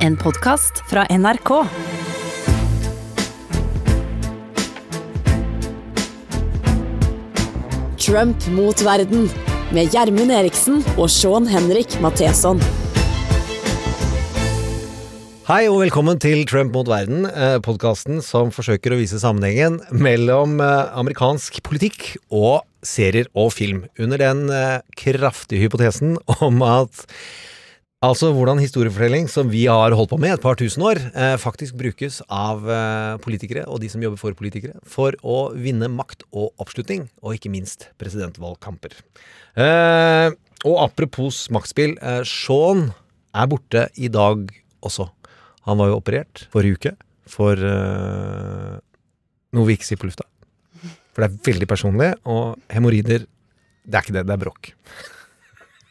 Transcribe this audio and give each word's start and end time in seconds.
En 0.00 0.14
podkast 0.16 0.78
fra 0.88 1.02
NRK. 1.12 1.50
Trump 8.00 8.46
mot 8.56 8.80
verden 8.80 9.26
med 9.76 9.92
Gjermund 9.92 10.32
Eriksen 10.32 10.80
og 10.94 11.10
Sean 11.12 11.44
Henrik 11.52 11.98
Matheson. 12.00 12.62
Hei 15.50 15.66
og 15.68 15.82
velkommen 15.82 16.16
til 16.22 16.46
Trump 16.48 16.72
mot 16.78 16.88
verden, 16.88 17.28
podkasten 17.60 18.24
som 18.24 18.48
forsøker 18.56 18.96
å 18.96 19.02
vise 19.02 19.20
sammenhengen 19.20 19.82
mellom 19.92 20.62
eh, 20.64 20.96
amerikansk 20.96 21.60
politikk 21.68 22.14
og 22.32 22.62
serier 22.80 23.28
og 23.36 23.52
film, 23.52 23.84
under 24.00 24.24
den 24.24 24.46
eh, 24.48 24.80
kraftige 24.96 25.66
hypotesen 25.66 26.16
om 26.40 26.64
at 26.64 27.04
Altså 28.00 28.30
hvordan 28.32 28.56
historiefortelling, 28.56 29.26
som 29.28 29.50
vi 29.52 29.66
har 29.68 29.92
holdt 29.92 30.08
på 30.14 30.18
med 30.22 30.32
et 30.32 30.40
par 30.40 30.56
tusen 30.56 30.80
år, 30.88 30.96
eh, 31.12 31.34
faktisk 31.36 31.74
brukes 31.76 32.22
av 32.32 32.64
eh, 32.64 33.18
politikere 33.20 33.66
og 33.68 33.82
de 33.82 33.90
som 33.92 34.00
jobber 34.00 34.16
for 34.16 34.32
politikere, 34.38 34.80
for 34.88 35.12
å 35.20 35.52
vinne 35.52 35.84
makt 35.92 36.24
og 36.32 36.54
oppslutning, 36.64 37.10
og 37.20 37.36
ikke 37.36 37.52
minst 37.52 37.90
presidentvalgkamper. 38.00 38.96
Eh, 39.52 40.32
og 40.64 40.80
apropos 40.86 41.42
maktspill, 41.52 41.98
eh, 42.00 42.22
Sean 42.24 42.94
er 43.36 43.52
borte 43.52 43.84
i 44.00 44.08
dag 44.08 44.48
også. 44.80 45.10
Han 45.68 45.84
var 45.84 45.92
jo 45.92 46.00
operert 46.00 46.46
forrige 46.56 46.80
uke 46.80 46.96
for 47.28 47.52
eh, 47.52 48.80
noe 49.52 49.68
vi 49.68 49.76
ikke 49.76 49.90
sier 49.92 50.00
på 50.00 50.08
lufta. 50.08 50.24
For 51.12 51.20
det 51.20 51.28
er 51.28 51.52
veldig 51.52 51.68
personlig, 51.68 52.14
og 52.24 52.56
hemoroider 52.72 53.28
Det 53.84 53.92
er 53.92 54.02
ikke 54.08 54.16
det, 54.16 54.24
det 54.24 54.38
er 54.40 54.44
brokk. 54.48 54.76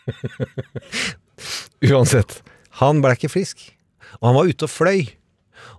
Uansett. 1.80 2.42
Han 2.82 3.00
ble 3.04 3.14
ikke 3.16 3.32
frisk. 3.32 3.62
Og 4.20 4.30
han 4.30 4.36
var 4.36 4.50
ute 4.52 4.68
og 4.68 4.72
fløy. 4.72 5.06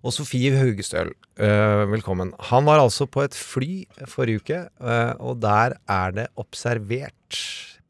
Og 0.00 0.14
Sofie 0.16 0.52
Haugestøl, 0.56 1.12
øh, 1.40 1.82
velkommen. 1.92 2.32
Han 2.52 2.64
var 2.64 2.80
altså 2.80 3.04
på 3.04 3.22
et 3.24 3.36
fly 3.36 3.84
forrige 4.08 4.40
uke, 4.40 4.60
øh, 4.80 5.12
og 5.20 5.40
der 5.42 5.76
er 5.88 6.14
det 6.16 6.26
observert 6.40 7.40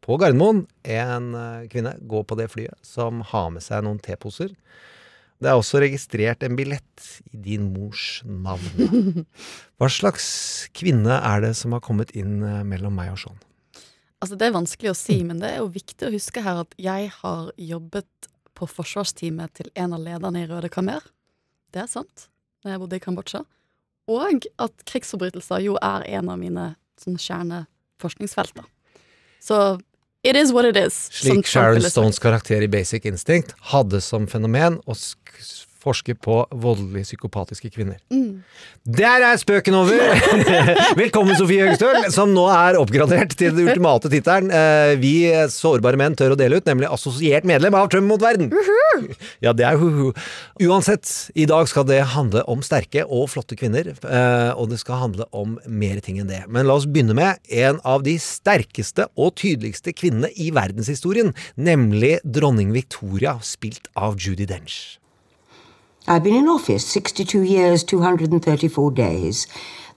på 0.03 0.17
Gardermoen 0.19 0.65
en 0.83 1.34
øh, 1.34 1.69
kvinne 1.71 1.95
gå 2.09 2.23
på 2.23 2.39
det 2.39 2.49
flyet 2.51 2.75
som 2.83 3.23
har 3.31 3.51
med 3.55 3.62
seg 3.62 3.84
noen 3.87 4.01
teposer. 4.03 4.51
Det 5.41 5.51
er 5.51 5.59
også 5.59 5.81
registrert 5.83 6.43
en 6.43 6.59
billett 6.59 7.06
i 7.31 7.39
din 7.47 7.71
mors 7.75 8.23
navn. 8.27 9.23
Hva 9.79 9.91
slags 9.91 10.27
kvinne 10.75 11.15
er 11.15 11.47
det 11.47 11.55
som 11.59 11.79
har 11.79 11.84
kommet 11.84 12.11
inn 12.19 12.41
mellom 12.67 12.99
meg 12.99 13.15
og 13.15 13.23
Sean? 13.23 13.39
Altså, 14.21 14.37
det 14.37 14.51
er 14.51 14.57
vanskelig 14.57 14.91
å 14.93 14.99
si, 14.99 15.17
men 15.25 15.41
det 15.41 15.49
er 15.55 15.63
jo 15.63 15.71
viktig 15.73 16.09
å 16.09 16.13
huske 16.13 16.43
her 16.45 16.61
at 16.63 16.75
jeg 16.81 17.09
har 17.23 17.53
jobbet 17.57 18.29
på 18.59 18.69
forsvarsteamet 18.69 19.55
til 19.57 19.71
en 19.81 19.97
av 19.97 20.03
lederne 20.05 20.43
i 20.43 20.49
Røde 20.51 20.69
Kamer. 20.73 21.07
Det 21.73 21.85
er 21.85 21.89
sant. 21.89 22.29
da 22.61 22.75
jeg 22.75 22.83
bodde 22.83 22.99
i 22.99 23.01
Kambodsja. 23.01 23.45
Og 24.11 24.45
at 24.61 24.83
krigsforbrytelser 24.91 25.62
jo 25.65 25.79
er 25.81 26.05
en 26.19 26.29
av 26.29 26.37
mine 26.41 26.67
sånn 27.01 27.17
kjerneforskningsfelter. 27.17 28.67
Så 29.41 29.81
it 30.27 30.37
is 30.37 30.53
what 30.53 30.69
it 30.69 30.77
is. 30.77 31.09
Slik 31.15 31.49
Sharon. 31.49 31.81
Stones 31.89 32.21
karakter 32.21 32.61
i 32.61 32.69
Basic 32.69 33.07
Instinct 33.09 33.55
hadde 33.73 34.03
som 34.05 34.29
fenomen 34.29 34.77
å 34.84 34.97
sk 35.81 35.91
forske 35.91 36.14
på 36.14 36.47
voldelige 36.50 37.05
psykopatiske 37.05 37.70
kvinner. 37.73 37.98
Mm. 38.12 38.42
Der 38.84 39.25
er 39.25 39.36
spøken 39.41 39.75
over! 39.75 39.98
Velkommen, 41.00 41.37
Sofie 41.37 41.64
Høgestøl, 41.64 42.11
som 42.12 42.33
nå 42.34 42.47
er 42.53 42.78
oppgradert 42.78 43.34
til 43.39 43.55
den 43.56 43.69
ultimate 43.69 44.11
tittelen 44.12 44.50
eh, 44.53 44.95
vi 45.00 45.31
sårbare 45.50 45.98
menn 46.00 46.17
tør 46.19 46.34
å 46.34 46.39
dele 46.39 46.61
ut, 46.61 46.69
nemlig 46.69 46.91
assosiert 46.91 47.47
medlem 47.48 47.77
av 47.78 47.91
Trump 47.92 48.09
mot 48.11 48.22
verden. 48.22 48.50
Ja, 49.41 49.55
det 49.56 49.64
er 49.64 49.78
hu-hu. 49.81 50.12
Uansett, 50.67 51.09
i 51.34 51.47
dag 51.48 51.69
skal 51.70 51.87
det 51.89 52.00
handle 52.15 52.44
om 52.50 52.65
sterke 52.67 53.06
og 53.06 53.31
flotte 53.33 53.56
kvinner, 53.59 53.92
eh, 53.94 54.53
og 54.53 54.70
det 54.72 54.81
skal 54.83 55.00
handle 55.06 55.28
om 55.33 55.59
mer 55.67 56.03
ting 56.05 56.20
enn 56.20 56.31
det. 56.31 56.44
Men 56.48 56.69
la 56.69 56.77
oss 56.77 56.89
begynne 56.91 57.17
med 57.17 57.41
en 57.48 57.81
av 57.89 58.05
de 58.06 58.19
sterkeste 58.21 59.09
og 59.16 59.34
tydeligste 59.41 59.94
kvinnene 59.97 60.32
i 60.37 60.50
verdenshistorien, 60.55 61.34
nemlig 61.56 62.19
dronning 62.25 62.75
Victoria, 62.76 63.38
spilt 63.44 63.91
av 63.97 64.21
Judi 64.21 64.49
Dench. 64.50 65.00
I've 66.09 66.25
been 66.25 66.34
in 66.34 66.49
office 66.49 66.87
62 66.87 67.43
years, 67.43 67.84
234 67.84 68.91
days. 68.93 69.47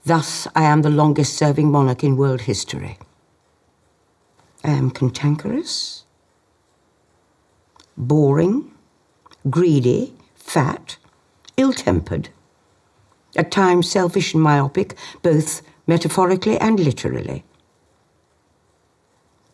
Thus, 0.04 0.46
I 0.54 0.64
am 0.64 0.82
the 0.82 0.90
longest 0.90 1.34
serving 1.34 1.70
monarch 1.70 2.04
in 2.04 2.16
world 2.16 2.42
history. 2.42 2.98
I 4.62 4.70
am 4.70 4.90
cantankerous, 4.90 6.04
boring, 7.96 8.70
greedy, 9.48 10.14
fat, 10.34 10.98
ill 11.56 11.72
tempered, 11.72 12.28
at 13.36 13.50
times 13.50 13.90
selfish 13.90 14.34
and 14.34 14.42
myopic, 14.42 14.96
both 15.22 15.62
metaphorically 15.86 16.58
and 16.58 16.78
literally. 16.78 17.44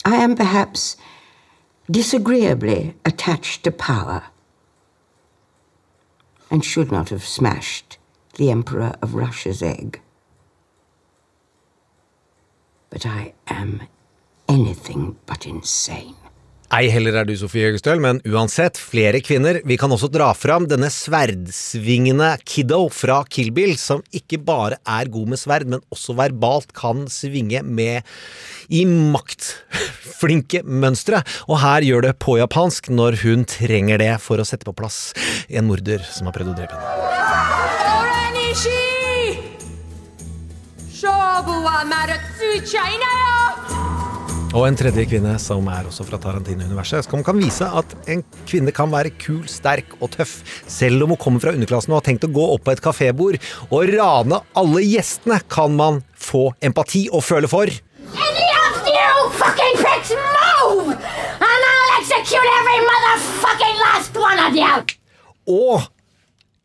I 0.05 0.17
am 0.17 0.34
perhaps 0.34 0.97
disagreeably 1.91 2.94
attached 3.05 3.65
to 3.65 3.72
power 3.72 4.25
and 6.50 6.65
should 6.65 6.91
not 6.91 7.11
have 7.11 7.25
smashed 7.25 7.99
the 8.34 8.50
Emperor 8.50 8.94
of 9.00 9.15
Russia's 9.15 9.62
egg. 9.62 10.00
But 12.91 13.06
I 13.06 13.34
am 13.47 13.83
anything 14.49 15.16
but 15.27 15.47
insane. 15.47 16.16
Ei 16.70 16.86
heller 16.86 17.16
er 17.19 17.26
du 17.26 17.32
Sofie 17.34 17.66
Høgestøl, 17.66 17.98
men 17.98 18.20
uansett, 18.31 18.78
flere 18.78 19.19
kvinner. 19.26 19.56
Vi 19.66 19.75
kan 19.81 19.91
også 19.91 20.06
dra 20.14 20.28
fram 20.38 20.69
denne 20.70 20.86
sverdsvingende 20.94 22.28
Kiddo 22.47 22.84
fra 22.94 23.25
Kill 23.26 23.50
Bill, 23.56 23.75
som 23.75 24.04
ikke 24.14 24.38
bare 24.47 24.78
er 24.86 25.10
god 25.10 25.32
med 25.32 25.41
sverd, 25.42 25.66
men 25.66 25.82
også 25.91 26.14
verbalt 26.20 26.70
kan 26.78 27.08
svinge 27.10 27.64
med 27.66 28.06
i 28.70 28.84
maktflinke 28.86 30.62
mønstre. 30.62 31.25
Og 31.50 31.58
her 31.64 31.82
gjør 31.88 32.06
det 32.06 32.14
på 32.22 32.38
japansk 32.38 32.87
når 32.94 33.19
hun 33.25 33.42
trenger 33.50 33.98
det 33.98 34.14
for 34.22 34.38
å 34.38 34.47
sette 34.47 34.62
på 34.69 34.76
plass 34.78 35.10
en 35.50 35.66
morder 35.66 36.06
som 36.06 36.31
har 36.31 36.38
prøvd 36.38 36.54
å 36.54 36.58
drepe 36.62 36.78
henne. 36.78 36.87
Og 44.50 44.65
en 44.66 44.75
tredje 44.75 45.05
kvinne 45.06 45.37
som 45.38 45.69
er 45.71 45.87
også 45.87 46.03
fra 46.09 46.19
Tarantino-universet, 46.19 47.06
som 47.06 47.22
kan 47.22 47.38
vise 47.38 47.62
at 47.62 47.93
en 48.11 48.25
kvinne 48.50 48.72
kan 48.75 48.91
være 48.91 49.12
kul, 49.15 49.44
sterk 49.47 49.93
og 50.00 50.11
tøff, 50.16 50.41
selv 50.66 51.05
om 51.05 51.12
hun 51.15 51.21
kommer 51.22 51.44
fra 51.44 51.53
underklassen 51.55 51.94
og 51.94 52.00
har 52.00 52.09
tenkt 52.09 52.27
å 52.27 52.33
gå 52.34 52.47
opp 52.56 52.65
på 52.66 52.75
et 52.75 52.83
kafébord. 52.83 53.38
Og 53.71 53.93
rane 53.93 54.41
alle 54.59 54.83
gjestene, 54.83 55.38
kan 55.47 55.77
man 55.78 56.00
få 56.19 56.49
empati 56.66 57.05
og 57.15 57.22
føle 57.28 57.50
for. 57.50 57.71
Any 57.71 58.49
of 58.65 58.91
you 58.91 59.31
fucking 59.38 59.78
pricks 59.78 60.11
move! 60.19 60.99
And 60.99 61.71
I'll 61.71 61.94
execute 62.00 62.50
every 62.59 62.82
motherfucking 62.91 63.78
last 63.87 64.19
one 64.19 64.44
of 64.49 64.59
you! 64.59 64.75
Og 65.47 65.87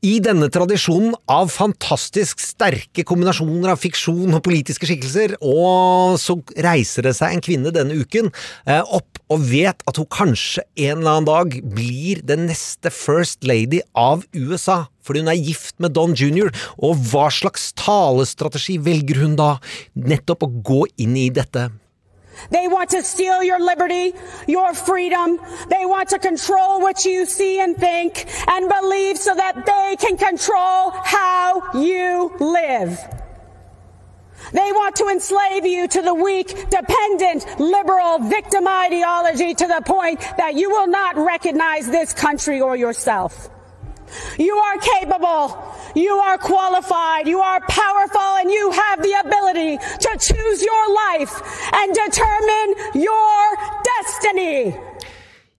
i 0.06 0.20
denne 0.22 0.52
tradisjonen 0.54 1.16
av 1.32 1.50
fantastisk 1.54 2.42
sterke 2.44 3.06
kombinasjoner 3.08 3.72
av 3.74 3.82
fiksjon 3.82 4.36
og 4.36 4.44
politiske 4.46 4.86
skikkelser, 4.86 5.34
og 5.42 6.20
så 6.22 6.38
reiser 6.62 7.08
det 7.08 7.16
seg 7.18 7.34
en 7.34 7.44
kvinne 7.46 7.74
denne 7.74 7.98
uken 7.98 8.30
eh, 8.30 8.84
opp 8.84 9.22
og 9.34 9.48
vet 9.50 9.82
at 9.90 9.98
hun 9.98 10.10
kanskje 10.14 10.62
en 10.86 11.00
eller 11.00 11.16
annen 11.16 11.30
dag 11.30 11.56
blir 11.74 12.22
den 12.28 12.46
neste 12.52 12.92
First 12.94 13.48
Lady 13.48 13.82
av 13.98 14.28
USA. 14.36 14.84
Fordi 15.06 15.24
hun 15.24 15.32
er 15.34 15.42
gift 15.42 15.80
med 15.82 15.96
Don 15.98 16.14
jr., 16.18 16.52
og 16.78 17.02
hva 17.10 17.32
slags 17.34 17.72
talestrategi 17.80 18.78
velger 18.86 19.24
hun 19.24 19.34
da 19.40 19.56
nettopp 19.98 20.46
å 20.46 20.54
gå 20.66 20.84
inn 21.02 21.18
i 21.18 21.32
dette? 21.34 21.72
They 22.50 22.68
want 22.68 22.92
to 22.92 23.04
steal 23.04 23.44
your 23.44 23.60
liberty, 23.60 24.14
your 24.48 24.74
freedom. 24.74 25.40
They 25.70 25.86
want 25.86 26.10
to 26.10 26.20
control 26.20 26.82
what 26.82 27.06
you 27.06 27.26
see 27.26 27.60
and 27.60 27.76
think 27.76 28.28
and 28.48 28.70
believe 28.70 29.18
so 29.18 29.34
that 29.34 29.66
they 29.66 29.96
can 30.00 30.18
control 30.18 30.92
how 30.92 31.72
you 31.74 32.34
live. 32.40 33.00
They 34.52 34.72
want 34.72 34.96
to 34.98 35.08
enslave 35.08 35.66
you 35.66 35.88
to 35.88 36.02
the 36.02 36.14
weak, 36.14 36.70
dependent, 36.70 37.60
liberal, 37.60 38.20
victim 38.20 38.68
ideology 38.68 39.54
to 39.56 39.68
the 39.68 39.82
point 39.86 40.20
that 40.38 40.54
you 40.56 40.70
will 40.70 40.88
not 40.88 41.18
recognize 41.18 41.90
this 41.90 42.14
country 42.14 42.62
or 42.62 42.76
yourself. 42.76 43.50
You 44.38 44.56
are 44.56 44.78
capable. 44.78 45.75
You 45.96 46.12
are 46.28 46.38
qualified. 46.38 47.26
You 47.26 47.40
are 47.40 47.62
powerful 47.62 48.32
and 48.42 48.52
you 48.52 48.72
have 48.72 49.02
the 49.02 49.14
ability 49.26 49.78
to 49.78 50.12
choose 50.20 50.60
your 50.62 50.86
life 51.04 51.34
and 51.72 51.96
determine 51.96 52.70
your 52.94 53.40
destiny. 53.92 54.76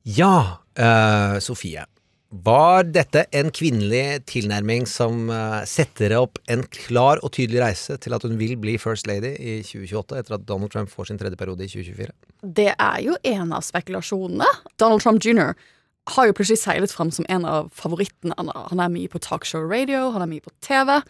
Ja, 0.03 0.61
uh, 0.79 1.39
Sofie. 1.41 1.85
Var 2.29 2.83
dette 2.93 3.23
en 3.33 3.49
kvinnelig 3.55 4.27
tilnærming 4.29 4.85
som 4.91 5.31
eh, 5.31 5.61
setter 5.65 6.13
opp 6.19 6.41
en 6.51 6.65
klar 6.75 7.21
og 7.23 7.31
tydelig 7.37 7.63
reise 7.63 7.97
til 8.03 8.17
at 8.17 8.27
hun 8.27 8.35
vil 8.37 8.57
bli 8.61 8.75
First 8.83 9.07
Lady 9.07 9.31
i 9.39 9.55
2028, 9.63 10.19
etter 10.19 10.35
at 10.35 10.45
Donald 10.49 10.75
Trump 10.75 10.91
får 10.91 11.09
sin 11.09 11.21
tredje 11.21 11.39
periode 11.39 11.65
i 11.65 11.71
2024? 11.71 12.11
Det 12.59 12.73
er 12.75 12.99
jo 13.07 13.15
en 13.31 13.55
av 13.55 13.63
spekulasjonene. 13.65 14.51
Donald 14.77 15.07
Trump 15.07 15.23
jr. 15.23 15.55
har 16.09 16.27
jo 16.29 16.33
plutselig 16.33 16.59
seilet 16.63 16.93
frem 16.93 17.11
som 17.11 17.27
en 17.29 17.45
av 17.45 17.71
favorittene. 17.75 18.35
Han 18.39 18.49
er- 18.81 18.85
er 18.85 18.89
mye 18.95 19.09
på 19.09 19.19
talkshow 19.21 19.63
radio, 19.69 20.11
han 20.13 20.23
er 20.23 20.27
mye 20.27 20.41
på 20.43 20.51
TV. 20.61 21.03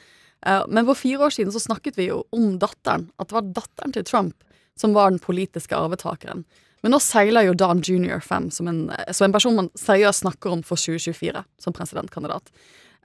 Eh, 0.46 0.62
Men 0.68 0.84
for 0.86 0.94
fire 0.94 1.18
år 1.18 1.30
siden 1.32 1.52
så 1.52 1.60
snakket 1.60 1.96
vi 1.96 2.06
jo 2.08 2.24
om 2.32 2.58
datteren. 2.58 3.10
At 3.18 3.28
det 3.28 3.32
var 3.32 3.42
datteren 3.42 3.92
til 3.92 4.04
Trump 4.04 4.34
som 4.76 4.92
var 4.94 5.10
den 5.10 5.18
politiske 5.18 5.72
arvetakeren. 5.74 6.44
Men 6.82 6.92
nå 6.92 6.98
seiler 7.00 7.44
jo 7.46 7.54
Don 7.54 7.80
Junior 7.80 8.20
5 8.20 8.50
som 8.52 8.68
en, 8.68 8.90
som 9.10 9.24
en 9.24 9.32
person 9.32 9.56
man 9.56 9.70
seriøst 9.70 10.22
snakker 10.22 10.52
om 10.52 10.62
for 10.62 10.76
2024 10.76 11.44
som 11.58 11.72
presidentkandidat. 11.72 12.42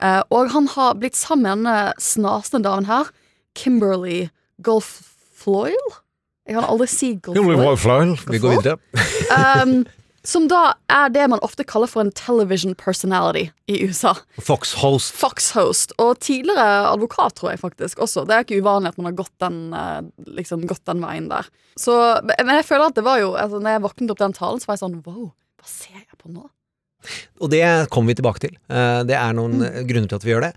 Eh, 0.00 0.22
og 0.30 0.50
han 0.50 0.66
har 0.68 0.94
blitt 0.94 1.14
sammen 1.16 1.62
med 1.62 1.64
denne 1.64 1.92
snasende 1.98 2.62
damen 2.62 2.84
her, 2.86 3.04
Kimberly 3.56 4.28
Golf 4.62 5.02
Floyle. 5.34 5.92
Jeg 6.46 6.56
kan 6.56 6.64
aldri 6.64 6.86
si 6.88 7.14
Golf 7.14 7.36
Floyle. 7.80 8.16
Vi 8.28 8.38
går 8.38 8.56
videre. 8.62 8.78
Um, 9.62 9.86
som 10.26 10.46
da 10.50 10.74
er 10.92 11.10
det 11.10 11.24
man 11.32 11.42
ofte 11.42 11.64
kaller 11.66 11.90
for 11.90 12.04
en 12.04 12.12
television 12.14 12.76
personality 12.78 13.48
i 13.66 13.80
USA. 13.86 14.14
Fox 14.38 14.74
Host. 14.78 15.14
Fox-host. 15.18 15.94
Og 16.02 16.20
tidligere 16.22 16.92
advokat, 16.92 17.34
tror 17.38 17.52
jeg 17.52 17.62
faktisk 17.62 18.02
også. 18.06 18.24
Det 18.28 18.36
er 18.36 18.46
ikke 18.46 18.60
uvanlig 18.62 18.92
at 18.92 19.00
man 19.00 19.10
har 19.10 19.18
gått 19.18 19.34
den, 19.42 19.60
eh, 19.74 20.00
liksom, 20.38 20.66
gått 20.70 20.84
den 20.86 21.02
veien 21.02 21.28
der. 21.32 21.48
Så, 21.76 21.94
men 22.22 22.56
jeg 22.60 22.68
føler 22.68 22.90
at 22.90 22.98
det 22.98 23.06
var 23.06 23.22
jo 23.22 23.32
altså, 23.32 23.56
Når 23.62 23.70
jeg 23.72 23.82
våknet 23.86 24.10
opp 24.12 24.20
den 24.20 24.34
talen, 24.36 24.60
så 24.60 24.68
var 24.68 24.76
jeg 24.76 24.84
sånn 24.84 24.98
wow, 25.06 25.30
hva 25.32 25.70
ser 25.70 25.96
jeg 26.02 26.18
på 26.20 26.30
nå? 26.30 26.44
Og 27.42 27.50
det 27.50 27.64
kommer 27.90 28.12
vi 28.12 28.18
tilbake 28.20 28.44
til. 28.44 28.54
Eh, 28.70 29.02
Det 29.08 29.16
er 29.18 29.34
noen 29.34 29.58
mm. 29.58 29.80
grunner 29.88 30.10
til 30.10 30.20
at 30.20 30.26
vi 30.26 30.34
gjør 30.34 30.46
det. 30.46 30.52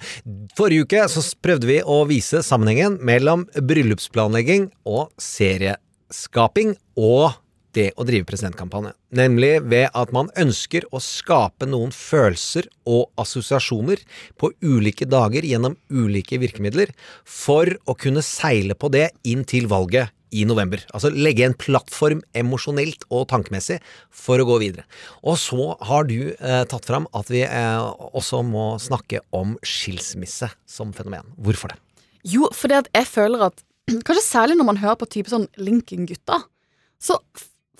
Forrige 0.58 0.86
uke 0.86 1.08
så 1.10 1.24
prøvde 1.42 1.70
vi 1.70 1.80
å 1.82 2.04
vise 2.10 2.44
sammenhengen 2.46 3.00
mellom 3.02 3.48
bryllupsplanlegging 3.58 4.70
og 4.86 5.10
serieskaping 5.18 6.76
og 7.02 7.34
det 7.76 7.90
å 7.96 8.06
drive 8.08 8.28
presidentkampanje. 8.30 8.94
Nemlig 9.16 9.54
ved 9.70 9.90
at 9.94 10.12
man 10.16 10.32
ønsker 10.40 10.88
å 10.96 11.02
skape 11.04 11.68
noen 11.70 11.94
følelser 11.96 12.70
og 12.90 13.12
assosiasjoner 13.22 14.02
på 14.40 14.52
ulike 14.64 15.08
dager 15.10 15.46
gjennom 15.48 15.78
ulike 15.92 16.40
virkemidler 16.42 16.94
for 17.24 17.70
å 17.86 17.98
kunne 18.00 18.24
seile 18.26 18.78
på 18.78 18.92
det 18.94 19.10
inn 19.28 19.46
til 19.48 19.70
valget 19.72 20.14
i 20.36 20.44
november. 20.48 20.82
Altså 20.96 21.12
legge 21.14 21.46
en 21.46 21.56
plattform 21.58 22.22
emosjonelt 22.36 23.06
og 23.14 23.28
tankemessig 23.32 23.78
for 24.14 24.42
å 24.42 24.48
gå 24.50 24.58
videre. 24.64 24.86
Og 25.24 25.38
så 25.40 25.76
har 25.88 26.08
du 26.10 26.18
eh, 26.34 26.64
tatt 26.70 26.88
fram 26.88 27.08
at 27.16 27.32
vi 27.32 27.46
eh, 27.46 27.86
også 28.18 28.42
må 28.48 28.74
snakke 28.82 29.22
om 29.36 29.56
skilsmisse 29.66 30.50
som 30.70 30.92
fenomen. 30.98 31.30
Hvorfor 31.38 31.74
det? 31.74 31.80
Jo, 32.26 32.50
fordi 32.58 32.80
at 32.82 32.92
jeg 32.96 33.10
føler 33.12 33.50
at 33.52 33.66
Kanskje 34.08 34.24
særlig 34.26 34.56
når 34.58 34.66
man 34.72 34.80
hører 34.82 34.98
på 34.98 35.08
type 35.14 35.30
sånn 35.30 35.46
Lincoln-gutta. 35.62 36.40
Så 36.98 37.20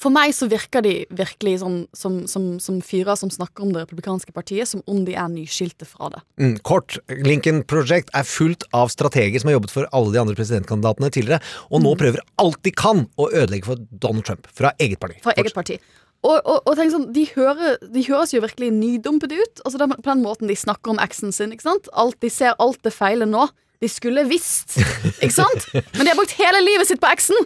for 0.02 0.14
meg 0.14 0.34
så 0.36 0.48
virker 0.52 0.84
de 0.86 0.94
virkelig 1.16 1.60
sånn 1.62 1.78
som, 1.96 2.22
som, 2.30 2.48
som 2.64 2.80
fyrer 2.84 3.18
som 3.20 3.32
snakker 3.32 3.66
om 3.66 3.74
det 3.74 3.86
republikanske 3.86 4.34
partiet, 4.36 4.70
som 4.70 4.84
om 4.92 5.04
de 5.08 5.16
er 5.16 5.30
nyskilte 5.32 5.88
fra 5.88 6.12
det. 6.14 6.22
Mm, 6.42 6.56
kort, 6.68 6.98
Lincoln 7.26 7.64
Project 7.68 8.12
er 8.18 8.28
fullt 8.28 8.68
av 8.76 8.92
strateger 8.94 9.42
som 9.42 9.52
har 9.52 9.60
jobbet 9.60 9.76
for 9.76 9.90
alle 9.96 10.14
de 10.16 10.22
andre 10.24 10.38
presidentkandidatene 10.38 11.12
tidligere, 11.16 11.44
og 11.72 11.86
nå 11.86 11.96
prøver 12.00 12.24
alt 12.42 12.62
de 12.68 12.74
kan 12.76 13.06
å 13.16 13.30
ødelegge 13.32 13.72
for 13.72 13.86
Donald 13.92 14.28
Trump 14.28 14.50
fra 14.56 14.74
eget 14.84 15.02
parti. 15.02 15.22
Fra 15.24 15.36
eget 15.40 15.56
parti. 15.56 15.80
Og, 16.26 16.40
og, 16.42 16.64
og 16.66 16.74
tenk 16.78 16.94
sånn, 16.94 17.10
de, 17.14 17.28
hører, 17.36 17.76
de 17.94 18.02
høres 18.08 18.34
jo 18.34 18.42
virkelig 18.42 18.72
nydumpede 18.74 19.38
ut. 19.38 19.62
Altså 19.62 19.82
den, 19.82 19.94
På 20.00 20.10
den 20.10 20.24
måten 20.26 20.50
de 20.50 20.56
snakker 20.58 20.96
om 20.96 21.02
eksen 21.04 21.36
sin. 21.36 21.54
ikke 21.54 21.68
sant? 21.68 21.90
Alt, 21.94 22.18
de 22.24 22.32
ser 22.34 22.58
alt 22.64 22.82
det 22.86 22.96
feile 22.96 23.28
nå. 23.30 23.46
De 23.84 23.90
skulle 23.92 24.24
visst, 24.26 24.78
ikke 25.20 25.36
sant? 25.36 25.68
Men 25.98 26.08
de 26.08 26.10
har 26.10 26.18
brukt 26.18 26.34
hele 26.40 26.64
livet 26.64 26.90
sitt 26.90 27.02
på 27.04 27.12
eksen! 27.12 27.38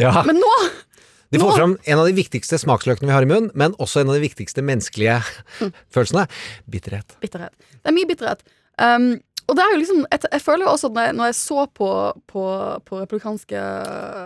Ja. 0.00 0.24
Men 0.26 0.40
nå 0.42 0.54
De 1.34 1.42
får 1.42 1.54
fram 1.58 1.76
en 1.82 2.00
av 2.00 2.08
de 2.08 2.16
viktigste 2.16 2.58
smaksløkene 2.62 3.10
vi 3.10 3.14
har 3.14 3.26
i 3.26 3.30
munnen, 3.30 3.52
men 3.58 3.76
også 3.82 4.02
en 4.02 4.12
av 4.12 4.18
de 4.18 4.24
viktigste 4.24 4.64
menneskelige 4.64 5.20
følelsene. 5.94 6.26
Bitterhet. 6.70 7.16
Bitterhet. 7.24 7.54
Det 7.76 7.90
er 7.90 7.96
mye 7.96 8.10
bitterhet. 8.10 8.44
Um, 8.80 9.14
og 9.44 9.58
det 9.58 9.62
er 9.62 9.74
jo 9.74 9.80
liksom 9.82 9.98
Jeg, 10.08 10.20
jeg 10.32 10.42
føler 10.42 10.64
jo 10.64 10.70
også 10.72 10.88
at 10.88 10.94
når 10.96 11.04
jeg, 11.04 11.16
når 11.18 11.28
jeg 11.28 11.36
så 11.38 11.66
på, 11.78 11.88
på, 12.32 12.44
på 12.88 13.02
republikanske 13.02 13.64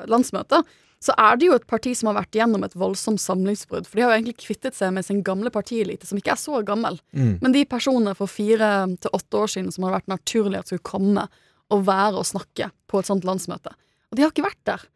landsmøter, 0.08 0.62
så 0.98 1.14
er 1.20 1.38
det 1.38 1.46
jo 1.46 1.54
et 1.54 1.66
parti 1.70 1.92
som 1.94 2.10
har 2.10 2.16
vært 2.18 2.34
gjennom 2.34 2.64
et 2.66 2.74
voldsomt 2.78 3.22
samlingsbrudd. 3.22 3.86
For 3.86 3.98
de 3.98 4.02
har 4.02 4.10
jo 4.10 4.18
egentlig 4.18 4.40
kvittet 4.42 4.74
seg 4.74 4.90
med 4.96 5.06
sin 5.06 5.20
gamle 5.26 5.52
partielite, 5.54 6.08
som 6.08 6.18
ikke 6.18 6.32
er 6.34 6.40
så 6.40 6.58
gammel. 6.66 6.98
Men 7.38 7.54
de 7.54 7.62
personene 7.70 8.16
for 8.18 8.30
fire 8.30 8.70
til 8.98 9.14
åtte 9.14 9.38
år 9.38 9.52
siden 9.52 9.70
som 9.74 9.86
har 9.86 9.94
vært 9.94 10.10
naturlig 10.10 10.58
at 10.58 10.72
skulle 10.72 10.82
komme 10.82 11.28
og 11.70 11.84
være 11.86 12.18
og 12.18 12.26
snakke 12.26 12.72
på 12.90 12.98
et 12.98 13.10
sånt 13.10 13.26
landsmøte. 13.28 13.70
Og 14.10 14.18
de 14.18 14.24
har 14.24 14.32
ikke 14.34 14.48
vært 14.48 14.64
der. 14.66 14.86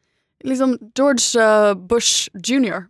Liksom 0.48 0.76
George 0.98 1.38
uh, 1.38 1.72
Bush 1.74 2.28
jr.? 2.34 2.86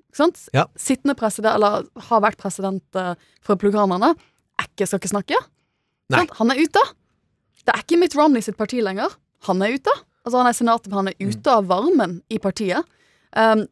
Ja. 0.54 0.66
Sittende 0.76 1.14
president, 1.18 1.54
eller 1.56 1.84
har 2.08 2.22
vært 2.24 2.40
president 2.40 2.84
uh, 2.98 3.12
for 3.44 3.56
republikanerne, 3.56 4.14
er 4.60 4.68
ikke, 4.70 4.86
skal 4.88 5.00
ikke 5.00 5.12
snakke. 5.12 5.40
Han 6.12 6.52
er 6.52 6.60
ute. 6.60 6.82
Det 7.62 7.72
er 7.74 7.84
ikke 7.84 8.00
Mitt 8.00 8.16
Romney 8.18 8.44
sitt 8.44 8.58
parti 8.58 8.82
lenger. 8.84 9.14
Han 9.48 9.62
er 9.64 9.76
ute. 9.78 9.94
Altså 10.22 10.38
Han 10.38 10.48
er 10.48 10.56
senatet, 10.56 10.90
men 10.90 11.00
han 11.00 11.12
er 11.12 11.30
ute 11.30 11.54
av 11.54 11.68
varmen 11.70 12.20
i 12.30 12.38
partiet. 12.42 12.86
Um, 13.34 13.66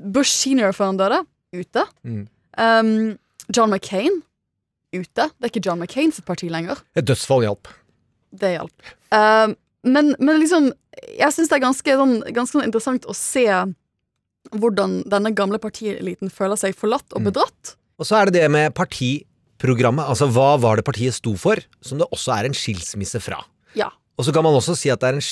Bush 0.00 0.32
senior 0.32 0.72
før 0.76 0.92
han 0.92 1.00
døde, 1.00 1.22
ute. 1.56 1.84
Mm. 2.04 2.26
Um, 2.58 2.92
John 3.52 3.72
McCain, 3.72 4.22
ute. 4.92 5.28
Det 5.28 5.46
er 5.46 5.52
ikke 5.52 5.64
John 5.64 5.80
McCain 5.80 6.12
sitt 6.12 6.26
parti 6.28 6.48
lenger. 6.52 6.80
Et 6.96 7.06
dødsfall 7.08 7.46
hjalp. 7.46 7.70
Det 8.32 8.54
hjalp. 8.56 8.92
Um, 9.12 9.56
men, 9.84 10.14
men 10.18 10.40
liksom, 10.40 10.70
jeg 11.00 11.32
syns 11.34 11.50
det 11.50 11.58
er 11.58 11.64
ganske, 11.64 11.96
sånn, 12.02 12.18
ganske 12.34 12.56
sånn 12.56 12.66
interessant 12.66 13.06
å 13.08 13.16
se 13.16 13.46
hvordan 14.52 15.02
denne 15.08 15.32
gamle 15.36 15.60
partieliten 15.62 16.32
føler 16.32 16.58
seg 16.60 16.76
forlatt 16.76 17.14
og 17.16 17.28
bedratt. 17.28 17.76
Og 18.00 18.08
så 18.08 18.18
er 18.18 18.28
det 18.28 18.40
det 18.40 18.50
med 18.52 18.74
partiprogrammet. 18.76 20.04
Altså 20.04 20.28
hva 20.32 20.56
var 20.60 20.80
det 20.80 20.86
partiet 20.86 21.16
sto 21.16 21.36
for, 21.38 21.60
som 21.84 22.00
det 22.00 22.08
også 22.10 22.34
er 22.34 22.48
en 22.48 22.56
skilsmisse 22.56 23.22
fra. 23.22 23.40
Ja. 23.78 23.92
Og 24.18 24.26
så 24.26 24.34
kan 24.34 24.44
man 24.44 24.58
også 24.58 24.74
si 24.78 24.90
at 24.92 25.00
det 25.02 25.12
er 25.12 25.20
en 25.20 25.26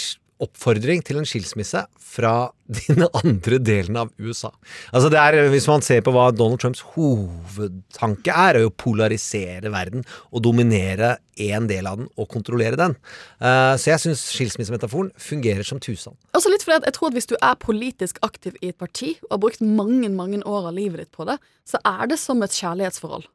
oppfordring 0.44 1.02
til 1.06 1.20
en 1.20 1.28
skilsmisse 1.28 1.82
fra 2.10 2.34
den 2.88 3.04
andre 3.06 3.58
delen 3.62 3.98
av 4.00 4.10
USA. 4.18 4.50
Altså 4.92 5.10
det 5.12 5.20
er, 5.20 5.38
Hvis 5.52 5.68
man 5.70 5.84
ser 5.84 6.02
på 6.06 6.12
hva 6.14 6.30
Donald 6.34 6.62
Trumps 6.62 6.82
hovedtanke 6.94 8.32
er, 8.32 8.60
er 8.60 8.68
å 8.68 8.74
polarisere 8.74 9.72
verden 9.72 10.04
og 10.30 10.44
dominere 10.46 11.16
én 11.40 11.68
del 11.70 11.88
av 11.88 12.00
den 12.00 12.10
og 12.20 12.28
kontrollere 12.32 12.78
den. 12.78 12.96
Uh, 13.40 13.76
så 13.80 13.94
jeg 13.94 14.04
syns 14.04 14.26
skilsmissemetaforen 14.34 15.10
fungerer 15.20 15.66
som 15.66 15.80
tusen. 15.80 16.16
Altså 16.36 16.52
litt 16.52 16.64
fordi 16.66 16.90
jeg 16.90 16.96
tror 16.96 17.10
at 17.10 17.18
Hvis 17.18 17.30
du 17.30 17.36
er 17.38 17.56
politisk 17.60 18.20
aktiv 18.26 18.56
i 18.60 18.70
et 18.72 18.78
parti 18.78 19.14
og 19.24 19.34
har 19.34 19.42
brukt 19.46 19.64
mange 19.64 20.08
mange 20.12 20.42
år 20.44 20.70
av 20.70 20.76
livet 20.76 21.04
ditt 21.04 21.12
på 21.16 21.26
det, 21.28 21.38
så 21.68 21.80
er 21.86 22.10
det 22.10 22.20
som 22.20 22.42
et 22.44 22.54
kjærlighetsforhold. 22.54 23.26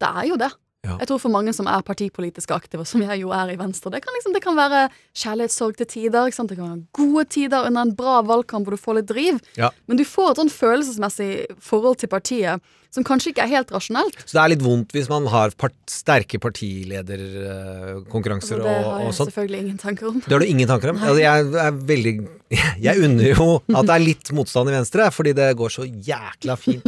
Det 0.00 0.08
er 0.20 0.28
jo 0.28 0.38
det. 0.40 0.52
Ja. 0.86 0.96
Jeg 1.02 1.10
tror 1.10 1.20
for 1.22 1.34
mange 1.34 1.54
som 1.56 1.68
er 1.70 1.84
partipolitisk 1.86 2.54
aktive, 2.54 2.86
som 2.88 3.02
jeg 3.04 3.20
jo 3.22 3.32
er 3.34 3.52
i 3.52 3.58
Venstre, 3.60 3.92
det 3.94 4.02
kan, 4.04 4.14
liksom, 4.16 4.34
det 4.36 4.42
kan 4.44 4.58
være 4.58 4.86
kjærlighetssorg 5.18 5.78
til 5.80 5.90
tider. 5.92 6.30
Det 6.30 6.56
kan 6.56 6.64
være 6.64 6.86
gode 6.96 7.26
tider 7.36 7.66
under 7.66 7.86
en 7.88 7.94
bra 7.98 8.20
valgkamp 8.26 8.66
hvor 8.66 8.76
du 8.76 8.82
får 8.82 9.00
litt 9.00 9.10
driv. 9.10 9.40
Ja. 9.58 9.72
Men 9.90 10.00
du 10.00 10.06
får 10.06 10.32
et 10.32 10.42
sånn 10.42 10.52
følelsesmessig 10.52 11.30
forhold 11.62 12.00
til 12.02 12.12
partiet 12.12 12.74
som 12.96 13.04
kanskje 13.06 13.30
ikke 13.32 13.44
er 13.44 13.50
helt 13.52 13.70
rasjonelt. 13.74 14.16
Så 14.24 14.32
det 14.38 14.42
er 14.42 14.50
litt 14.54 14.64
vondt 14.64 14.94
hvis 14.96 15.10
man 15.12 15.24
har 15.32 15.48
part 15.60 15.76
sterke 15.90 16.36
partilederkonkurranser 16.42 18.56
Altså, 18.56 18.66
det 18.66 18.72
har 18.86 19.00
jeg 19.04 19.14
selvfølgelig 19.20 19.60
ingen 19.60 19.78
tanker 19.80 20.04
om. 20.10 20.16
Det 20.24 20.32
har 20.32 20.40
du 20.42 20.48
ingen 20.48 20.68
tanker 20.70 20.88
om? 20.92 20.98
Altså, 21.02 21.20
jeg 21.20 21.32
er 21.66 21.72
veldig 21.92 22.14
Jeg 22.86 22.94
unner 23.02 23.26
jo 23.32 23.46
at 23.74 23.84
det 23.88 23.94
er 23.96 24.02
litt 24.04 24.26
motstand 24.36 24.66
i 24.70 24.76
Venstre, 24.76 25.02
fordi 25.14 25.32
det 25.36 25.58
går 25.58 25.70
så 25.74 25.84
jækla 25.84 26.54
fint 26.60 26.86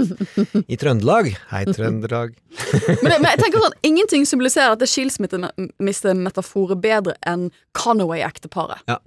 i 0.64 0.76
Trøndelag. 0.78 1.24
Hei, 1.50 1.62
Trøndelag. 1.66 2.28
Men, 3.02 3.12
men 3.18 3.28
jeg 3.32 3.38
tenker 3.42 3.58
sånn, 3.66 3.78
ingenting 3.90 4.22
symboliserer 4.28 4.70
dette 4.76 4.92
skilsmissemetaforet 4.92 6.78
bedre 6.82 7.14
enn 7.26 7.44
Conaway-ekteparet. 7.78 8.80
Ja. 8.90 8.98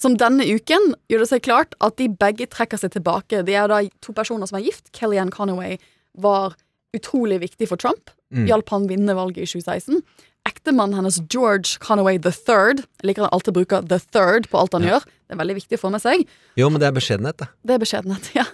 Som 0.00 0.16
denne 0.20 0.44
uken 0.44 0.92
gjør 1.08 1.20
det 1.22 1.30
seg 1.30 1.44
klart 1.46 1.76
at 1.84 1.96
de 2.00 2.06
begge 2.10 2.46
trekker 2.50 2.78
seg 2.80 2.90
tilbake. 2.96 3.44
De 3.46 3.52
er 3.56 3.66
da 3.70 3.78
to 4.04 4.10
personer 4.16 4.46
som 4.50 4.58
er 4.58 4.66
gift. 4.66 4.90
Kellyanne 4.96 5.32
Conaway 5.32 5.78
var 6.14 6.54
utrolig 6.94 7.40
viktig 7.42 7.68
for 7.70 7.80
Trump. 7.80 8.12
Hjalp 8.34 8.70
han 8.74 8.88
vinne 8.90 9.14
valget 9.14 9.44
i 9.44 9.50
2016. 9.50 10.02
Ektemannen 10.44 10.98
hennes 10.98 11.16
George 11.32 11.78
Conaway 11.80 12.18
the 12.20 12.32
Third 12.32 12.82
Jeg 13.00 13.08
liker 13.08 13.24
at 13.24 13.30
han 13.30 13.36
alltid 13.38 13.54
bruker 13.56 13.86
the 13.88 13.98
third 14.12 14.48
på 14.52 14.58
alt 14.60 14.74
han 14.76 14.84
gjør. 14.84 15.06
Det 15.24 15.32
er 15.32 15.40
veldig 15.40 15.56
viktig 15.56 15.78
å 15.78 15.82
få 15.86 15.90
med 15.94 16.02
seg. 16.04 16.26
Jo, 16.60 16.68
men 16.68 16.82
det 16.82 16.90
er 16.90 16.96
beskjedenhet, 16.96 17.38
det. 17.40 17.48
Det 17.64 17.76
er 17.76 17.80
beskjedenhet, 17.80 18.28
ja. 18.38 18.44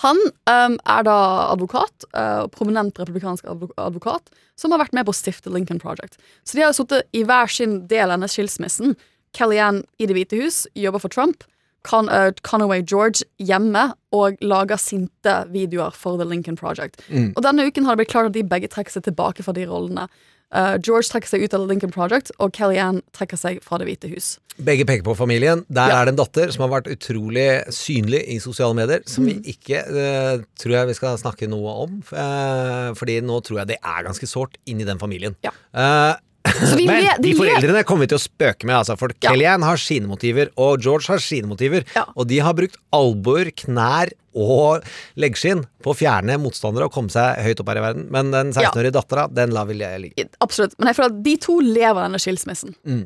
Han 0.00 0.20
um, 0.48 0.78
er 0.78 1.04
da 1.04 1.16
advokat, 1.50 2.06
uh, 2.16 2.46
prominent 2.54 2.96
republikansk 3.00 3.44
advokat, 3.50 4.32
som 4.56 4.72
har 4.72 4.80
vært 4.80 4.96
med 4.96 5.04
på 5.04 5.12
å 5.12 5.18
stifte 5.18 5.52
Lincoln 5.52 5.82
Project. 5.82 6.16
Så 6.48 6.56
de 6.56 6.64
har 6.64 6.72
sittet 6.76 7.04
i 7.12 7.26
hver 7.28 7.52
sin 7.52 7.82
del 7.90 8.08
av 8.08 8.16
denne 8.16 8.30
skilsmissen. 8.32 8.96
Kellyanne 9.36 9.84
i 10.00 10.08
Det 10.08 10.16
hvite 10.16 10.40
hus 10.40 10.64
jobber 10.78 11.02
for 11.02 11.12
Trump. 11.12 11.44
Con 11.84 12.08
eh, 12.08 12.30
Conaway 12.42 12.82
George 12.82 13.22
hjemme 13.38 13.90
og 14.16 14.38
lager 14.40 14.78
sinte 14.80 15.34
videoer 15.52 15.92
for 15.92 16.16
The 16.16 16.24
Lincoln 16.28 16.56
Project. 16.56 17.02
Og 17.12 17.42
denne 17.44 17.66
uken 17.68 17.84
har 17.84 17.94
det 17.96 18.04
blitt 18.06 18.12
klart 18.14 18.30
at 18.30 18.36
de 18.38 18.42
begge 18.48 18.70
trekker 18.72 18.94
seg 18.94 19.04
tilbake 19.08 19.44
fra 19.44 19.52
de 19.56 19.66
rollene. 19.68 20.06
Uh, 20.54 20.76
George 20.78 21.08
trekker 21.10 21.26
seg 21.32 21.42
ut 21.42 21.54
av 21.56 21.64
The 21.64 21.66
Lincoln 21.66 21.90
Project, 21.90 22.30
og 22.38 22.52
Kellyanne 22.54 23.00
trekker 23.16 23.36
seg 23.40 23.56
fra 23.64 23.78
Det 23.80 23.88
hvite 23.88 24.06
hus. 24.12 24.36
Begge 24.62 24.84
peker 24.86 25.02
på 25.02 25.16
familien. 25.18 25.64
Der 25.68 25.88
Ja. 25.90 25.96
er 26.00 26.04
det 26.06 26.12
en 26.14 26.20
datter 26.20 26.52
som 26.54 26.62
har 26.62 26.70
vært 26.80 26.86
utrolig 26.94 27.66
synlig 27.74 28.20
i 28.30 28.38
sosiale 28.38 28.72
medier, 28.78 29.02
som 29.04 29.24
Mm. 29.24 29.42
vi 29.42 29.52
ikke 29.52 29.80
uh, 29.82 30.44
tror 30.56 30.72
jeg 30.76 30.86
vi 30.86 30.94
skal 30.94 31.18
snakke 31.18 31.48
noe 31.50 31.74
om. 31.88 31.98
Uh, 32.12 32.94
fordi 32.94 33.18
nå 33.20 33.40
tror 33.42 33.58
jeg 33.64 33.66
det 33.72 33.78
er 33.82 34.04
ganske 34.06 34.28
sårt 34.30 34.54
inni 34.64 34.84
den 34.86 34.98
familien. 35.02 35.34
Ja. 35.42 35.50
Vi 35.74 36.20
men 36.44 37.04
le- 37.04 37.16
de 37.24 37.32
foreldrene 37.38 37.82
kommer 37.88 38.04
vi 38.04 38.10
til 38.12 38.18
å 38.18 38.22
spøke 38.24 38.66
med, 38.68 38.76
altså, 38.76 38.96
for 39.00 39.12
Ja. 39.22 39.30
Kellyanne 39.30 39.64
har 39.64 39.80
sine 39.80 40.06
motiver, 40.10 40.50
og 40.60 40.82
George 40.84 41.08
har 41.08 41.18
sine 41.24 41.48
motiver. 41.48 41.84
Ja. 41.96 42.04
Og 42.16 42.28
de 42.28 42.38
har 42.44 42.52
brukt 42.54 42.76
albuer, 42.92 43.50
knær 43.64 44.12
og 44.34 44.84
leggskinn 45.16 45.62
på 45.82 45.92
å 45.92 45.96
fjerne 45.96 46.36
motstandere 46.42 46.88
og 46.88 46.92
komme 46.92 47.12
seg 47.14 47.38
høyt 47.44 47.60
opp 47.62 47.68
her 47.72 47.80
i 47.80 47.84
verden. 47.86 48.08
Men 48.12 48.32
den 48.34 48.52
16-årige 48.52 48.92
dattera, 48.96 49.28
den 49.32 49.54
lar 49.54 49.68
vi 49.70 49.74
ligge. 49.78 50.28
Absolutt. 50.44 50.74
Men 50.78 50.90
jeg 50.90 50.98
føler 50.98 51.12
at 51.14 51.22
de 51.24 51.36
to 51.48 51.60
lever 51.64 52.02
denne 52.02 52.20
skilsmissen. 52.20 52.74
Mm. 52.84 53.04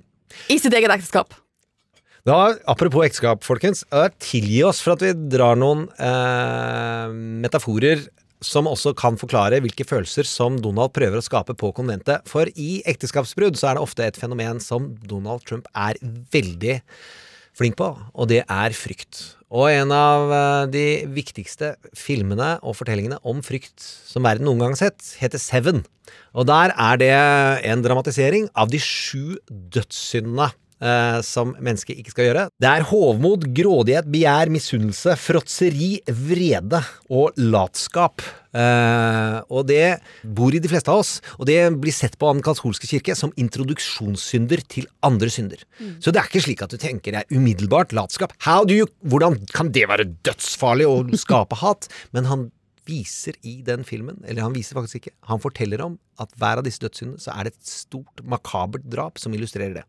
I 0.48 0.58
sitt 0.58 0.72
eget 0.74 0.90
ekteskap. 0.98 1.36
Da, 2.28 2.54
apropos 2.68 3.06
ekteskap, 3.06 3.44
folkens. 3.46 3.84
Tilgi 4.20 4.62
oss 4.66 4.82
for 4.84 4.96
at 4.98 5.04
vi 5.06 5.12
drar 5.32 5.56
noen 5.56 5.86
eh, 5.96 7.06
metaforer 7.44 8.02
som 8.44 8.68
også 8.70 8.94
kan 8.98 9.18
forklare 9.18 9.60
hvilke 9.64 9.86
følelser 9.86 10.26
som 10.28 10.58
Donald 10.62 10.92
prøver 10.96 11.18
å 11.18 11.24
skape 11.24 11.56
på 11.58 11.72
konventet. 11.76 12.26
For 12.30 12.50
i 12.54 12.82
ekteskapsbrudd 12.88 13.58
så 13.58 13.70
er 13.70 13.78
det 13.78 13.86
ofte 13.86 14.06
et 14.06 14.20
fenomen 14.20 14.62
som 14.62 14.92
Donald 15.08 15.46
Trump 15.48 15.66
er 15.74 15.98
veldig 16.34 16.78
flink 17.58 17.74
på, 17.78 17.90
og 18.14 18.30
det 18.30 18.44
er 18.44 18.76
frykt. 18.76 19.34
Og 19.48 19.70
en 19.72 19.92
av 19.94 20.30
eh, 20.30 20.64
de 20.70 20.86
viktigste 21.10 21.72
filmene 21.96 22.56
og 22.62 22.76
fortellingene 22.78 23.18
om 23.26 23.40
frykt 23.42 23.80
som 23.80 24.26
verden 24.28 24.46
noen 24.46 24.62
gang 24.62 24.76
har 24.76 24.90
sett, 24.90 25.14
heter 25.18 25.42
Seven. 25.42 25.82
Og 26.36 26.46
der 26.48 26.74
er 26.76 27.00
det 27.00 27.14
en 27.66 27.82
dramatisering 27.84 28.46
av 28.54 28.70
de 28.70 28.80
sju 28.82 29.38
dødssyndene 29.48 30.52
eh, 30.82 31.20
som 31.26 31.54
mennesket 31.58 32.00
ikke 32.00 32.14
skal 32.14 32.28
gjøre. 32.28 32.48
Det 32.60 32.70
er 32.70 32.86
hovmod, 32.90 33.48
grådighet, 33.56 34.08
begjær, 34.10 34.52
misunnelse, 34.52 35.16
fråtseri, 35.20 35.94
vrede 36.08 36.82
og 37.10 37.38
latskap. 37.38 38.24
Eh, 38.58 39.38
og 39.52 39.66
det 39.68 39.98
bor 40.24 40.54
i 40.56 40.62
de 40.62 40.70
fleste 40.70 40.92
av 40.92 41.02
oss, 41.02 41.18
og 41.36 41.48
det 41.50 41.60
blir 41.78 41.94
sett 41.94 42.16
på 42.18 42.30
av 42.30 42.38
den 42.38 42.44
katolske 42.46 42.88
kirke 42.90 43.16
som 43.18 43.34
introduksjonssynder 43.38 44.64
til 44.72 44.88
andre 45.06 45.30
synder. 45.32 45.64
Så 46.02 46.12
det 46.12 46.22
er 46.22 46.30
ikke 46.30 46.44
slik 46.46 46.64
at 46.64 46.72
du 46.72 46.78
tenker 46.80 47.14
det 47.14 47.24
er 47.24 47.36
umiddelbart 47.36 47.92
latskap. 47.96 48.34
How 48.46 48.64
do 48.68 48.76
you, 48.76 48.88
hvordan 49.04 49.40
kan 49.52 49.72
det 49.74 49.88
være 49.90 50.08
dødsfarlig 50.26 50.88
å 50.88 51.02
skape 51.20 51.60
hat? 51.60 51.90
Men 52.16 52.30
han 52.30 52.48
viser 52.88 53.36
i 53.46 53.58
den 53.66 53.84
filmen, 53.86 54.18
eller 54.24 54.46
han 54.46 54.56
viser 54.56 54.78
faktisk 54.78 55.02
ikke, 55.02 55.14
han 55.28 55.42
forteller 55.42 55.82
om 55.84 55.98
at 56.22 56.32
hver 56.40 56.60
av 56.60 56.66
disse 56.66 56.82
dødssyndene 56.82 57.20
så 57.22 57.34
er 57.34 57.46
det 57.46 57.54
et 57.54 57.70
stort, 57.70 58.24
makabert 58.24 58.86
drap 58.90 59.20
som 59.20 59.34
illustrerer 59.36 59.76
det. 59.80 59.84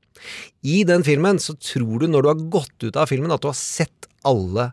I 0.67 0.83
den 0.87 1.05
filmen 1.07 1.39
så 1.41 1.55
tror 1.55 2.03
du, 2.03 2.09
når 2.11 2.25
du 2.25 2.31
har 2.33 2.43
gått 2.59 2.85
ut 2.85 2.99
av 2.99 3.09
filmen, 3.11 3.31
at 3.33 3.43
du 3.43 3.49
har 3.49 3.57
sett 3.57 4.09
alle 4.27 4.71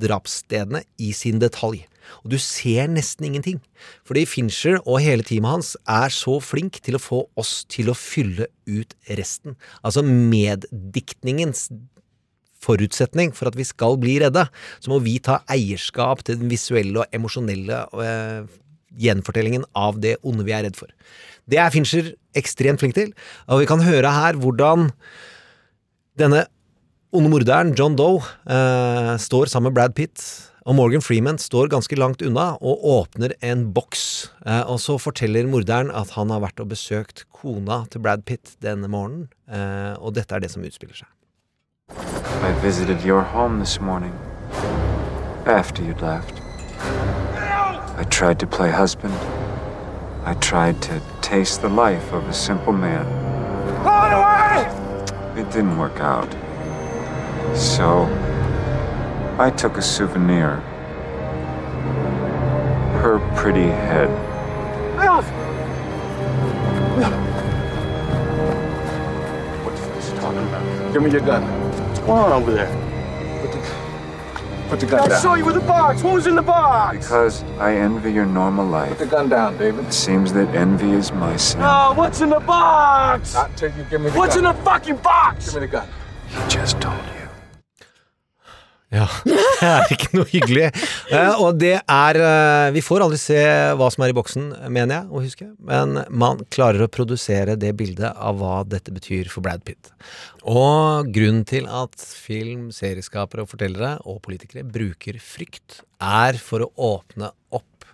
drapsstedene 0.00 0.82
i 1.02 1.12
sin 1.16 1.40
detalj. 1.42 1.84
Og 2.24 2.32
du 2.32 2.38
ser 2.42 2.88
nesten 2.90 3.28
ingenting. 3.28 3.60
Fordi 4.08 4.24
Fincher 4.26 4.80
og 4.80 5.00
hele 5.04 5.26
teamet 5.26 5.54
hans 5.54 5.72
er 5.88 6.10
så 6.14 6.38
flink 6.42 6.80
til 6.84 6.98
å 6.98 7.02
få 7.02 7.22
oss 7.38 7.60
til 7.70 7.92
å 7.92 7.96
fylle 7.96 8.50
ut 8.66 8.96
resten. 9.18 9.56
Altså 9.84 10.02
meddiktningens 10.06 11.68
forutsetning 12.64 13.34
for 13.36 13.50
at 13.50 13.58
vi 13.58 13.66
skal 13.68 13.98
bli 14.00 14.18
redde, 14.22 14.46
så 14.80 14.92
må 14.92 15.00
vi 15.04 15.18
ta 15.22 15.40
eierskap 15.50 16.24
til 16.26 16.40
den 16.40 16.52
visuelle 16.52 17.02
og 17.02 17.16
emosjonelle 17.16 17.82
eh, 18.04 18.60
gjenfortellingen 19.00 19.66
av 19.78 20.00
det 20.02 20.16
onde 20.26 20.46
vi 20.46 20.54
er 20.56 20.66
redd 20.66 20.78
for. 20.78 20.90
Det 21.50 21.58
er 21.58 21.72
Fincher 21.74 22.12
ekstremt 22.38 22.82
flink 22.82 22.96
til, 22.98 23.12
og 23.50 23.62
vi 23.62 23.68
kan 23.70 23.82
høre 23.82 24.12
her 24.14 24.38
hvordan 24.38 24.90
denne 26.20 26.44
onde 27.16 27.30
morderen, 27.32 27.74
John 27.74 27.96
Doe, 27.98 28.22
eh, 28.46 29.16
står 29.18 29.50
sammen 29.50 29.70
med 29.70 29.78
Brad 29.78 29.94
Pitt. 29.94 30.22
Og 30.68 30.76
Morgan 30.76 31.00
Freeman 31.02 31.38
står 31.40 31.70
ganske 31.72 31.96
langt 31.96 32.20
unna 32.22 32.52
og 32.60 32.84
åpner 32.84 33.32
en 33.42 33.72
boks. 33.74 34.30
Eh, 34.44 34.62
og 34.68 34.78
så 34.78 34.98
forteller 35.00 35.48
morderen 35.48 35.90
at 35.90 36.12
han 36.18 36.30
har 36.30 36.44
vært 36.44 36.60
og 36.60 36.68
besøkt 36.70 37.24
kona 37.32 37.86
til 37.90 38.04
Brad 38.04 38.26
Pitt 38.28 38.54
denne 38.62 38.86
morgenen. 38.86 39.30
Eh, 39.48 39.96
og 39.98 40.14
dette 40.14 40.36
er 40.36 40.44
det 40.44 40.52
som 40.52 40.62
utspiller 40.62 41.00
seg. 41.00 41.08
I 42.42 42.52
visited 42.62 43.02
your 43.02 43.20
home 43.20 43.60
this 43.60 43.80
morning. 43.82 44.18
After 45.44 45.84
you'd 45.84 46.00
left. 46.00 46.40
I 47.98 48.06
tried 48.08 48.38
to 48.40 48.46
play 48.46 48.70
husband. 48.70 49.12
I 50.24 50.32
tried 50.40 50.80
to 50.84 51.02
taste 51.20 51.60
the 51.60 51.68
life 51.68 52.14
of 52.14 52.26
a 52.26 52.32
simple 52.32 52.72
man. 52.72 53.06
It 55.36 55.50
didn't 55.52 55.76
work 55.76 56.00
out. 56.00 56.32
So, 57.54 58.08
I 59.38 59.50
took 59.50 59.76
a 59.76 59.82
souvenir. 59.82 60.56
Her 63.02 63.18
pretty 63.36 63.68
head. 63.68 64.08
What's 69.62 69.80
this 69.80 70.10
talking 70.18 70.38
about? 70.38 70.92
Give 70.94 71.02
me 71.02 71.10
your 71.10 71.20
gun. 71.20 71.69
What's 72.00 72.06
going 72.06 72.32
on 72.32 72.42
over 72.42 72.52
there? 72.52 73.40
Put 73.42 73.52
the, 73.52 74.68
put 74.70 74.80
the 74.80 74.86
gun 74.86 75.08
down. 75.08 75.12
I 75.12 75.20
saw 75.20 75.34
you 75.34 75.44
with 75.44 75.54
the 75.54 75.60
box. 75.60 76.02
What 76.02 76.14
was 76.14 76.26
in 76.26 76.34
the 76.34 76.40
box? 76.42 76.96
Because 77.06 77.42
I 77.58 77.74
envy 77.76 78.10
your 78.12 78.24
normal 78.24 78.66
life. 78.66 78.88
Put 78.90 78.98
the 79.00 79.06
gun 79.06 79.28
down, 79.28 79.58
David. 79.58 79.84
It 79.84 79.92
seems 79.92 80.32
that 80.32 80.48
envy 80.54 80.92
is 80.92 81.12
my 81.12 81.36
sin. 81.36 81.60
Oh, 81.62 81.92
what's 81.94 82.22
in 82.22 82.30
the 82.30 82.40
box? 82.40 83.34
Not 83.34 83.54
till 83.56 83.70
you 83.76 83.84
give 83.84 84.00
me 84.00 84.08
the 84.10 84.16
What's 84.18 84.36
gun. 84.36 84.46
in 84.46 84.56
the 84.56 84.62
fucking 84.62 84.96
box? 84.96 85.46
Give 85.52 85.54
me 85.56 85.66
the 85.66 85.72
gun. 85.72 85.88
He 86.28 86.36
just 86.48 86.80
told 86.80 86.96
you. 87.14 87.19
Ja, 88.90 89.04
det 89.22 89.68
er 89.68 89.92
ikke 89.94 90.16
noe 90.18 90.26
hyggelig. 90.26 90.64
Eh, 91.14 91.36
og 91.38 91.60
det 91.62 91.76
er 91.78 92.18
eh, 92.18 92.70
Vi 92.74 92.82
får 92.82 93.04
aldri 93.04 93.20
se 93.22 93.38
hva 93.78 93.86
som 93.94 94.02
er 94.02 94.10
i 94.10 94.16
boksen, 94.18 94.48
mener 94.66 94.96
jeg 94.96 95.06
å 95.06 95.22
huske, 95.22 95.46
men 95.62 96.00
man 96.10 96.42
klarer 96.50 96.82
å 96.82 96.90
produsere 96.90 97.54
det 97.60 97.70
bildet 97.78 98.10
av 98.10 98.40
hva 98.40 98.64
dette 98.66 98.90
betyr 98.94 99.30
for 99.30 99.46
Brad 99.46 99.62
Pitt. 99.66 99.92
Og 100.42 101.06
grunnen 101.14 101.46
til 101.46 101.70
at 101.70 101.94
film, 102.02 102.70
serieskapere 102.74 103.46
og 103.46 103.52
fortellere 103.52 103.94
og 104.10 104.18
politikere 104.26 104.66
bruker 104.66 105.20
frykt, 105.22 105.84
er 106.02 106.40
for 106.42 106.66
å 106.66 106.72
åpne 106.90 107.30
opp 107.54 107.86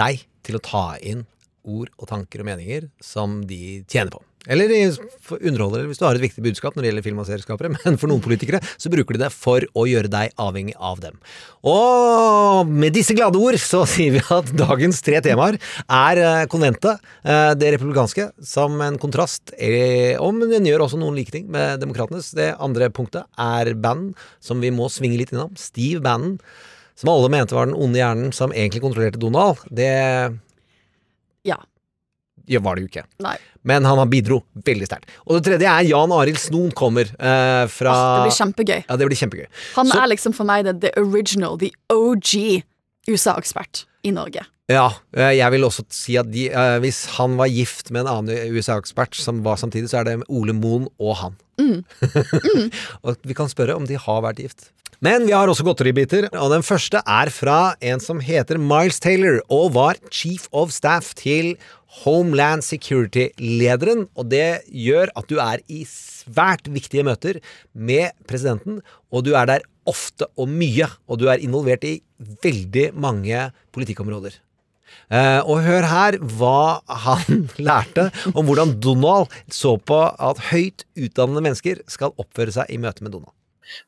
deg 0.00 0.24
til 0.46 0.56
å 0.56 0.64
ta 0.64 0.86
inn 1.04 1.26
ord 1.68 1.92
og 1.98 2.08
tanker 2.08 2.40
og 2.40 2.48
meninger 2.48 2.88
som 3.04 3.42
de 3.44 3.82
tjener 3.90 4.14
på. 4.14 4.22
Eller 4.48 4.72
for- 5.20 5.38
underholder 5.44 5.84
hvis 5.88 6.00
du 6.00 6.06
har 6.06 6.16
et 6.16 6.24
viktig 6.24 6.42
budskap 6.44 6.74
når 6.74 6.82
det 6.86 6.90
gjelder 6.90 7.04
film- 7.06 7.20
og 7.22 7.28
serieskapere, 7.28 7.70
men 7.84 7.98
for 8.00 8.08
noen 8.10 8.22
politikere 8.24 8.60
så 8.80 8.90
bruker 8.92 9.18
de 9.18 9.22
det 9.26 9.30
for 9.34 9.64
å 9.76 9.84
gjøre 9.88 10.10
deg 10.12 10.32
avhengig 10.40 10.74
av 10.80 11.02
dem. 11.04 11.18
Og 11.68 12.70
med 12.70 12.94
disse 12.96 13.14
glade 13.18 13.36
ord 13.40 13.58
så 13.60 13.82
sier 13.92 14.16
vi 14.16 14.22
at 14.34 14.52
dagens 14.56 15.02
tre 15.04 15.20
temaer 15.24 15.58
er 15.84 16.22
eh, 16.24 16.46
konventet, 16.50 17.04
eh, 17.28 17.52
det 17.58 17.74
republikanske, 17.76 18.30
som 18.44 18.80
en 18.84 18.98
kontrast, 19.02 19.52
eh, 19.58 20.16
om 20.22 20.40
den 20.42 20.66
gjør 20.68 20.86
også 20.86 21.00
noen 21.00 21.16
like 21.18 21.34
ting 21.34 21.46
med 21.52 21.80
demokratenes. 21.84 22.32
Det 22.38 22.52
andre 22.56 22.88
punktet 22.94 23.28
er 23.38 23.74
band, 23.78 24.14
som 24.40 24.60
vi 24.64 24.72
må 24.74 24.88
svinge 24.92 25.20
litt 25.20 25.32
innom. 25.34 25.52
Steve 25.60 26.00
Bannon, 26.04 26.38
som 26.98 27.12
alle 27.12 27.28
mente 27.30 27.54
var 27.54 27.68
den 27.68 27.76
onde 27.78 28.00
hjernen 28.00 28.32
som 28.34 28.50
egentlig 28.54 28.82
kontrollerte 28.82 29.20
Donald. 29.22 29.60
Det 29.70 29.90
Ja. 31.46 31.60
Ja, 32.48 32.60
var 32.64 32.76
det 32.78 32.84
jo 32.86 32.90
ikke. 32.92 33.04
Nei. 33.24 33.36
Men 33.68 33.84
han 33.84 33.98
har 34.00 34.08
bidro 34.08 34.40
veldig 34.64 34.86
sterkt. 34.88 35.10
Og 35.26 35.38
det 35.38 35.44
tredje 35.50 35.68
er 35.68 35.86
Jan 35.90 36.12
Arild 36.16 36.38
Snoen 36.40 36.70
kommer 36.72 37.10
eh, 37.18 37.64
fra 37.72 37.92
Ah, 37.94 38.12
det 38.18 38.28
blir 38.28 38.38
kjempegøy. 38.38 38.80
Ja, 38.88 38.96
det 38.96 39.08
blir 39.10 39.20
kjempegøy. 39.20 39.48
Han 39.76 39.86
Så- 39.92 39.98
er 40.02 40.08
liksom 40.14 40.34
for 40.34 40.48
meg 40.48 40.64
the, 40.64 40.72
the 40.86 40.92
original, 41.00 41.58
the 41.60 41.72
OG 41.92 42.62
USA-ekspert 43.08 43.84
i 44.04 44.12
Norge. 44.14 44.44
Ja, 44.68 44.90
eh, 45.16 45.32
jeg 45.38 45.50
vil 45.54 45.64
også 45.64 45.84
si 45.96 46.16
at 46.20 46.28
de, 46.30 46.48
eh, 46.52 46.78
hvis 46.84 47.06
han 47.16 47.36
var 47.40 47.48
gift 47.48 47.90
med 47.90 48.04
en 48.04 48.10
annen 48.18 48.52
USA-ekspert 48.52 49.14
som 49.16 49.42
var 49.42 49.56
samtidig, 49.56 49.88
så 49.88 50.00
er 50.02 50.04
det 50.10 50.18
Ole 50.28 50.52
Moen 50.52 50.88
og 51.00 51.16
han. 51.22 51.38
Mm. 51.58 51.84
og 53.04 53.16
vi 53.24 53.34
kan 53.34 53.48
spørre 53.48 53.76
om 53.78 53.86
de 53.88 53.96
har 53.96 54.20
vært 54.26 54.42
gift. 54.44 54.68
Men 55.00 55.24
vi 55.28 55.32
har 55.32 55.46
også 55.46 55.62
godteribiter, 55.62 56.26
og 56.34 56.50
den 56.50 56.64
første 56.66 57.00
er 57.06 57.30
fra 57.30 57.74
en 57.80 58.00
som 58.02 58.18
heter 58.20 58.58
Miles 58.58 58.98
Taylor, 59.00 59.38
og 59.48 59.72
var 59.76 59.94
chief 60.10 60.48
of 60.52 60.72
staff 60.74 61.12
til 61.14 61.54
Homeland 62.02 62.64
Security-lederen. 62.66 64.06
Og 64.18 64.28
det 64.32 64.64
gjør 64.68 65.12
at 65.18 65.28
du 65.30 65.38
er 65.42 65.62
i 65.68 65.84
svært 65.88 66.68
viktige 66.72 67.06
møter 67.06 67.40
med 67.72 68.12
presidenten, 68.28 68.82
og 69.12 69.24
du 69.26 69.34
er 69.38 69.48
der 69.48 69.64
ofte 69.88 70.28
og 70.36 70.50
mye, 70.52 70.88
og 71.08 71.20
du 71.22 71.28
er 71.32 71.40
involvert 71.40 71.86
i 71.88 71.98
veldig 72.44 72.90
mange 72.98 73.48
politikkområder. 73.72 74.36
Uh, 75.08 75.40
og 75.48 75.62
hør 75.64 75.84
her 75.88 76.16
hva 76.36 76.80
han 77.04 77.46
lærte 77.68 78.08
om 78.34 78.44
hvordan 78.48 78.74
Donald 78.80 79.32
så 79.52 79.76
på 79.80 80.00
at 80.04 80.40
høyt 80.50 80.84
utdannede 80.96 81.44
mennesker 81.44 81.82
skal 81.88 82.12
oppføre 82.20 82.52
seg 82.52 82.72
i 82.72 82.80
møte 82.80 83.04
med 83.04 83.16
Donald. 83.16 83.32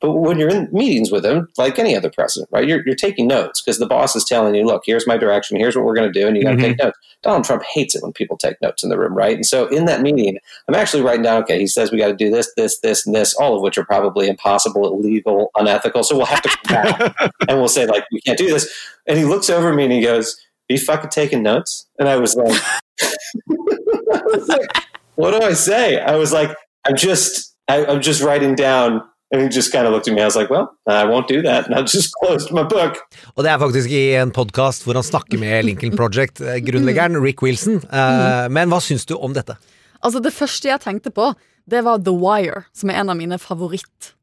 But 0.00 0.12
when 0.12 0.38
you're 0.38 0.48
in 0.50 0.68
meetings 0.72 1.10
with 1.10 1.24
him, 1.24 1.48
like 1.56 1.78
any 1.78 1.96
other 1.96 2.10
president, 2.10 2.50
right, 2.52 2.66
you're, 2.66 2.82
you're 2.86 2.94
taking 2.94 3.26
notes 3.26 3.60
because 3.60 3.78
the 3.78 3.86
boss 3.86 4.14
is 4.16 4.24
telling 4.24 4.54
you, 4.54 4.64
look, 4.64 4.82
here's 4.84 5.06
my 5.06 5.16
direction, 5.16 5.56
here's 5.56 5.76
what 5.76 5.84
we're 5.84 5.94
going 5.94 6.12
to 6.12 6.20
do, 6.20 6.26
and 6.26 6.36
you 6.36 6.42
got 6.42 6.50
to 6.52 6.56
Mhm. 6.56 6.60
take 6.62 6.78
notes. 6.78 6.98
Donald 7.22 7.44
Trump 7.44 7.62
hates 7.64 7.94
it 7.94 8.02
when 8.02 8.12
people 8.12 8.36
take 8.38 8.60
notes 8.62 8.82
in 8.82 8.88
the 8.88 8.98
room, 8.98 9.14
right? 9.14 9.34
And 9.36 9.44
so 9.44 9.66
in 9.68 9.84
that 9.84 10.00
meeting, 10.00 10.38
I'm 10.68 10.74
actually 10.74 11.02
writing 11.02 11.22
down, 11.22 11.42
okay, 11.42 11.58
he 11.58 11.66
says 11.66 11.92
we 11.92 11.98
got 11.98 12.06
to 12.08 12.14
do 12.14 12.30
this, 12.30 12.50
this, 12.56 12.78
this, 12.80 13.04
and 13.06 13.14
this, 13.14 13.34
all 13.34 13.54
of 13.54 13.62
which 13.62 13.76
are 13.76 13.84
probably 13.84 14.26
impossible, 14.28 14.86
illegal, 14.86 15.50
unethical. 15.56 16.02
So 16.02 16.16
we'll 16.16 16.26
have 16.26 16.40
to 16.42 16.48
come 16.48 16.82
back 16.82 17.14
and 17.48 17.58
we'll 17.58 17.68
say, 17.68 17.84
like, 17.86 18.04
we 18.10 18.20
can't 18.22 18.38
do 18.38 18.46
this. 18.48 18.72
And 19.06 19.18
he 19.18 19.24
looks 19.24 19.50
over 19.50 19.72
me 19.74 19.84
and 19.84 19.92
he 19.92 20.00
goes, 20.00 20.34
Are 20.70 20.72
you 20.74 20.78
fucking 20.78 21.10
taking 21.10 21.42
notes? 21.42 21.86
And 21.98 22.08
I 22.08 22.16
was 22.16 22.34
like, 22.36 22.60
I 23.02 24.20
was 24.24 24.48
like, 24.48 24.70
What 25.16 25.32
do 25.38 25.46
I 25.46 25.52
say? 25.52 26.00
I 26.00 26.16
was 26.16 26.32
like, 26.32 26.54
I'm 26.86 26.96
just, 26.96 27.54
I, 27.68 27.84
I'm 27.84 28.00
just 28.00 28.22
writing 28.22 28.54
down. 28.54 29.02
And 29.32 29.42
he 29.42 29.48
just 29.48 29.70
kind 29.72 29.86
of 29.86 29.92
looked 29.92 30.08
at 30.08 30.14
me. 30.14 30.22
I 30.22 30.24
was 30.24 30.34
like, 30.36 30.50
Well, 30.50 30.72
I 30.86 31.04
won't 31.04 31.28
do 31.28 31.40
that. 31.42 31.66
And 31.66 31.74
I 31.78 31.82
just 31.82 32.10
closed 32.20 32.50
my 32.52 32.64
book. 32.64 32.98
Og 33.36 33.44
det 33.44 33.52
er 33.52 33.58
faktisk 33.62 33.90
i 33.94 34.00
en 34.18 34.32
podkast 34.34 34.82
hvor 34.84 34.94
han 34.98 35.06
snakker 35.06 35.38
med 35.38 35.64
Lincoln 35.68 35.94
Project-grunnleggeren 35.96 37.20
Rick 37.22 37.42
Wilson. 37.42 37.76
Eh, 37.92 38.48
Men 38.50 38.68
hva 38.72 38.80
syns 38.82 39.06
du 39.06 39.14
om 39.16 39.32
dette? 39.36 39.54
Altså, 40.02 40.18
det 40.24 40.32
første 40.34 40.68
jeg 40.72 40.80
tenkte 40.82 41.12
på, 41.14 41.30
det 41.70 41.84
var 41.86 42.00
The 42.02 42.10
Wire, 42.16 42.64
som 42.74 42.90
er 42.90 42.98
en 43.04 43.10
av 43.14 43.16
mine 43.20 43.38
favoritt... 43.38 44.14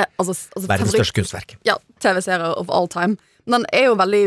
eh, 0.00 0.06
Altså, 0.18 0.34
altså 0.56 0.66
Verdens 0.68 0.90
største 0.96 1.14
kunstverk. 1.20 1.56
Ja, 1.68 1.76
TV-serier 2.02 2.56
of 2.58 2.70
all 2.70 2.88
time. 2.90 3.14
Men 3.46 3.60
den 3.62 3.68
er 3.72 3.86
jo 3.92 3.94
veldig 4.00 4.24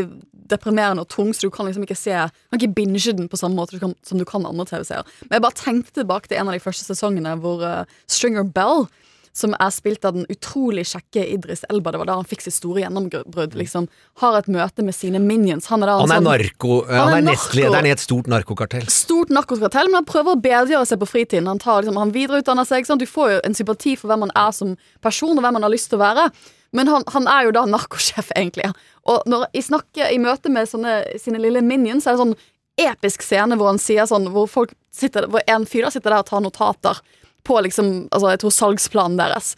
deprimerende 0.52 1.04
og 1.04 1.08
tung, 1.12 1.30
så 1.36 1.46
du 1.46 1.52
kan 1.54 1.68
liksom 1.68 1.84
ikke 1.86 1.96
se 1.96 2.10
Du 2.10 2.48
kan 2.56 2.60
ikke 2.60 2.74
binge 2.74 3.12
den 3.16 3.28
på 3.30 3.36
samme 3.38 3.56
måte 3.56 3.78
som 3.80 4.18
du 4.18 4.24
kan 4.28 4.44
andre 4.48 4.64
TV-serier. 4.68 5.04
Men 5.28 5.36
jeg 5.38 5.44
bare 5.44 5.60
tenkte 5.60 5.92
tilbake 6.00 6.28
til 6.32 6.40
en 6.40 6.48
av 6.50 6.56
de 6.56 6.64
første 6.64 6.84
sesongene 6.88 7.36
hvor 7.40 7.62
uh, 7.62 7.84
Stringer 8.10 8.44
Bell, 8.48 8.86
som 9.32 9.54
er 9.56 9.70
spilt 9.72 10.04
av 10.04 10.12
den 10.14 10.26
utrolig 10.28 10.84
kjekke 10.90 11.22
Idris 11.32 11.62
Elba, 11.72 11.92
det 11.94 12.00
var 12.02 12.08
da 12.10 12.16
han 12.18 12.26
fikk 12.28 12.42
sitt 12.44 12.52
store 12.58 12.82
gjennombrudd, 12.82 13.54
liksom, 13.56 13.86
har 14.20 14.36
et 14.36 14.48
møte 14.52 14.84
med 14.84 14.92
sine 14.94 15.18
minions. 15.24 15.66
Han 15.72 15.82
er, 15.82 15.88
da 15.88 15.98
Han 16.02 16.10
er 16.12 16.20
sånn- 16.20 16.28
narko... 16.28 16.78
Han 16.88 16.98
Han 17.00 17.12
er 17.14 17.18
er 17.22 17.26
nestlederen 17.30 17.88
i 17.88 17.94
et 17.94 18.02
stort 18.04 18.28
narkokartell. 18.28 18.84
stort 18.92 19.32
narkokartell, 19.32 19.88
men 19.88 20.02
han 20.02 20.08
prøver 20.10 20.36
å 20.36 20.40
bedre 20.44 20.82
seg 20.86 21.00
på 21.00 21.08
fritiden. 21.08 21.48
Han, 21.48 21.58
tar, 21.62 21.80
liksom, 21.80 21.96
han 21.96 22.12
videreutdanner 22.12 22.68
seg. 22.68 22.84
Sånn. 22.86 23.00
Du 23.00 23.06
får 23.08 23.30
jo 23.32 23.40
en 23.48 23.54
sympati 23.56 23.96
for 23.96 24.12
hvem 24.12 24.26
han 24.28 24.34
er 24.36 24.52
som 24.52 24.76
person, 25.00 25.32
og 25.36 25.42
hvem 25.46 25.56
han 25.60 25.62
har 25.68 25.72
lyst 25.72 25.88
til 25.88 25.96
å 26.00 26.04
være. 26.04 26.28
Men 26.72 26.88
han, 26.88 27.02
han 27.12 27.26
er 27.28 27.48
jo 27.48 27.56
da 27.56 27.64
narkosjef, 27.68 28.30
egentlig. 28.36 28.68
Og 29.08 29.24
når 29.28 29.48
jeg 29.52 29.64
snakker 29.70 30.12
i 30.12 30.20
møte 30.20 30.52
med 30.52 30.68
sånne, 30.68 30.98
sine 31.20 31.40
lille 31.40 31.60
minions, 31.64 32.06
er 32.06 32.16
det 32.16 32.22
sånn 32.22 32.36
episk 32.80 33.24
scene 33.24 33.56
hvor 33.60 33.68
han 33.68 33.80
sier 33.80 34.06
sånn 34.08 34.30
Hvor 34.32 34.46
folk 34.48 34.70
sitter, 34.96 35.26
hvor 35.28 35.42
en 35.46 35.66
fyr 35.68 35.90
sitter 35.92 36.10
der 36.14 36.22
og 36.22 36.28
tar 36.30 36.40
notater 36.40 37.00
på 37.46 37.58
liksom, 37.66 38.08
altså 38.12 38.32
jeg 38.34 38.42
tror 38.44 38.56
salgsplanen 38.58 39.18
deres. 39.20 39.54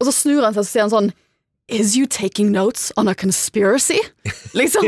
Og 0.00 0.08
så 0.08 0.12
snur 0.12 0.44
han 0.44 0.56
seg 0.56 0.64
og 0.64 0.68
sier 0.70 0.86
han 0.86 0.92
sånn 0.96 1.14
Is 1.68 1.96
you 1.98 2.06
taking 2.06 2.52
notes 2.52 2.92
on 2.96 3.08
a 3.08 3.14
conspiracy? 3.14 3.98
Liksom. 4.54 4.84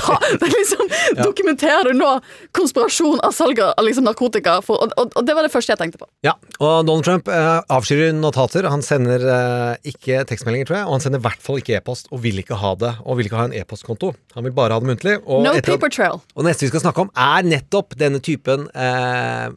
Ta, 0.00 0.14
liksom 0.40 0.48
liksom 0.56 0.88
Dokumenterer 1.18 1.92
du 1.92 1.98
nå 1.98 2.14
konspirasjon 2.56 3.20
av 3.20 3.34
salg 3.36 3.60
av 3.60 3.84
liksom 3.84 4.06
narkotika? 4.08 4.54
For, 4.64 4.80
og, 4.80 4.94
og, 4.96 5.12
og 5.20 5.26
det 5.28 5.36
var 5.36 5.44
det 5.44 5.52
første 5.52 5.74
jeg 5.74 5.78
tenkte 5.82 6.00
på. 6.00 6.08
Ja, 6.24 6.32
og 6.56 6.88
Donald 6.88 7.04
Trump 7.04 7.28
eh, 7.28 7.60
avskyr 7.76 8.14
notater. 8.16 8.70
Han 8.72 8.80
sender 8.82 9.26
eh, 9.28 9.92
ikke 9.92 10.24
tekstmeldinger, 10.32 10.70
tror 10.70 10.78
jeg, 10.80 10.88
og 10.88 10.96
han 10.96 11.04
sender 11.04 11.20
i 11.20 11.26
hvert 11.28 11.44
fall 11.44 11.60
ikke 11.60 11.76
e-post, 11.76 12.08
og 12.10 12.24
vil 12.24 12.40
ikke 12.40 12.58
ha 12.64 12.72
det, 12.80 12.94
og 13.04 13.20
vil 13.20 13.28
ikke 13.28 13.42
ha 13.42 13.46
en 13.50 13.58
e-postkonto. 13.60 14.14
Han 14.38 14.48
vil 14.48 14.56
bare 14.56 14.74
ha 14.74 14.80
det 14.82 14.88
muntlig. 14.94 15.18
Og, 15.26 15.44
No 15.44 15.52
etter 15.52 15.76
paper 15.76 15.92
trail. 16.00 16.18
og 16.32 16.48
neste 16.48 16.64
vi 16.64 16.72
skal 16.72 16.86
snakke 16.88 17.04
om, 17.04 17.12
er 17.12 17.44
nettopp 17.52 17.92
denne 18.00 18.24
typen 18.24 18.70
eh, 18.72 19.50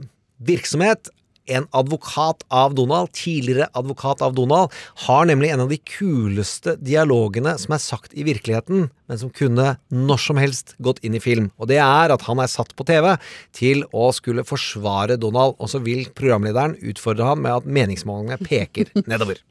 virksomhet. 0.44 1.08
En 1.52 1.66
advokat 1.76 2.44
av 2.48 2.72
Donald, 2.78 3.12
tidligere 3.12 3.68
advokat 3.76 4.22
av 4.24 4.34
Donald, 4.38 4.72
har 5.08 5.26
nemlig 5.28 5.50
en 5.52 5.66
av 5.66 5.72
de 5.74 5.78
kuleste 5.78 6.78
dialogene 6.80 7.58
som 7.60 7.76
er 7.76 7.82
sagt 7.84 8.14
i 8.16 8.24
virkeligheten, 8.24 8.86
men 9.12 9.20
som 9.20 9.32
kunne 9.34 9.74
når 9.92 10.22
som 10.24 10.40
helst 10.40 10.76
gått 10.80 11.02
inn 11.04 11.18
i 11.18 11.22
film. 11.24 11.50
Og 11.60 11.68
det 11.68 11.82
er 11.84 12.14
at 12.16 12.24
han 12.30 12.40
er 12.40 12.48
satt 12.52 12.72
på 12.80 12.86
TV 12.88 13.10
til 13.52 13.84
å 13.92 14.10
skulle 14.16 14.46
forsvare 14.48 15.20
Donald, 15.20 15.58
og 15.60 15.72
så 15.74 15.82
vil 15.84 16.06
programlederen 16.16 16.78
utfordre 16.80 17.28
ham 17.28 17.44
med 17.44 17.58
at 17.60 17.68
meningsmålingene 17.68 18.40
peker 18.48 18.94
nedover. 19.12 19.42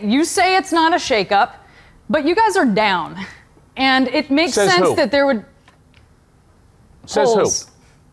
You 0.00 0.24
say 0.24 0.56
it's 0.56 0.72
not 0.72 0.94
a 0.94 0.98
shakeup, 0.98 1.50
but 2.08 2.24
you 2.24 2.34
guys 2.34 2.56
are 2.56 2.64
down. 2.64 3.18
And 3.76 4.08
it 4.08 4.30
makes 4.30 4.54
Says 4.54 4.72
sense 4.72 4.88
who? 4.88 4.96
that 4.96 5.10
there 5.10 5.26
would. 5.26 5.44
Says 7.06 7.28
who? 7.28 7.42
polls, 7.42 7.70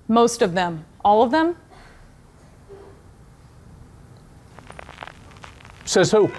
Most 0.07 0.41
of 0.41 0.53
them. 0.55 0.85
All 1.03 1.21
of 1.21 1.31
them? 1.31 1.55
Says 5.87 6.11
who? 6.11 6.29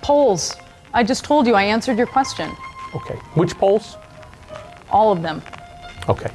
Polls. 0.00 0.56
I 0.94 1.04
just 1.04 1.24
told 1.24 1.46
you 1.46 1.54
I 1.54 1.64
answered 1.64 1.98
your 1.98 2.06
question. 2.06 2.50
Okay. 2.94 3.16
Which 3.34 3.54
polls? 3.58 3.96
All 4.90 5.12
of 5.12 5.22
them. 5.22 5.42
Okay. 6.08 6.30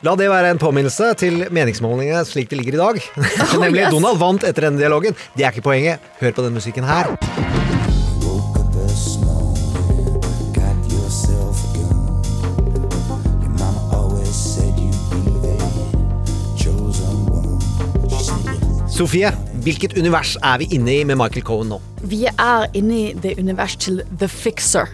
La 0.00 0.14
det 0.16 0.28
være 0.28 0.50
en 0.50 0.58
påminnelse 0.58 1.14
til 1.20 1.46
meningsmålingene 1.52 2.24
slik 2.28 2.50
de 2.50 2.56
ligger 2.56 2.74
i 2.74 2.80
dag. 2.80 3.00
Nemlig 3.64 3.84
yes. 3.84 3.92
Donald 3.92 4.18
vant 4.20 4.44
etter 4.44 4.68
denne 4.68 4.80
dialogen. 4.80 5.16
Det 5.36 5.44
er 5.44 5.52
ikke 5.52 5.68
poenget. 5.68 6.00
Hør 6.20 6.32
på 6.32 6.48
den 6.48 6.56
musikken 6.56 6.84
her. 6.84 7.12
Sofie, 18.94 19.32
hvilket 19.64 19.96
univers 19.96 20.34
er 20.44 20.60
vi 20.60 20.68
inne 20.76 20.92
i 20.92 21.04
med 21.08 21.16
Michael 21.16 21.44
Cohen 21.46 21.70
nå? 21.72 21.80
Vi 22.04 22.26
er 22.28 22.66
inne 22.76 22.96
i 22.98 23.04
det 23.16 23.38
univers 23.40 23.76
til 23.80 24.02
The 24.20 24.28
Fixer. 24.28 24.90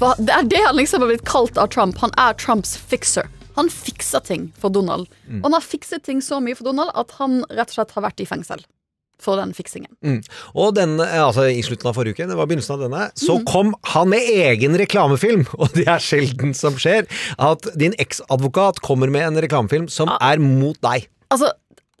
Det 0.00 0.32
er 0.32 0.48
det 0.48 0.60
han 0.64 0.76
liksom 0.76 1.02
har 1.04 1.10
blitt 1.10 1.24
kalt 1.28 1.60
av 1.60 1.70
Trump. 1.72 1.98
Han 2.00 2.12
er 2.20 2.36
Trumps 2.40 2.74
fixer. 2.88 3.28
Han 3.56 3.68
fikser 3.68 4.22
ting 4.24 4.46
for 4.60 4.72
Donald. 4.72 5.08
Og 5.28 5.48
han 5.48 5.56
har 5.56 5.64
fikset 5.64 6.04
ting 6.06 6.22
så 6.24 6.38
mye 6.40 6.56
for 6.56 6.68
Donald 6.68 6.92
at 6.96 7.12
han 7.18 7.42
rett 7.50 7.72
og 7.72 7.76
slett 7.78 7.92
har 7.96 8.06
vært 8.06 8.22
i 8.24 8.28
fengsel 8.28 8.64
for 9.20 9.36
den 9.36 9.52
fiksingen. 9.52 9.90
Mm. 10.00 10.22
Og 10.56 10.72
den, 10.76 10.96
altså 11.00 11.44
i 11.52 11.60
slutten 11.64 11.90
av 11.90 11.96
forrige 11.98 12.16
uke, 12.16 12.28
det 12.30 12.38
var 12.38 12.48
begynnelsen 12.48 12.78
av 12.78 12.84
denne, 12.86 13.08
så 13.20 13.36
kom 13.48 13.74
han 13.92 14.08
med 14.12 14.24
egen 14.24 14.76
reklamefilm. 14.80 15.44
Og 15.60 15.76
det 15.76 15.84
er 15.84 16.00
sjelden 16.00 16.56
som 16.56 16.80
skjer, 16.80 17.04
at 17.36 17.68
din 17.76 17.96
eksadvokat 18.00 18.80
kommer 18.84 19.12
med 19.12 19.28
en 19.28 19.42
reklamefilm 19.44 19.90
som 19.92 20.08
er 20.16 20.40
mot 20.40 20.80
deg. 20.84 21.10
Altså, 21.30 21.52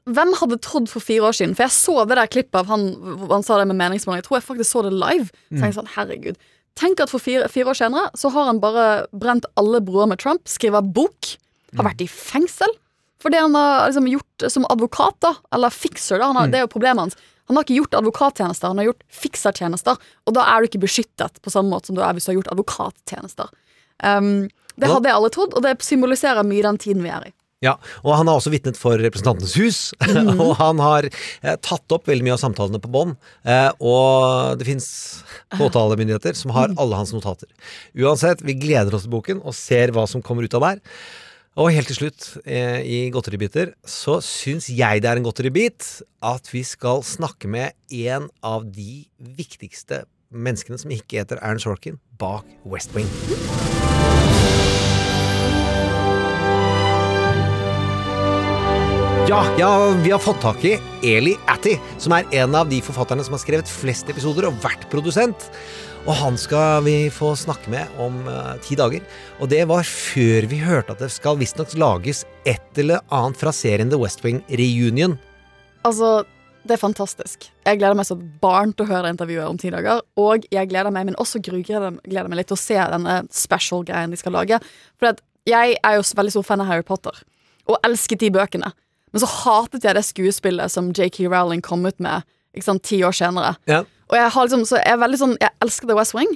hvem 0.08 0.32
hadde 0.40 0.60
trodd 0.64 0.88
for 0.88 1.04
fire 1.04 1.28
år 1.28 1.36
siden? 1.36 1.56
For 1.56 1.66
jeg 1.66 1.74
så 1.76 2.04
det 2.08 2.16
der 2.18 2.30
klippet 2.30 2.62
av 2.62 2.70
han 2.70 2.88
han 3.30 3.44
sa 3.46 3.58
det 3.60 3.68
med 3.70 3.78
meningsmåling. 3.80 4.22
Jeg 4.22 4.28
tror 4.28 4.38
jeg 4.38 4.46
faktisk 4.46 4.70
så 4.70 4.84
det 4.86 4.94
live. 4.94 5.28
Så 5.52 5.64
jeg 5.66 5.76
sånn, 5.76 5.94
herregud 5.96 6.40
Tenk 6.78 7.00
at 7.02 7.10
for 7.10 7.20
fire, 7.20 7.48
fire 7.50 7.72
år 7.72 7.76
senere 7.76 8.10
så 8.16 8.30
har 8.32 8.46
han 8.48 8.60
bare 8.62 8.84
brent 9.12 9.44
alle 9.60 9.82
broer 9.84 10.06
med 10.08 10.20
Trump, 10.22 10.46
skrevet 10.48 10.86
bok, 10.96 11.34
har 11.76 11.84
vært 11.84 12.04
i 12.04 12.06
fengsel. 12.08 12.70
For 13.20 13.32
det 13.32 13.42
han 13.42 13.56
har 13.58 13.90
liksom 13.90 14.06
gjort 14.08 14.46
som 14.54 14.64
advokat, 14.70 15.18
da, 15.20 15.34
eller 15.52 15.74
fixer, 15.74 16.22
da, 16.22 16.30
han 16.30 16.38
har, 16.38 16.48
det 16.48 16.60
er 16.60 16.64
jo 16.64 16.72
problemet 16.72 17.02
hans. 17.04 17.18
Han 17.50 17.58
har 17.58 17.66
ikke 17.66 17.80
gjort 17.80 17.98
advokattjenester, 17.98 18.70
han 18.70 18.80
har 18.80 18.88
gjort 18.92 19.04
fiksertjenester. 19.12 19.98
Og 20.30 20.36
da 20.36 20.46
er 20.46 20.62
du 20.62 20.70
ikke 20.70 20.84
beskyttet 20.86 21.40
på 21.42 21.52
samme 21.52 21.74
måte 21.74 21.90
som 21.90 21.98
du 21.98 22.00
er 22.06 22.14
hvis 22.14 22.28
du 22.28 22.30
har 22.30 22.38
gjort 22.38 22.52
advokattjenester. 22.54 23.50
Um, 24.06 24.46
det 24.80 24.88
hadde 24.88 25.10
jeg 25.10 25.18
aldri 25.18 25.32
trodd, 25.34 25.56
og 25.58 25.66
det 25.66 25.74
symboliserer 25.84 26.46
mye 26.46 26.64
den 26.64 26.78
tiden 26.80 27.04
vi 27.04 27.12
er 27.12 27.26
i. 27.28 27.32
Ja, 27.60 27.74
og 28.00 28.14
han 28.16 28.28
har 28.28 28.38
også 28.38 28.52
vitnet 28.54 28.78
for 28.80 28.96
Representantenes 28.96 29.52
hus, 29.60 29.78
og 30.40 30.54
han 30.56 30.80
har 30.80 31.08
eh, 31.10 31.56
tatt 31.60 31.92
opp 31.92 32.08
veldig 32.08 32.24
mye 32.24 32.36
av 32.38 32.40
samtalene 32.40 32.80
på 32.80 32.92
bånd. 32.92 33.18
Eh, 33.44 33.68
og 33.84 34.56
det 34.60 34.64
fins 34.68 34.86
påtalemyndigheter 35.58 36.38
som 36.38 36.54
har 36.56 36.72
alle 36.80 36.96
hans 36.96 37.12
notater. 37.12 37.50
Uansett, 37.92 38.40
vi 38.46 38.56
gleder 38.56 38.96
oss 38.96 39.04
til 39.04 39.12
boken 39.12 39.42
og 39.44 39.56
ser 39.56 39.92
hva 39.92 40.06
som 40.08 40.24
kommer 40.24 40.48
ut 40.48 40.56
av 40.56 40.70
der. 40.70 40.80
Og 41.60 41.74
helt 41.74 41.90
til 41.90 41.98
slutt, 41.98 42.30
eh, 42.46 42.80
i 42.80 42.98
godteribiter, 43.12 43.74
så 43.84 44.22
syns 44.24 44.70
jeg 44.72 45.04
det 45.04 45.10
er 45.10 45.20
en 45.20 45.26
godteribit 45.26 45.90
at 46.24 46.48
vi 46.54 46.64
skal 46.64 47.04
snakke 47.04 47.50
med 47.50 47.76
en 47.92 48.30
av 48.40 48.64
de 48.72 49.02
viktigste 49.36 50.06
menneskene 50.32 50.80
som 50.80 50.96
ikke 50.96 51.20
heter 51.20 51.42
Aaron 51.42 51.60
Sorkin, 51.60 52.00
bak 52.16 52.48
West 52.64 52.96
Wing. 52.96 53.10
Ja, 59.28 59.44
ja, 59.58 59.90
vi 60.02 60.10
har 60.10 60.18
fått 60.18 60.40
tak 60.40 60.64
i 60.64 60.72
Eli 61.02 61.36
Atty, 61.46 61.76
som 61.98 62.14
er 62.16 62.26
en 62.40 62.54
av 62.56 62.68
de 62.70 62.80
forfatterne 62.82 63.22
som 63.26 63.36
har 63.36 63.42
skrevet 63.42 63.68
flest 63.70 64.08
episoder 64.10 64.48
og 64.48 64.56
vært 64.62 64.86
produsent. 64.90 65.50
Og 66.08 66.14
han 66.16 66.38
skal 66.40 66.80
vi 66.86 66.94
få 67.12 67.34
snakke 67.36 67.70
med 67.70 68.00
om 68.00 68.16
uh, 68.24 68.56
ti 68.64 68.78
dager. 68.80 69.04
Og 69.38 69.52
det 69.52 69.66
var 69.68 69.84
før 69.86 70.48
vi 70.50 70.58
hørte 70.64 70.96
at 70.96 71.04
det 71.04 71.10
skal 71.12 71.38
visstnok 71.38 71.76
lages 71.78 72.24
et 72.48 72.80
eller 72.80 73.04
annet 73.12 73.38
fra 73.38 73.52
serien 73.54 73.92
The 73.92 74.00
West 74.00 74.24
Wing 74.24 74.40
Reunion. 74.48 75.18
Altså, 75.84 76.24
det 76.64 76.76
er 76.76 76.82
fantastisk. 76.82 77.50
Jeg 77.64 77.78
gleder 77.80 77.96
meg 77.96 78.08
som 78.08 78.20
barn 78.42 78.74
til 78.74 78.88
å 78.88 78.90
høre 78.90 79.12
intervjuet 79.12 79.46
om 79.46 79.60
ti 79.60 79.70
dager. 79.72 80.02
Og 80.20 80.48
jeg 80.52 80.72
gleder 80.72 80.92
meg, 80.94 81.06
men 81.08 81.20
også 81.20 81.42
grugleder 81.44 82.00
gleder 82.02 82.32
meg 82.32 82.42
litt 82.42 82.50
til 82.52 82.58
å 82.58 82.64
se 82.64 82.76
denne 82.96 83.22
special-greien 83.32 84.12
de 84.12 84.20
skal 84.20 84.36
lage. 84.36 84.60
For 85.00 85.20
jeg 85.48 85.76
er 85.76 85.96
jo 85.96 86.04
veldig 86.16 86.34
stor 86.34 86.46
fan 86.50 86.64
av 86.64 86.68
Harry 86.72 86.84
Potter, 86.86 87.16
og 87.68 87.78
elsket 87.86 88.24
de 88.24 88.32
bøkene. 88.34 88.72
Men 89.12 89.22
så 89.22 89.28
hatet 89.30 89.86
jeg 89.86 89.96
det 89.96 90.04
skuespillet 90.06 90.72
som 90.72 90.92
J.K. 90.94 91.26
Rowling 91.30 91.62
kom 91.64 91.86
ut 91.86 91.98
med 92.02 92.26
ikke 92.54 92.66
sant, 92.66 92.84
ti 92.86 93.00
år 93.06 93.14
senere. 93.14 93.54
Ja. 93.70 93.82
Og 94.10 94.16
jeg 94.18 94.30
har 94.34 94.46
liksom, 94.46 94.64
så 94.66 94.80
jeg 94.80 94.90
er 94.90 94.98
veldig 94.98 95.18
sånn 95.20 95.34
Jeg 95.38 95.54
elsker 95.62 95.90
The 95.90 95.96
West 95.98 96.16
Wing. 96.18 96.32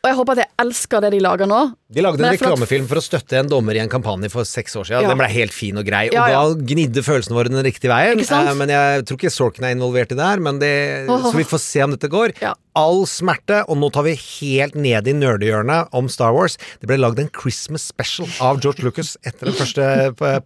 Og 0.00 0.08
jeg 0.08 0.16
håper 0.16 0.32
at 0.32 0.40
jeg 0.40 0.48
elsker 0.62 1.02
det 1.04 1.08
de 1.12 1.18
lager 1.20 1.48
nå. 1.50 1.56
De 1.92 2.00
lagde 2.00 2.22
en 2.24 2.32
reklamefilm 2.32 2.86
for 2.88 2.96
å 2.96 3.02
støtte 3.04 3.36
en 3.36 3.48
dommer 3.50 3.76
i 3.76 3.82
en 3.82 3.90
kampanje 3.92 4.30
for 4.32 4.48
seks 4.48 4.72
år 4.80 4.86
siden. 4.88 5.04
Ja. 5.04 5.10
Den 5.12 5.20
ble 5.20 5.26
helt 5.28 5.52
fin 5.52 5.76
og 5.76 5.84
grei, 5.84 6.06
og 6.08 6.14
Ja, 6.16 6.22
ja. 6.32 6.38
da 6.48 6.68
gnidde 6.70 7.02
følelsene 7.04 7.36
våre 7.36 7.52
den 7.52 7.60
riktige 7.66 7.92
veien. 7.92 8.22
Eh, 8.24 8.54
Men 8.56 8.72
jeg 8.72 9.04
tror 9.04 9.18
ikke 9.20 9.32
Sorken 9.34 9.66
er 9.68 9.74
involvert 9.76 10.14
i 10.14 10.16
det 10.16 10.24
her, 10.24 10.40
men 10.40 10.58
det, 10.62 10.70
så 11.04 11.34
vi 11.36 11.44
får 11.44 11.60
se 11.66 11.84
om 11.84 11.92
dette 11.92 12.08
går. 12.08 12.32
All 12.80 13.02
smerte, 13.10 13.60
og 13.68 13.76
nå 13.76 13.90
tar 13.92 14.06
vi 14.08 14.14
helt 14.16 14.78
ned 14.78 15.10
i 15.10 15.12
nerdehjørnet 15.20 15.92
om 15.92 16.08
Star 16.08 16.32
Wars. 16.32 16.56
Det 16.80 16.88
ble 16.88 16.96
lagd 16.96 17.20
en 17.20 17.28
Christmas 17.36 17.84
special 17.92 18.30
av 18.40 18.62
George 18.64 18.86
Lucas 18.86 19.18
etter 19.26 19.50
de 19.50 19.56
første 19.58 19.90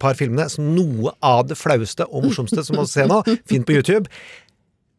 par 0.01 0.19
filmene, 0.19 0.49
så 0.51 0.59
noe 0.65 1.15
av 1.23 1.45
det 1.47 1.55
flaueste 1.55 2.03
og 2.11 2.27
morsomste 2.27 2.65
som 2.65 2.75
man 2.81 2.91
ser 2.91 3.07
nå, 3.07 3.21
fint 3.47 3.63
på 3.63 3.77
YouTube. 3.79 4.09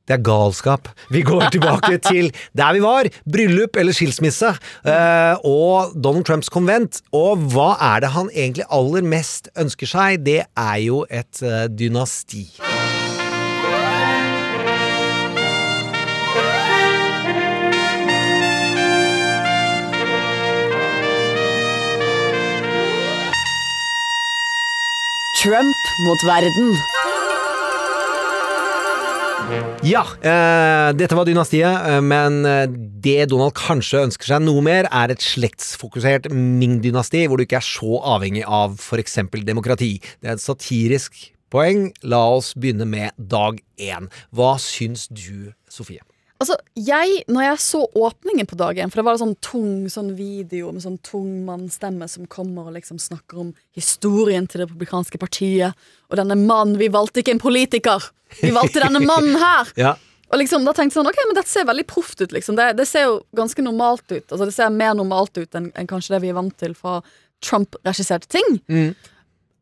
Det 0.06 0.14
er 0.18 0.22
galskap. 0.26 0.88
Vi 1.10 1.22
går 1.26 1.48
tilbake 1.54 1.98
til 2.06 2.30
der 2.56 2.72
vi 2.76 2.82
var. 2.84 3.08
Bryllup 3.26 3.76
eller 3.80 3.92
skilsmisse. 3.96 4.52
eh, 4.86 5.34
og 5.44 5.96
Donald 5.98 6.24
Trumps 6.28 6.48
konvent. 6.52 7.02
Og 7.12 7.42
hva 7.52 7.72
er 7.94 8.04
det 8.06 8.12
han 8.14 8.30
egentlig 8.34 8.68
aller 8.70 9.02
mest 9.02 9.50
ønsker 9.58 9.90
seg? 9.90 10.22
Det 10.26 10.42
er 10.46 10.76
jo 10.86 11.04
et 11.10 11.42
eh, 11.42 11.66
dynasti. 11.74 12.46
Trump 25.42 25.76
mot 26.06 26.20
verden. 26.26 26.76
Ja, 29.86 30.02
eh, 30.26 30.88
dette 30.98 31.14
var 31.14 31.26
dynastiet, 31.28 31.86
eh, 31.86 32.00
men 32.02 32.40
eh, 32.48 32.64
det 32.66 33.28
Donald 33.30 33.54
kanskje 33.54 34.02
ønsker 34.08 34.32
seg 34.32 34.42
noe 34.42 34.64
mer, 34.64 34.88
er 34.90 35.12
et 35.14 35.22
slektsfokusert 35.22 36.26
Ming-dynasti, 36.34 37.26
hvor 37.28 37.38
du 37.38 37.44
ikke 37.46 37.60
er 37.60 37.68
så 37.68 38.00
avhengig 38.16 38.42
av 38.42 38.74
f.eks. 38.80 39.20
demokrati. 39.46 39.92
Det 40.18 40.32
er 40.32 40.34
et 40.34 40.42
satirisk 40.42 41.20
poeng. 41.54 41.92
La 42.02 42.24
oss 42.34 42.54
begynne 42.58 42.88
med 42.90 43.14
dag 43.16 43.62
én. 43.78 44.10
Hva 44.34 44.56
syns 44.62 45.06
du, 45.12 45.52
Sofie? 45.70 46.02
Altså, 46.36 46.56
jeg, 46.76 47.22
når 47.32 47.44
jeg 47.46 47.60
så 47.64 47.78
åpningen 47.96 48.48
på 48.48 48.58
dagen, 48.60 48.90
for 48.92 49.00
det 49.00 49.06
var 49.06 49.16
en 49.16 49.22
sånn 49.22 49.38
tung 49.40 49.86
sånn 49.88 50.10
video 50.18 50.68
med 50.68 50.84
sånn 50.84 50.98
tung 51.06 51.30
mannstemme 51.46 52.08
som 52.12 52.26
kommer 52.28 52.68
og 52.68 52.76
liksom 52.76 52.98
snakker 53.00 53.40
om 53.40 53.54
historien 53.76 54.44
til 54.44 54.60
det 54.60 54.66
republikanske 54.66 55.20
partiet, 55.22 55.86
og 56.10 56.20
denne 56.20 56.36
mannen 56.38 56.76
Vi 56.76 56.90
valgte 56.92 57.22
ikke 57.22 57.38
en 57.38 57.42
politiker! 57.42 58.10
Vi 58.42 58.52
valgte 58.52 58.84
denne 58.84 59.00
mannen 59.10 59.40
her! 59.40 59.72
Ja. 59.80 59.94
Og 60.28 60.40
liksom, 60.42 60.66
da 60.66 60.74
tenkte 60.74 60.92
jeg 60.92 61.00
sånn, 61.00 61.08
ok, 61.08 61.20
men 61.28 61.36
dette 61.38 61.52
ser 61.52 61.68
veldig 61.68 61.86
proft 61.88 62.20
ut, 62.20 62.32
liksom. 62.34 62.56
Det, 62.58 62.72
det 62.76 62.88
ser 62.90 63.06
jo 63.06 63.18
ganske 63.38 63.62
normalt 63.62 64.04
ut. 64.10 64.24
Altså, 64.26 64.44
det 64.44 64.56
ser 64.56 64.74
mer 64.74 64.96
normalt 64.98 65.38
ut 65.38 65.54
enn 65.56 65.70
enn 65.78 65.88
kanskje 65.88 66.16
det 66.16 66.24
vi 66.26 66.32
er 66.32 66.36
vant 66.36 66.56
til 66.58 66.74
fra 66.76 66.98
Trump-regisserte 67.46 68.28
ting. 68.34 68.58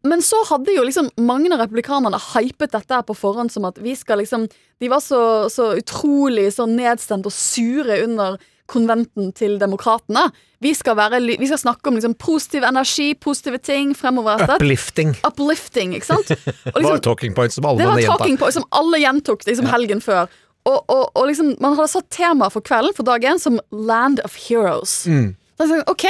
Men 0.05 0.23
så 0.23 0.37
hadde 0.51 0.75
jo 0.75 0.85
liksom 0.85 1.09
mange 1.25 1.49
av 1.55 1.63
republikanerne 1.65 2.19
hypet 2.35 2.75
dette 2.75 2.93
her 2.93 3.05
på 3.09 3.17
forhånd 3.17 3.53
som 3.53 3.65
at 3.69 3.79
vi 3.81 3.95
skal 3.97 4.21
liksom 4.21 4.49
De 4.83 4.91
var 4.93 5.01
så, 5.01 5.49
så 5.53 5.73
utrolig 5.79 6.51
så 6.53 6.67
nedstemt 6.69 7.25
og 7.29 7.33
sure 7.33 8.03
under 8.05 8.37
konventen 8.71 9.33
til 9.37 9.59
demokratene. 9.61 10.31
Vi 10.65 10.73
vi 10.73 11.47
skal 11.47 11.59
snakke 11.61 11.89
om 11.89 11.95
liksom 11.99 12.15
positiv 12.15 12.65
energi, 12.65 13.15
positive 13.15 13.59
ting 13.59 13.95
fremoverrettet. 13.95 14.57
Uplifting. 14.57 15.15
Uplifting, 15.25 15.95
ikke 15.95 16.07
sant? 16.07 16.31
Og 16.75 16.81
Det 16.81 16.89
var 16.89 16.99
talking 16.99 17.35
points 17.35 17.55
som 17.55 17.67
alle 17.67 17.79
det 17.79 17.89
var 17.89 18.17
talking 18.17 18.39
points 18.41 18.57
som 18.57 18.65
alle 18.73 18.99
gjentok 19.03 19.45
liksom 19.47 19.69
helgen 19.69 20.01
før. 20.01 20.29
Og, 20.65 20.79
og, 20.89 21.11
og 21.13 21.27
liksom, 21.29 21.57
man 21.61 21.77
hadde 21.77 21.93
satt 21.93 22.09
tema 22.09 22.49
for 22.49 22.65
kvelden 22.65 22.97
for 22.97 23.05
dag 23.05 23.25
én 23.25 23.41
som 23.41 23.61
Land 23.71 24.23
of 24.25 24.37
Heroes. 24.47 25.05
Mm. 25.07 25.35
Da 25.61 25.69
jeg, 25.69 25.85
ok, 25.87 26.07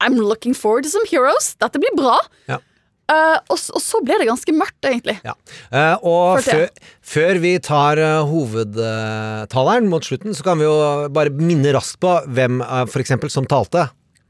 I'm 0.00 0.16
looking 0.16 0.54
forward 0.54 0.84
to 0.84 0.90
some 0.90 1.04
heroes. 1.10 1.52
Dette 1.60 1.78
blir 1.78 1.92
bra. 1.96 2.16
Ja. 2.48 2.62
Eh, 3.08 3.36
og, 3.48 3.56
og 3.56 3.80
så 3.80 4.00
ble 4.04 4.18
det 4.20 4.28
ganske 4.28 4.52
mørkt, 4.52 4.80
egentlig. 4.84 5.16
Ja. 5.24 5.32
Uh, 5.72 6.08
og 6.10 6.42
før, 6.44 6.66
før 7.00 7.38
vi 7.40 7.54
tar 7.64 8.00
uh, 8.02 8.26
hovedtaleren 8.28 9.88
mot 9.88 10.04
slutten, 10.04 10.36
så 10.36 10.44
kan 10.44 10.60
vi 10.60 10.66
jo 10.68 11.08
bare 11.14 11.32
minne 11.32 11.72
raskt 11.76 12.00
på 12.04 12.18
hvem 12.28 12.60
uh, 12.60 12.84
for 12.90 13.00
eksempel 13.00 13.32
som 13.32 13.48
talte. 13.48 13.86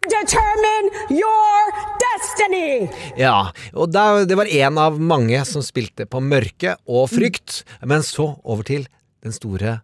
Determine 0.08 0.92
your 1.10 1.72
destiny. 2.00 2.86
Ja, 3.18 3.50
og 3.74 3.90
da, 3.92 4.22
det 4.28 4.38
var 4.38 4.48
en 4.48 4.78
av 4.80 5.02
mange 5.02 5.42
som 5.48 5.64
spilte 5.66 6.06
på 6.08 6.22
mørke 6.22 6.78
og 6.86 7.10
frykt, 7.10 7.64
men 7.82 8.06
så 8.06 8.30
over 8.46 8.64
til 8.68 8.86
den 9.26 9.34
store 9.34 9.80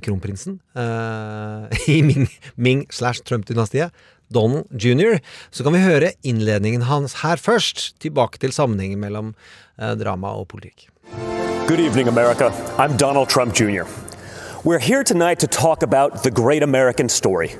kronprinsen 0.00 0.58
eh, 0.80 1.88
i 1.94 2.00
Ming, 2.02 2.24
Ming 2.56 2.86
slash 2.90 3.20
Trump-dynastiet, 3.28 3.92
Donald 4.28 4.66
jr. 4.70 5.18
Så 5.50 5.64
kan 5.64 5.72
vi 5.72 5.78
høre 5.82 6.12
innledningen 6.22 6.82
hans 6.82 7.20
her 7.22 7.36
først, 7.36 7.94
tilbake 8.00 8.38
til 8.38 8.52
sammenhengen 8.52 9.00
mellom 9.00 9.34
eh, 9.80 9.94
drama 9.98 10.34
og 10.36 10.48
politikk. 10.48 10.88
Good 11.68 11.80
evening, 11.80 12.08
America. 12.08 12.50
I'm 12.78 12.96
Donald 12.96 13.28
Trump 13.28 13.54
Jr. 13.54 13.84
We're 14.64 14.78
here 14.78 15.04
tonight 15.04 15.38
to 15.40 15.46
talk 15.46 15.82
about 15.82 16.22
the 16.22 16.30
great 16.30 16.62
American 16.62 17.08
story, 17.08 17.50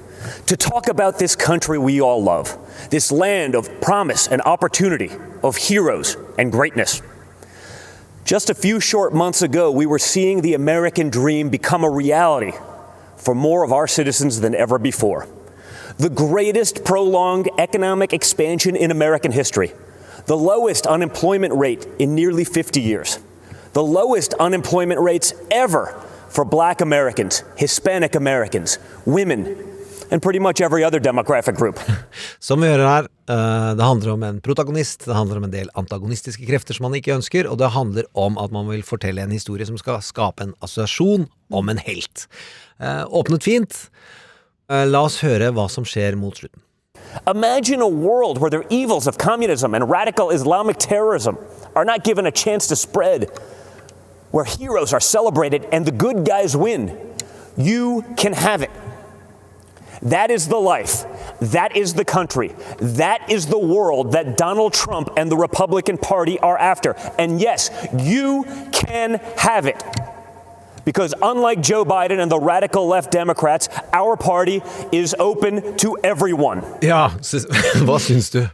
to 0.47 0.57
talk 0.57 0.89
about 0.89 1.19
this 1.19 1.37
country 1.37 1.79
we 1.79 2.01
all 2.01 2.23
love, 2.23 2.57
this 2.91 3.13
land 3.13 3.55
of 3.55 3.69
promise 3.81 4.27
and 4.27 4.43
opportunity, 4.43 5.11
of 5.43 5.57
heroes 5.57 6.17
and 6.39 6.51
greatness. 6.51 7.03
Just 8.25 8.51
a 8.51 8.55
few 8.55 8.81
short 8.81 9.15
months 9.15 9.43
ago, 9.43 9.71
we 9.71 9.87
were 9.87 9.99
seeing 9.99 10.43
the 10.43 10.55
American 10.55 11.09
dream 11.09 11.49
become 11.51 11.85
a 11.85 11.91
reality 11.91 12.53
for 13.17 13.35
more 13.35 13.65
of 13.65 13.73
our 13.73 13.87
citizens 13.87 14.41
than 14.41 14.55
ever 14.55 14.79
before. 14.79 15.27
The 15.99 16.11
greatest 16.11 16.85
prolonged 16.85 17.51
economic 17.59 18.13
expansion 18.13 18.77
in 18.77 18.93
American 18.93 19.33
history, 19.33 19.73
the 20.27 20.37
lowest 20.37 20.87
unemployment 20.87 21.53
rate 21.55 21.89
in 21.99 22.15
nearly 22.15 22.45
50 22.45 22.81
years, 22.81 23.19
the 23.73 23.83
lowest 23.83 24.33
unemployment 24.35 25.01
rates 25.01 25.35
ever 25.51 26.01
for 26.29 26.45
black 26.45 26.81
Americans, 26.81 27.43
Hispanic 27.57 28.15
Americans, 28.15 28.79
women, 29.07 29.57
and 30.13 30.23
pretty 30.23 30.39
much 30.39 30.61
every 30.61 30.85
other 30.85 31.01
demographic 31.01 31.57
group. 31.57 31.81
Som 32.39 32.61
vi 32.61 32.69
hører 32.69 32.87
her, 32.87 33.09
eh, 33.29 33.75
det 33.75 33.83
handler 33.83 34.13
om 34.13 34.23
en 34.23 34.41
protagonist, 34.41 35.05
det 35.05 35.15
handler 35.15 35.37
om 35.37 35.45
en 35.45 35.51
del 35.51 35.71
antagonistiske 35.75 36.47
krefter 36.47 36.79
som 36.79 36.87
man 36.87 36.95
ikke 36.95 37.17
ønsker, 37.17 37.51
og 37.51 37.59
det 37.59 37.73
handler 37.75 38.07
om 38.15 38.39
at 38.39 38.55
man 38.55 38.71
vil 38.71 38.87
fortelle 38.87 39.23
en 39.23 39.35
historie 39.35 39.67
som 39.67 39.79
skal 39.83 39.99
skape 40.03 40.47
en 40.47 40.55
assosiasjon 40.63 41.27
om 41.51 41.69
en 41.69 41.83
helt. 41.91 42.29
Eh, 42.79 43.03
åpnet 43.11 43.43
fint. 43.43 43.89
Eh, 44.71 44.85
la 44.85 45.01
oss 45.07 45.23
høre 45.25 45.49
hva 45.57 45.65
som 45.73 45.85
skjer 45.89 46.17
mot 46.21 46.37
slutten. 46.37 46.61
Imagine 47.27 47.81
a 47.81 47.89
world 47.89 48.37
where 48.37 48.51
the 48.51 48.67
evils 48.69 49.07
of 49.07 49.17
communism 49.17 49.75
and 49.75 49.89
radical 49.89 50.29
Islamic 50.31 50.77
terrorism 50.77 51.39
are 51.75 51.87
not 51.87 52.05
given 52.05 52.27
a 52.27 52.31
chance 52.31 52.67
to 52.67 52.77
spread, 52.77 53.31
where 54.31 54.45
heroes 54.45 54.93
are 54.93 55.01
celebrated 55.01 55.67
and 55.73 55.87
the 55.87 55.91
good 55.91 56.27
guys 56.27 56.55
win. 56.55 57.15
You 57.57 58.05
can 58.19 58.35
have 58.35 58.61
it. 58.61 58.71
That 60.03 60.31
is 60.31 60.49
the 60.49 60.59
life. 60.59 61.07
That 61.41 61.75
is 61.75 61.95
the 61.95 62.05
country. 62.05 62.55
That 62.79 63.31
is 63.31 63.47
the 63.47 63.59
world 63.59 64.13
that 64.13 64.37
Donald 64.37 64.75
Trump 64.75 65.09
and 65.17 65.31
the 65.31 65.37
Republican 65.37 65.97
Party 65.97 66.39
are 66.41 66.59
after. 66.59 66.95
And 67.19 67.41
yes, 67.41 67.71
you 67.97 68.45
can 68.71 69.15
have 69.39 69.65
it. 69.65 69.83
Because 70.89 71.13
unlike 71.21 71.61
Joe 71.61 71.85
Biden 71.85 72.19
and 72.19 72.31
the 72.31 72.41
radical 72.41 72.89
left 72.89 73.13
Democrats, 73.13 73.69
our 73.93 74.17
party 74.17 74.63
is 74.91 75.15
open 75.19 75.77
to 75.77 75.99
everyone. 76.03 76.63
Ja, 76.81 77.11
hva 77.85 77.99
syns 78.01 78.31
du? 78.33 78.47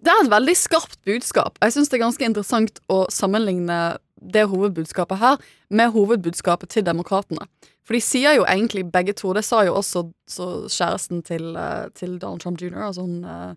Det 0.00 0.08
er 0.08 0.22
et 0.22 0.30
veldig 0.32 0.54
skarpt 0.56 0.96
budskap. 1.04 1.58
Jeg 1.60 1.74
syns 1.74 1.90
det 1.92 1.98
er 1.98 2.06
ganske 2.06 2.24
interessant 2.24 2.80
å 2.88 3.02
sammenligne 3.12 3.98
det 4.16 4.46
hovedbudskapet 4.48 5.20
her 5.20 5.36
med 5.68 5.92
hovedbudskapet 5.92 6.72
til 6.72 6.86
demokratene. 6.86 7.44
For 7.84 7.98
de 7.98 8.00
sier 8.00 8.38
jo 8.38 8.46
egentlig 8.48 8.86
begge 8.94 9.12
to, 9.20 9.34
det 9.36 9.44
sa 9.44 9.60
jo 9.68 9.74
også 9.76 10.06
så 10.24 10.46
kjæresten 10.72 11.20
til, 11.26 11.50
eh, 11.52 11.90
til 11.92 12.16
Donald 12.16 12.40
Trump 12.40 12.62
jr., 12.62 12.80
altså 12.86 13.04
hun 13.04 13.20
eh, 13.28 13.52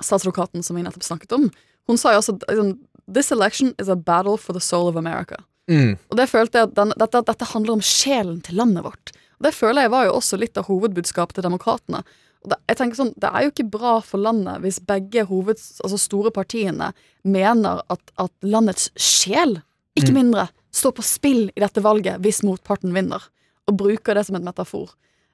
statsadvokaten 0.00 0.66
som 0.66 0.74
vi 0.74 0.82
nettopp 0.82 1.06
snakket 1.06 1.38
om. 1.38 1.46
Hun 1.86 1.98
sa 1.98 2.10
jo 2.10 2.24
også 2.24 2.40
liksom, 2.48 2.74
This 3.06 3.30
election 3.30 3.72
is 3.78 3.88
a 3.88 3.96
battle 3.96 4.36
for 4.36 4.52
the 4.52 4.60
soul 4.60 4.88
of 4.88 4.96
America. 4.96 5.38
Mm. 5.70 5.92
Og 6.10 6.16
det 6.18 6.26
følte 6.30 6.58
jeg 6.58 6.68
at 6.70 6.74
den, 6.74 6.92
dette, 6.98 7.22
dette 7.30 7.46
handler 7.52 7.76
om 7.78 7.84
sjelen 7.86 8.40
til 8.42 8.58
landet 8.58 8.82
vårt. 8.84 9.12
Og 9.38 9.46
det 9.46 9.54
føler 9.56 9.86
jeg 9.86 9.92
var 9.94 10.08
jo 10.08 10.16
også 10.18 10.38
litt 10.42 10.58
av 10.60 10.66
hovedbudskapet 10.68 11.38
til 11.38 11.46
demokratene. 11.46 12.02
Og 12.44 12.50
det, 12.52 12.56
jeg 12.72 12.78
tenker 12.80 12.98
sånn, 12.98 13.12
det 13.20 13.30
er 13.30 13.44
jo 13.46 13.52
ikke 13.52 13.68
bra 13.72 13.94
for 14.04 14.20
landet 14.24 14.62
hvis 14.64 14.80
begge 14.88 15.22
hoveds, 15.28 15.66
altså 15.84 15.98
store 16.00 16.32
partiene 16.34 16.90
mener 17.28 17.82
at, 17.92 18.00
at 18.20 18.32
landets 18.42 18.90
sjel, 18.96 19.60
ikke 19.98 20.12
Mm. 20.14 20.18
mindre, 20.20 20.48
står 20.72 20.92
på 20.96 21.02
spill 21.04 21.42
i 21.54 21.60
dette 21.60 21.82
valget 21.82 22.20
hvis 22.22 22.42
motparten 22.46 22.92
vinner. 22.96 23.22
Og 23.68 23.76
bruker 23.76 24.14
det 24.16 24.26
som 24.26 24.36
et 24.38 24.44
metafor. 24.46 24.90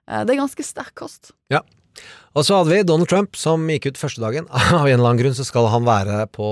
Eh, 0.09 0.25
Det 0.25 0.35
er 0.35 0.41
ganske 0.43 0.65
sterk 0.65 0.95
kost. 0.99 1.33
Ja. 1.53 1.61
Og 2.37 2.45
så 2.45 2.57
hadde 2.59 2.73
vi 2.75 2.83
Donald 2.85 3.09
Trump 3.09 3.37
som 3.37 3.63
gikk 3.69 3.87
ut 3.93 3.97
første 4.01 4.21
dagen. 4.21 4.49
Av 4.53 4.85
en 4.87 4.99
eller 4.99 5.11
annen 5.13 5.23
grunn 5.23 5.37
så 5.37 5.45
skal 5.47 5.69
han 5.73 5.85
være 5.87 6.27
på 6.33 6.49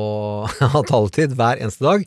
taletid 0.91 1.35
hver 1.37 1.61
eneste 1.61 1.85
dag. 1.85 2.07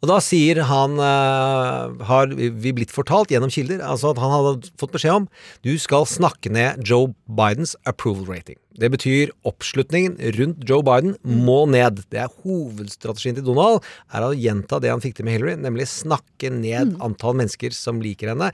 Og 0.00 0.08
da 0.08 0.16
sier 0.24 0.62
han, 0.64 0.96
uh, 0.96 1.92
har 2.08 2.30
vi 2.32 2.72
blitt 2.72 2.92
fortalt 2.94 3.32
gjennom 3.32 3.52
kilder, 3.52 3.82
altså 3.84 4.14
at 4.14 4.20
han 4.22 4.32
hadde 4.32 4.70
fått 4.80 4.94
beskjed 4.94 5.18
om 5.18 5.26
du 5.66 5.74
skal 5.80 6.06
snakke 6.08 6.52
ned 6.52 6.80
Joe 6.88 7.12
Bidens 7.28 7.74
approval 7.88 8.24
rating. 8.30 8.56
Det 8.80 8.88
betyr 8.94 9.34
oppslutningen 9.48 10.16
rundt 10.38 10.64
Joe 10.68 10.84
Biden 10.86 11.18
må 11.20 11.58
ned. 11.68 12.00
Det 12.08 12.22
er 12.22 12.32
hovedstrategien 12.46 13.36
til 13.36 13.44
Donald, 13.50 13.84
er 14.08 14.24
å 14.24 14.32
gjenta 14.32 14.80
det 14.80 14.92
han 14.92 15.04
fikk 15.04 15.18
til 15.18 15.28
med 15.28 15.36
Hillary, 15.36 15.58
nemlig 15.60 15.90
snakke 15.92 16.52
ned 16.54 16.96
antall 17.04 17.36
mennesker 17.42 17.76
som 17.76 18.00
liker 18.00 18.32
henne, 18.32 18.48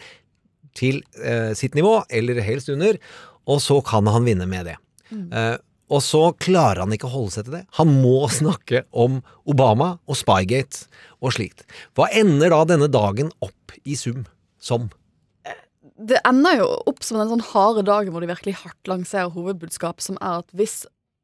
til 0.76 0.98
uh, 1.22 1.54
sitt 1.56 1.78
nivå, 1.78 2.00
eller 2.10 2.42
helst 2.44 2.74
under, 2.74 2.98
og 3.46 3.62
så 3.62 3.78
kan 3.86 4.10
han 4.10 4.26
vinne 4.26 4.48
med 4.50 4.66
det. 4.72 4.74
Eh, 5.14 5.54
og 5.86 6.02
så 6.02 6.22
klarer 6.42 6.82
han 6.82 6.94
ikke 6.94 7.08
å 7.08 7.14
holde 7.14 7.34
seg 7.36 7.46
til 7.46 7.58
det. 7.58 7.64
Han 7.78 7.92
må 8.02 8.26
snakke 8.40 8.84
om 8.90 9.20
Obama 9.48 9.96
og 10.06 10.18
Spygate 10.18 10.86
og 11.22 11.36
slikt. 11.36 11.66
Hva 11.96 12.08
ender 12.14 12.52
da 12.54 12.64
denne 12.68 12.90
dagen 12.92 13.30
opp 13.44 13.76
i 13.84 13.96
sum 13.98 14.24
som? 14.58 14.88
Det 15.96 16.18
ender 16.28 16.58
jo 16.60 16.66
opp 16.90 17.04
som 17.06 17.20
den 17.20 17.30
sånn 17.30 17.46
harde 17.52 17.86
dagen 17.86 18.12
hvor 18.12 18.24
de 18.24 18.28
virkelig 18.28 18.58
hardt 18.60 18.90
lanserer 18.90 19.32
hovedbudskap, 19.32 20.02
som 20.04 20.18
er 20.20 20.42
at 20.42 20.50
hvis, 20.58 20.82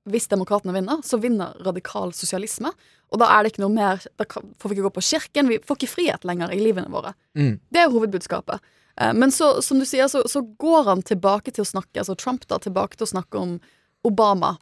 hvis 0.08 0.30
demokratene 0.32 0.72
vinner, 0.76 1.02
så 1.04 1.18
vinner 1.20 1.58
radikal 1.66 2.14
sosialisme. 2.16 2.72
Og 3.12 3.20
da 3.20 3.28
er 3.34 3.42
det 3.44 3.52
ikke 3.52 3.66
noe 3.66 3.74
mer 3.74 4.00
Da 4.16 4.24
får 4.24 4.70
vi 4.70 4.78
ikke 4.78 4.86
gå 4.86 4.94
på 4.96 5.04
kirken, 5.10 5.50
vi 5.50 5.58
får 5.60 5.76
ikke 5.76 5.90
frihet 5.92 6.24
lenger 6.24 6.54
i 6.54 6.62
livene 6.62 6.88
våre. 6.92 7.12
Mm. 7.36 7.58
Det 7.68 7.82
er 7.82 7.92
hovedbudskapet. 7.92 8.62
Eh, 8.96 9.12
Men 9.12 9.34
så, 9.34 9.58
som 9.60 9.82
du 9.82 9.84
sier, 9.88 10.08
så, 10.08 10.22
så 10.28 10.40
går 10.40 10.88
han 10.88 11.04
tilbake 11.04 11.52
til 11.52 11.66
å 11.66 11.68
snakke, 11.68 12.00
altså 12.00 12.16
Trump 12.16 12.46
da, 12.48 12.60
tilbake 12.62 12.96
til 12.96 13.08
å 13.08 13.12
snakke 13.12 13.42
om 13.42 13.58
Obama 14.06 14.56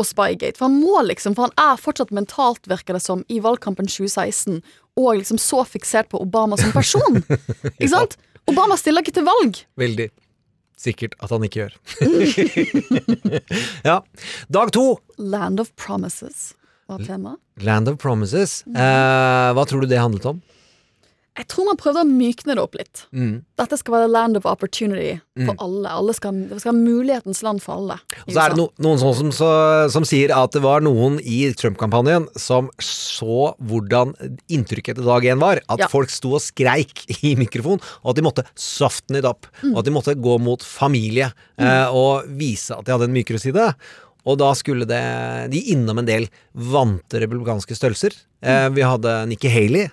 og 0.00 0.08
Spygate. 0.08 0.56
For 0.58 0.68
han 0.68 0.80
må 0.80 1.02
liksom, 1.08 1.36
for 1.36 1.48
han 1.48 1.56
er 1.60 1.80
fortsatt 1.80 2.12
mentalt, 2.14 2.66
virker 2.70 2.96
det 2.96 3.02
som, 3.04 3.26
i 3.28 3.40
valgkampen 3.44 3.90
2016, 3.90 4.62
og 5.00 5.14
liksom 5.20 5.40
så 5.40 5.62
fiksert 5.68 6.10
på 6.12 6.20
Obama 6.20 6.58
som 6.60 6.72
person. 6.74 7.22
Ikke 7.78 7.92
sant? 7.94 8.18
Obama 8.50 8.74
stiller 8.74 9.04
ikke 9.04 9.14
til 9.14 9.22
valg. 9.28 9.60
Veldig 9.78 10.08
sikkert 10.82 11.14
at 11.22 11.30
han 11.30 11.44
ikke 11.46 11.60
gjør. 11.62 11.76
ja. 13.90 14.00
Dag 14.52 14.72
to. 14.74 14.86
Land 15.18 15.62
of 15.62 15.70
Promises 15.78 16.52
var 16.90 17.04
temaet. 17.06 17.38
Land 17.62 17.90
of 17.92 18.00
Promises. 18.02 18.62
Eh, 18.66 19.48
hva 19.54 19.66
tror 19.68 19.84
du 19.84 19.90
det 19.90 20.00
handlet 20.02 20.26
om? 20.32 20.40
Jeg 21.38 21.46
tror 21.48 21.64
man 21.64 21.78
prøvde 21.80 22.02
å 22.04 22.08
mykne 22.08 22.52
det 22.58 22.60
opp 22.60 22.74
litt. 22.76 23.06
Mm. 23.16 23.38
Dette 23.56 23.76
skal 23.80 23.94
være 23.94 24.08
land 24.12 24.36
of 24.36 24.44
opportunity 24.44 25.14
for 25.46 25.54
Mm. 25.54 25.60
alle. 25.64 25.88
alle 25.88 26.12
skal, 26.14 26.32
det 26.50 26.58
skal 26.60 26.74
være 26.74 26.82
mulighetens 26.84 27.40
land 27.42 27.62
for 27.64 27.78
alle. 27.80 27.96
Og 28.26 28.34
så 28.34 28.42
er 28.42 28.48
det 28.52 28.58
no, 28.58 28.66
noen 28.84 29.00
sånn 29.00 29.14
som, 29.16 29.30
så, 29.32 29.48
som 29.94 30.04
sier 30.04 30.28
at 30.36 30.52
det 30.52 30.60
var 30.60 30.84
noen 30.84 31.16
i 31.24 31.38
Trump-kampanjen 31.56 32.26
som 32.36 32.68
så 32.84 33.54
hvordan 33.64 34.12
inntrykket 34.52 34.98
etter 34.98 35.08
dag 35.08 35.24
én 35.32 35.40
var. 35.40 35.62
At 35.72 35.78
Ja. 35.80 35.88
folk 35.88 36.10
sto 36.12 36.34
og 36.36 36.42
skreik 36.44 37.06
i 37.24 37.32
mikrofon, 37.40 37.80
og 38.04 38.10
at 38.12 38.16
de 38.20 38.22
måtte 38.28 38.44
soften 38.54 39.16
it 39.16 39.24
up. 39.24 39.46
Mm. 39.62 39.72
Og 39.72 39.78
at 39.78 39.84
de 39.88 39.90
måtte 39.96 40.14
gå 40.20 40.36
mot 40.38 40.60
familie 40.62 41.32
eh, 41.58 41.86
og 41.88 42.28
vise 42.28 42.76
at 42.76 42.84
de 42.84 42.92
hadde 42.92 43.08
en 43.08 43.16
mykere 43.16 43.40
side. 43.40 43.72
Og 44.28 44.36
da 44.38 44.52
skulle 44.54 44.84
det 44.86 45.00
de 45.50 45.64
innom 45.72 45.98
en 45.98 46.06
del 46.06 46.28
vante 46.54 47.18
republikanske 47.24 47.72
størrelser. 47.74 48.12
Eh, 48.44 48.68
vi 48.68 48.82
hadde 48.84 49.26
Nikki 49.32 49.48
Haley, 49.48 49.88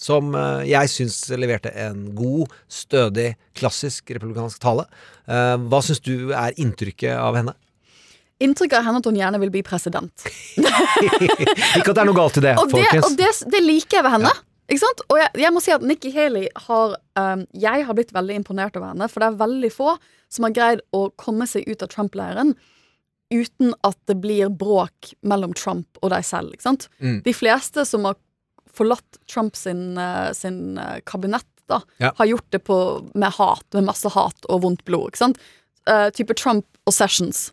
som 0.00 0.34
eh, 0.36 0.66
jeg 0.70 0.92
syns 0.92 1.20
leverte 1.36 1.72
en 1.82 2.08
god, 2.16 2.52
stødig, 2.68 3.34
klassisk 3.56 4.10
republikansk 4.16 4.60
tale. 4.62 4.86
Eh, 5.26 5.54
hva 5.68 5.82
syns 5.84 6.02
du 6.04 6.32
er 6.36 6.56
inntrykket 6.60 7.16
av 7.18 7.38
henne? 7.38 7.56
Inntrykket 8.42 8.80
av 8.80 8.84
henne 8.84 9.00
at 9.00 9.08
hun 9.08 9.16
gjerne 9.16 9.40
vil 9.40 9.52
bli 9.54 9.62
president. 9.64 10.26
Ikke 10.58 11.88
at 11.88 11.94
det 11.94 12.02
er 12.02 12.08
noe 12.08 12.18
galt 12.18 12.36
i 12.36 12.44
det, 12.44 12.56
og 12.60 12.68
det, 12.68 12.84
folkens. 12.84 13.08
og 13.08 13.16
det, 13.20 13.32
det 13.54 13.62
liker 13.64 14.00
jeg 14.00 14.06
ved 14.06 14.16
henne. 14.18 14.34
Ikke 14.66 14.82
sant? 14.82 15.02
Og 15.06 15.20
jeg, 15.20 15.30
jeg 15.46 15.54
må 15.54 15.62
si 15.62 15.72
at 15.72 15.84
Nikki 15.86 16.10
Haley 16.10 16.48
har 16.66 16.96
um, 17.14 17.44
Jeg 17.54 17.84
har 17.86 17.94
blitt 17.94 18.10
veldig 18.14 18.40
imponert 18.40 18.74
over 18.78 18.90
henne, 18.90 19.06
for 19.08 19.22
det 19.22 19.28
er 19.28 19.42
veldig 19.44 19.70
få 19.70 19.92
som 20.32 20.48
har 20.48 20.56
greid 20.56 20.82
å 20.96 21.06
komme 21.22 21.46
seg 21.46 21.68
ut 21.70 21.84
av 21.86 21.92
Trump-leiren 21.92 22.56
uten 23.32 23.72
at 23.86 23.96
det 24.06 24.18
blir 24.22 24.50
bråk 24.54 25.12
mellom 25.26 25.54
Trump 25.58 25.98
og 26.02 26.12
deg 26.12 26.26
selv. 26.26 26.52
Ikke 26.54 26.66
sant? 26.66 26.88
Mm. 27.02 27.20
De 27.24 27.34
fleste 27.34 27.86
som 27.88 28.06
har 28.06 28.18
forlatt 28.76 29.20
Trump 29.30 29.56
sin, 29.58 29.96
eh, 29.98 30.32
sin 30.36 30.78
eh, 30.78 30.98
kabinett, 31.08 31.46
da, 31.66 31.80
Ja. 31.98 32.12
har 32.16 32.26
gjort 32.30 32.46
det 32.54 32.60
på, 32.64 32.76
med 33.14 33.32
hat, 33.40 33.64
med 33.74 33.88
masse 33.88 34.08
hat 34.14 34.46
og 34.48 34.62
vondt 34.62 34.84
blod. 34.86 35.10
Ikke 35.12 35.24
sant? 35.24 35.40
Uh, 35.86 36.08
type 36.10 36.34
Trump 36.34 36.64
og 36.86 36.94
Sessions. 36.94 37.52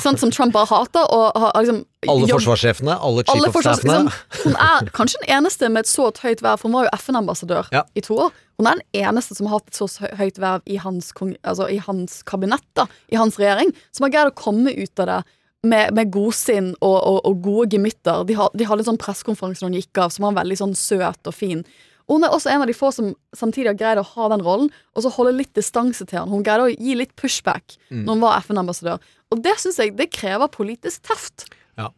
Sant? 0.00 0.18
Som 0.20 0.30
Trump 0.32 0.54
har, 0.56 0.66
har 0.68 1.52
liksom 1.60 1.82
Alle 2.08 2.28
forsvarssjefene, 2.30 2.94
alle 2.96 3.24
chief 3.28 3.44
of 3.50 3.58
staffene. 3.60 3.98
liksom, 4.08 4.44
Hun 4.44 4.56
er 4.56 4.88
kanskje 4.96 5.20
den 5.20 5.32
eneste 5.36 5.68
med 5.72 5.84
et 5.84 5.90
så 5.90 6.06
høyt 6.22 6.40
verv, 6.44 6.60
for 6.60 6.68
hun 6.70 6.76
var 6.78 6.86
jo 6.88 6.94
FN-ambassadør 6.96 7.68
Ja. 7.72 7.82
i 7.96 8.00
to 8.04 8.16
år. 8.16 8.32
Hun 8.58 8.68
er 8.70 8.80
den 8.80 9.04
eneste 9.04 9.36
som 9.36 9.46
har 9.50 9.58
hatt 9.58 9.68
et 9.68 9.76
så 9.76 9.88
høyt 10.16 10.40
verv 10.40 10.62
i 10.66 10.76
hans, 10.80 11.12
altså 11.44 11.68
i 11.70 11.76
hans 11.84 12.22
kabinett, 12.24 12.64
da, 12.76 12.86
i 13.12 13.16
hans 13.20 13.36
regjering, 13.36 13.72
som 13.92 14.04
har 14.08 14.10
greid 14.16 14.32
å 14.32 14.36
komme 14.36 14.72
ut 14.72 15.00
av 15.04 15.06
det 15.12 15.20
med, 15.64 15.94
med 15.96 16.12
godsinn 16.14 16.72
og, 16.80 16.98
og, 16.98 17.18
og 17.28 17.40
gode 17.44 17.70
gemytter. 17.76 18.22
De, 18.28 18.36
de 18.36 18.68
hadde 18.68 18.86
sånn 18.86 19.00
pressekonferanse 19.00 19.64
hun 19.66 19.76
gikk 19.78 19.98
av, 20.04 20.12
som 20.14 20.28
var 20.28 20.38
veldig 20.42 20.60
sånn 20.60 20.76
søt 20.78 21.30
og 21.30 21.34
fin. 21.36 21.64
Og 22.04 22.18
hun 22.18 22.26
er 22.28 22.34
også 22.36 22.50
en 22.52 22.60
av 22.60 22.68
de 22.68 22.76
få 22.76 22.90
som 22.92 23.14
samtidig 23.32 23.70
har 23.70 23.78
greid 23.80 23.98
å 24.02 24.04
ha 24.10 24.28
den 24.34 24.42
rollen, 24.44 24.68
og 24.92 25.04
så 25.06 25.12
holde 25.14 25.38
litt 25.38 25.54
distanse 25.56 26.04
til 26.04 26.20
han. 26.20 26.28
Hun 26.28 26.44
greide 26.44 26.66
å 26.68 26.72
gi 26.74 26.96
litt 27.00 27.14
pushback 27.16 27.78
Mm. 27.88 28.04
når 28.04 28.12
hun 28.12 28.24
var 28.26 28.40
FN-ambassadør. 28.44 28.98
Og 29.32 29.40
det 29.44 29.54
syns 29.60 29.78
jeg 29.80 29.96
det 29.96 30.10
krever 30.12 30.48
politisk 30.52 31.02
teft. 31.08 31.46
Ja. 31.78 31.90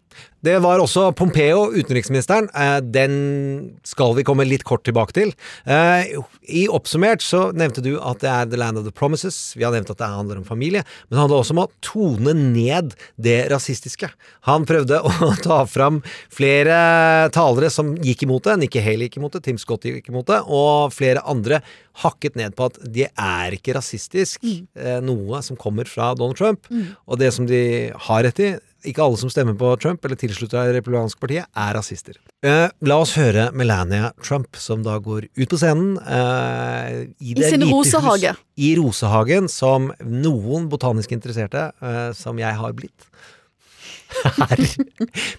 Det 0.47 0.55
var 0.63 0.81
også 0.81 1.11
Pompeo, 1.19 1.67
utenriksministeren. 1.75 2.47
Eh, 2.55 2.79
Den 2.81 3.17
skal 3.85 4.15
vi 4.17 4.25
komme 4.25 4.47
litt 4.47 4.65
kort 4.65 4.85
tilbake 4.87 5.13
til. 5.17 5.33
Eh, 5.67 6.15
I 6.49 6.67
oppsummert 6.73 7.25
så 7.25 7.51
nevnte 7.53 7.83
du 7.85 7.97
at 7.99 8.23
det 8.23 8.31
er 8.31 8.47
The 8.53 8.61
Land 8.61 8.79
of 8.79 8.87
the 8.87 8.95
Promises. 8.95 9.55
Vi 9.57 9.65
har 9.67 9.75
nevnt 9.75 9.91
at 9.91 9.99
det 9.99 10.09
handler 10.09 10.39
om 10.41 10.47
familie, 10.47 10.85
men 11.09 11.17
det 11.17 11.23
handler 11.25 11.43
også 11.43 11.57
om 11.57 11.65
å 11.65 11.71
tone 11.85 12.37
ned 12.39 12.95
det 13.21 13.51
rasistiske. 13.53 14.09
Han 14.49 14.65
prøvde 14.69 15.03
å 15.03 15.33
ta 15.47 15.65
fram 15.69 16.01
flere 16.33 16.79
talere 17.35 17.73
som 17.73 17.97
gikk 17.99 18.25
imot 18.29 18.47
det. 18.47 18.57
Nikki 18.63 18.85
Haley 18.85 19.11
gikk 19.11 19.19
imot 19.21 19.37
det, 19.37 19.45
Tim 19.49 19.59
Scott 19.61 19.89
gikk 19.89 20.13
imot 20.13 20.31
det, 20.31 20.41
og 20.47 20.95
flere 20.95 21.25
andre 21.27 21.61
hakket 22.05 22.37
ned 22.39 22.55
på 22.57 22.69
at 22.71 22.79
det 22.93 23.09
er 23.11 23.57
ikke 23.57 23.75
rasistisk, 23.77 24.45
eh, 24.47 25.01
noe 25.05 25.43
som 25.43 25.59
kommer 25.59 25.89
fra 25.91 26.13
Donald 26.15 26.39
Trump. 26.39 26.69
Mm. 26.71 26.89
Og 27.09 27.21
det 27.21 27.33
som 27.35 27.49
de 27.49 27.63
har 28.07 28.25
rett 28.29 28.43
i, 28.45 28.55
ikke 28.91 29.05
alle 29.05 29.19
som 29.21 29.31
stemmer 29.33 29.57
på 29.59 29.73
Trump 29.83 30.05
eller 30.05 30.19
tilslutter 30.21 30.59
seg 30.61 30.75
republikanske 30.77 31.23
partiet, 31.23 31.49
er 31.53 31.77
rasister. 31.77 32.19
Eh, 32.47 32.67
la 32.87 32.99
oss 33.03 33.15
høre 33.19 33.49
Melania 33.57 34.13
Trump, 34.23 34.59
som 34.61 34.85
da 34.87 34.99
går 35.03 35.29
ut 35.29 35.53
på 35.53 35.61
scenen 35.61 35.97
eh, 36.03 37.07
i, 37.21 37.35
I 37.37 37.51
sin 37.51 37.67
rosehage. 37.69 38.37
I 38.57 38.73
rosehagen, 38.79 39.51
som 39.53 39.91
noen 40.03 40.71
botanisk 40.73 41.15
interesserte, 41.17 41.71
eh, 41.81 42.11
som 42.17 42.39
jeg 42.41 42.61
har 42.61 42.77
blitt, 42.77 43.09
er 44.47 44.63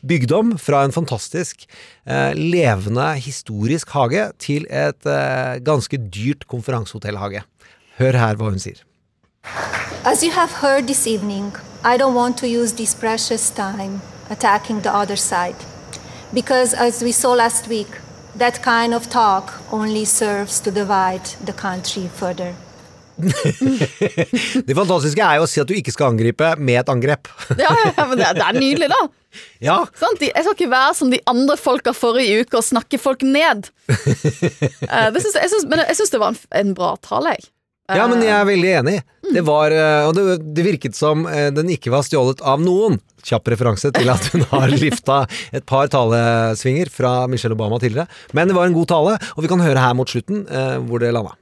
bygd 0.07 0.33
om 0.35 0.55
fra 0.61 0.83
en 0.85 0.95
fantastisk, 0.95 1.65
eh, 2.05 2.33
levende, 2.37 3.07
historisk 3.23 3.93
hage 3.95 4.27
til 4.43 4.67
et 4.67 5.07
eh, 5.07 5.57
ganske 5.63 6.01
dyrt 6.11 6.47
konferansehotellhage. 6.51 7.45
Hør 7.97 8.19
her 8.19 8.37
hva 8.37 8.51
hun 8.51 8.61
sier. 8.61 8.83
As 10.03 10.23
you 10.23 10.31
have 10.31 10.51
heard 10.51 10.87
this 10.87 11.07
evening, 11.07 11.53
I 11.83 11.97
don't 11.97 12.15
want 12.15 12.37
to 12.37 12.47
use 12.47 12.73
this 12.73 12.93
precious 12.95 13.49
time 13.49 14.01
attacking 14.29 14.81
the 14.81 14.93
other 14.93 15.15
side. 15.15 15.55
Because, 16.33 16.73
as 16.73 17.01
we 17.03 17.11
saw 17.11 17.33
last 17.33 17.67
week, 17.67 17.87
that 18.35 18.61
kind 18.61 18.93
of 18.93 19.09
talk 19.09 19.53
only 19.71 20.05
serves 20.05 20.59
to 20.61 20.71
divide 20.71 21.25
the 21.45 21.53
country 21.53 22.07
further. 22.07 22.55
Det 24.67 24.75
fantastiske 24.77 25.23
er 25.25 25.39
jo 25.39 25.45
å 25.47 25.49
si 25.49 25.61
at 25.61 25.69
du 25.69 25.73
ikke 25.73 25.93
skal 25.93 26.11
angripe 26.13 26.51
med 26.61 26.81
et 26.83 26.91
angrep. 26.93 27.29
Ja, 27.63 27.73
ja, 27.85 28.05
men 28.05 28.19
det, 28.19 28.29
det 28.37 28.45
er 28.45 28.59
nydelig, 28.59 28.89
da. 28.93 29.01
Ja. 29.63 29.77
Sant? 29.97 30.21
Jeg 30.21 30.45
skal 30.45 30.55
ikke 30.55 30.71
være 30.71 30.93
som 30.97 31.11
de 31.13 31.19
andre 31.29 31.57
folka 31.59 31.93
forrige 31.97 32.45
uke 32.45 32.59
og 32.59 32.65
snakke 32.67 32.99
folk 33.01 33.25
ned. 33.25 33.71
uh, 33.89 35.07
det 35.13 35.23
synes 35.23 35.37
jeg 35.41 35.97
syns 35.97 36.13
det 36.13 36.21
var 36.21 36.35
en, 36.35 36.41
en 36.61 36.73
bra 36.77 36.95
tale, 37.03 37.35
jeg. 37.37 37.49
Ja, 37.87 38.03
men 38.11 38.19
jeg 38.19 38.33
er 38.35 38.47
veldig 38.47 38.71
enig. 38.81 38.95
Det 39.31 39.41
var, 39.47 39.71
eh, 39.71 40.05
og 40.09 40.11
det, 40.17 40.23
det 40.55 40.63
virket 40.65 40.95
som 40.97 41.21
eh, 41.23 41.47
den 41.55 41.69
ikke 41.71 41.91
var 41.93 42.03
stjålet 42.03 42.41
av 42.43 42.59
noen. 42.59 42.97
Kjapp 43.23 43.47
referanse 43.53 43.93
til 43.95 44.11
at 44.11 44.27
hun 44.33 44.43
har 44.51 44.73
lifta 44.83 45.21
et 45.55 45.63
par 45.67 45.87
talesvinger 45.93 46.91
fra 46.91 47.13
Michelle 47.31 47.55
Obama 47.55 47.79
tidligere. 47.79 48.11
Men 48.35 48.51
det 48.51 48.57
var 48.59 48.67
en 48.67 48.75
god 48.75 48.91
tale, 48.91 49.15
og 49.15 49.45
vi 49.45 49.51
kan 49.51 49.63
høre 49.63 49.79
her 49.79 49.95
mot 49.95 50.11
slutten 50.11 50.43
eh, 50.51 50.75
hvor 50.83 50.99
det 50.99 51.13
landa. 51.15 51.37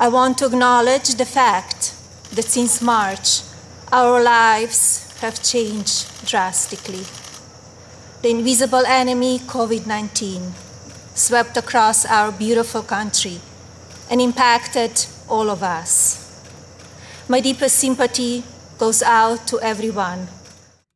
I 0.00 0.08
want 0.08 0.38
to 0.38 0.46
acknowledge 0.48 1.20
the 1.20 1.28
fact 1.28 1.92
that 2.32 2.48
since 2.48 2.80
March, 2.80 3.44
our 3.92 4.24
lives 4.24 5.04
have 5.20 5.36
changed 5.44 6.08
drastically. 6.24 7.04
The 8.22 8.30
invisible 8.30 8.86
enemy, 8.86 9.38
COVID 9.38 9.84
19, 9.86 10.54
swept 11.14 11.58
across 11.58 12.06
our 12.06 12.32
beautiful 12.32 12.80
country 12.82 13.40
and 14.10 14.20
impacted 14.20 15.06
all 15.32 15.48
of 15.48 15.64
us. 15.64 16.20
My 17.28 17.40
deepest 17.40 17.80
sympathy 17.80 18.44
goes 18.78 19.02
out 19.02 19.46
to 19.48 19.58
everyone 19.62 20.28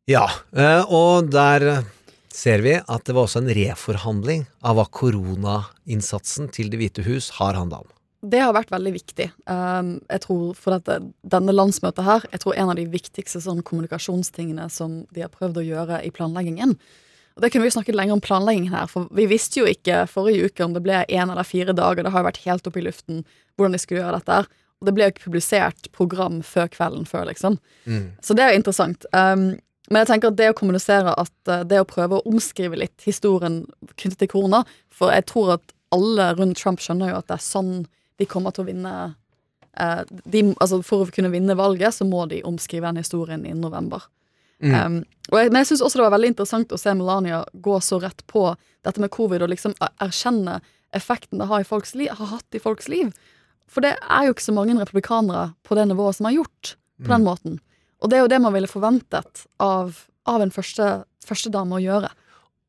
Ja, 0.06 0.28
eh, 0.54 0.84
og 0.86 1.32
der 1.34 1.64
eh, 1.66 1.86
ser 2.30 2.62
vi 2.62 2.76
at 2.78 3.06
det 3.08 3.14
var 3.16 3.26
også 3.26 3.40
en 3.40 3.50
reforhandling 3.50 4.44
av 4.62 4.78
hva 4.78 4.84
koronainnsatsen 4.86 6.46
til 6.54 6.70
Det 6.70 6.78
hvite 6.78 7.02
hus 7.08 7.32
har 7.40 7.58
handla 7.58 7.80
om. 7.82 7.88
Det 8.26 8.38
har 8.38 8.54
vært 8.54 8.70
veldig 8.70 8.92
viktig. 8.94 9.26
Um, 9.50 9.96
jeg 10.06 10.22
tror 10.24 10.54
for 10.58 10.76
dette, 10.76 11.00
denne 11.26 11.54
landsmøtet 11.54 12.06
her, 12.06 12.22
jeg 12.30 12.42
tror 12.42 12.54
en 12.54 12.70
av 12.70 12.78
de 12.78 12.86
viktigste 12.90 13.42
sånn 13.42 13.64
kommunikasjonstingene 13.66 14.68
som 14.72 15.02
de 15.14 15.26
har 15.26 15.34
prøvd 15.34 15.60
å 15.60 15.66
gjøre 15.66 16.00
i 16.06 16.14
planleggingen. 16.14 16.76
Og 17.36 17.42
Det 17.42 17.50
kunne 17.52 17.66
vi 17.66 17.70
snakket 17.74 17.96
lenger 17.98 18.16
om 18.16 18.20
planleggingen 18.24 18.72
her, 18.72 18.86
for 18.88 19.10
vi 19.12 19.26
visste 19.28 19.60
jo 19.60 19.66
ikke 19.68 20.06
forrige 20.08 20.48
uke 20.48 20.64
om 20.64 20.72
det 20.72 20.80
ble 20.86 21.02
én 21.04 21.28
eller 21.28 21.44
fire 21.44 21.74
dager. 21.76 22.02
Det 22.02 22.12
har 22.14 22.24
jo 22.24 22.30
vært 22.30 22.44
helt 22.46 22.70
oppe 22.70 22.80
i 22.80 22.86
luften 22.86 23.26
hvordan 23.56 23.76
de 23.76 23.80
skulle 23.82 24.00
gjøre 24.00 24.16
dette. 24.16 24.38
her. 24.40 24.48
Og 24.80 24.88
det 24.88 24.94
ble 24.96 25.04
jo 25.04 25.12
ikke 25.12 25.26
publisert 25.28 25.90
program 25.92 26.40
før 26.44 26.70
kvelden 26.72 27.04
før, 27.08 27.26
liksom. 27.28 27.58
Mm. 27.84 28.08
Så 28.24 28.36
det 28.36 28.44
er 28.44 28.52
jo 28.52 28.60
interessant. 28.62 29.04
Um, 29.12 29.46
men 29.90 30.02
jeg 30.02 30.10
tenker 30.10 30.32
at 30.32 30.38
det 30.40 30.48
å 30.50 30.56
kommunisere 30.56 31.12
at 31.12 31.52
uh, 31.52 31.62
det 31.68 31.80
å 31.80 31.88
prøve 31.88 32.18
å 32.18 32.26
omskrive 32.28 32.80
litt 32.80 33.04
historien 33.06 33.62
knyttet 33.94 34.18
til 34.24 34.32
korona 34.32 34.64
For 34.90 35.12
jeg 35.14 35.28
tror 35.30 35.52
at 35.58 35.76
alle 35.94 36.32
rundt 36.34 36.58
Trump 36.58 36.82
skjønner 36.82 37.12
jo 37.12 37.20
at 37.20 37.28
det 37.30 37.36
er 37.36 37.44
sånn 37.44 37.72
de 38.18 38.26
kommer 38.26 38.50
til 38.56 38.64
å 38.64 38.68
vinne 38.70 38.94
uh, 39.78 40.02
de, 40.08 40.42
altså 40.56 40.80
For 40.82 41.04
å 41.04 41.12
kunne 41.14 41.30
vinne 41.32 41.56
valget, 41.58 41.94
så 41.94 42.08
må 42.08 42.24
de 42.30 42.42
omskrive 42.48 42.88
den 42.88 43.04
historien 43.04 43.44
i 43.46 43.54
november. 43.56 44.08
Mm. 44.62 44.74
Um, 44.74 45.04
jeg, 45.36 45.50
men 45.52 45.60
jeg 45.60 45.66
syns 45.66 45.82
også 45.84 45.98
det 46.00 46.04
var 46.06 46.14
veldig 46.16 46.30
interessant 46.32 46.70
å 46.72 46.78
se 46.80 46.94
Melania 46.96 47.42
gå 47.60 47.76
så 47.84 47.98
rett 48.00 48.22
på 48.30 48.54
dette 48.86 49.00
med 49.02 49.10
covid 49.10 49.42
og 49.42 49.50
liksom 49.52 49.74
er- 49.84 49.92
erkjenne 50.00 50.60
effekten 50.96 51.38
det 51.42 51.48
har, 51.50 51.60
i 51.60 51.64
folks 51.68 51.94
li 51.94 52.06
har 52.08 52.26
hatt 52.30 52.54
i 52.56 52.58
folks 52.62 52.88
liv. 52.88 53.10
For 53.68 53.82
det 53.84 53.96
er 54.00 54.24
jo 54.28 54.32
ikke 54.32 54.46
så 54.46 54.54
mange 54.54 54.76
republikanere 54.78 55.54
på 55.66 55.74
det 55.76 55.88
nivået 55.90 56.14
som 56.16 56.26
har 56.30 56.36
gjort 56.38 56.76
på 57.02 57.08
den 57.10 57.20
Mm. 57.24 57.26
måten. 57.26 57.58
Og 58.00 58.08
det 58.10 58.16
er 58.18 58.22
jo 58.22 58.28
det 58.28 58.40
man 58.40 58.52
ville 58.54 58.68
forventet 58.70 59.46
av, 59.60 60.06
av 60.26 60.40
en 60.40 60.50
første, 60.50 61.04
førstedame 61.26 61.76
å 61.76 61.82
gjøre. 61.82 62.10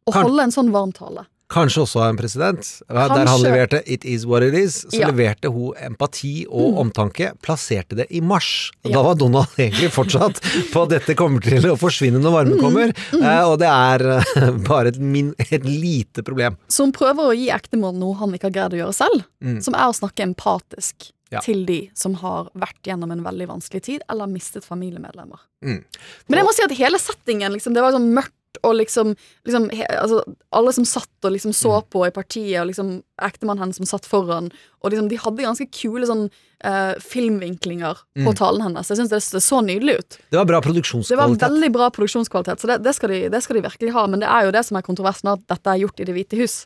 Å 0.07 0.11
holde 0.13 0.43
en 0.43 0.51
sånn 0.51 0.71
varm 0.71 0.91
tale. 0.91 1.25
Kanskje 1.49 1.79
også 1.85 2.01
en 2.09 2.17
president. 2.19 2.67
Der 2.91 3.13
han 3.27 3.39
leverte 3.41 3.79
'It 3.87 4.03
is 4.05 4.25
what 4.25 4.43
it 4.43 4.53
is', 4.53 4.85
så 4.91 4.99
Ja. 4.99 5.07
leverte 5.11 5.47
hun 5.47 5.73
empati 5.79 6.45
og 6.49 6.73
Mm. 6.73 6.77
omtanke. 6.91 7.31
Plasserte 7.41 7.95
det 7.95 8.07
i 8.11 8.19
mars. 8.19 8.71
Ja. 8.83 8.91
Da 8.91 9.03
var 9.03 9.15
Donald 9.15 9.47
egentlig 9.57 9.89
fortsatt 9.91 10.41
på 10.73 10.83
at 10.83 10.89
dette 10.89 11.15
kommer 11.15 11.39
til 11.41 11.61
å 11.63 11.77
forsvinne 11.77 12.19
når 12.19 12.31
varmen 12.31 12.57
Mm, 12.57 12.59
kommer. 12.59 12.93
mm. 13.13 13.23
Eh, 13.23 13.43
og 13.47 13.59
det 13.59 13.67
er 13.67 14.17
eh, 14.17 14.51
bare 14.67 14.87
et, 14.87 14.99
min, 14.99 15.33
et 15.39 15.63
lite 15.63 16.21
problem. 16.21 16.57
Så 16.67 16.83
hun 16.83 16.91
prøver 16.91 17.23
å 17.31 17.35
gi 17.35 17.47
ektemål 17.49 17.95
noe 17.95 18.15
han 18.15 18.33
ikke 18.33 18.43
har 18.43 18.51
greid 18.69 18.73
å 18.73 18.83
gjøre 18.85 18.93
selv. 18.93 19.23
Mm. 19.41 19.61
Som 19.63 19.73
er 19.73 19.87
å 19.87 19.95
snakke 19.95 20.23
empatisk 20.33 21.11
Ja. 21.29 21.41
til 21.41 21.65
de 21.65 21.89
som 21.93 22.13
har 22.15 22.47
vært 22.55 22.83
gjennom 22.87 23.11
en 23.11 23.21
veldig 23.21 23.47
vanskelig 23.49 23.81
tid, 23.83 24.01
eller 24.09 24.27
mistet 24.27 24.63
familiemedlemmer. 24.63 25.39
Mm. 25.61 25.83
Men 26.29 26.39
jeg 26.39 26.45
må 26.45 26.53
si 26.53 26.63
at 26.63 26.71
hele 26.71 26.97
settingen, 26.97 27.51
liksom, 27.51 27.73
det 27.73 27.81
var 27.83 27.91
sånn 27.91 28.13
mørkt, 28.13 28.31
og 28.63 28.75
liksom, 28.75 29.15
liksom 29.45 29.69
he, 29.73 29.85
altså, 29.97 30.21
Alle 30.51 30.73
som 30.73 30.85
satt 30.85 31.09
og 31.25 31.31
liksom 31.31 31.53
så 31.53 31.81
Mm. 31.81 31.89
på 31.89 32.07
i 32.07 32.11
partiet, 32.11 32.61
og 32.61 32.67
liksom 32.67 33.03
ektemannen 33.21 33.59
hennes 33.65 33.77
som 33.77 33.85
satt 33.85 34.05
foran, 34.05 34.51
og 34.83 34.91
liksom, 34.91 35.09
de 35.09 35.17
hadde 35.17 35.43
ganske 35.43 35.67
kule 35.71 36.05
sånn 36.07 36.29
uh, 36.65 36.93
filmvinklinger 36.99 37.95
på 38.17 38.31
Mm. 38.31 38.35
talen 38.35 38.61
hennes. 38.61 38.87
Jeg 38.89 38.97
syns 38.97 39.09
det, 39.09 39.21
det 39.31 39.43
så 39.43 39.61
nydelig 39.61 39.99
ut. 39.99 40.17
Det 40.31 40.37
var 40.37 40.45
bra 40.45 40.61
produksjonskvalitet. 40.61 41.39
Det 41.39 41.41
var 41.41 41.49
veldig 41.49 41.71
bra 41.73 41.89
produksjonskvalitet, 41.89 42.59
så 42.61 42.67
det, 42.67 42.83
det, 42.83 42.95
skal 42.95 43.09
de, 43.09 43.29
det 43.29 43.43
skal 43.43 43.55
de 43.59 43.67
virkelig 43.67 43.93
ha. 43.93 44.07
Men 44.07 44.19
det 44.21 44.29
er 44.29 44.45
jo 44.45 44.51
det 44.51 44.65
som 44.65 44.77
er 44.77 44.81
kontroversen, 44.81 45.29
at 45.33 45.45
dette 45.47 45.67
er 45.69 45.83
gjort 45.85 45.99
i 45.99 46.05
Det 46.05 46.15
hvite 46.15 46.37
hus. 46.39 46.65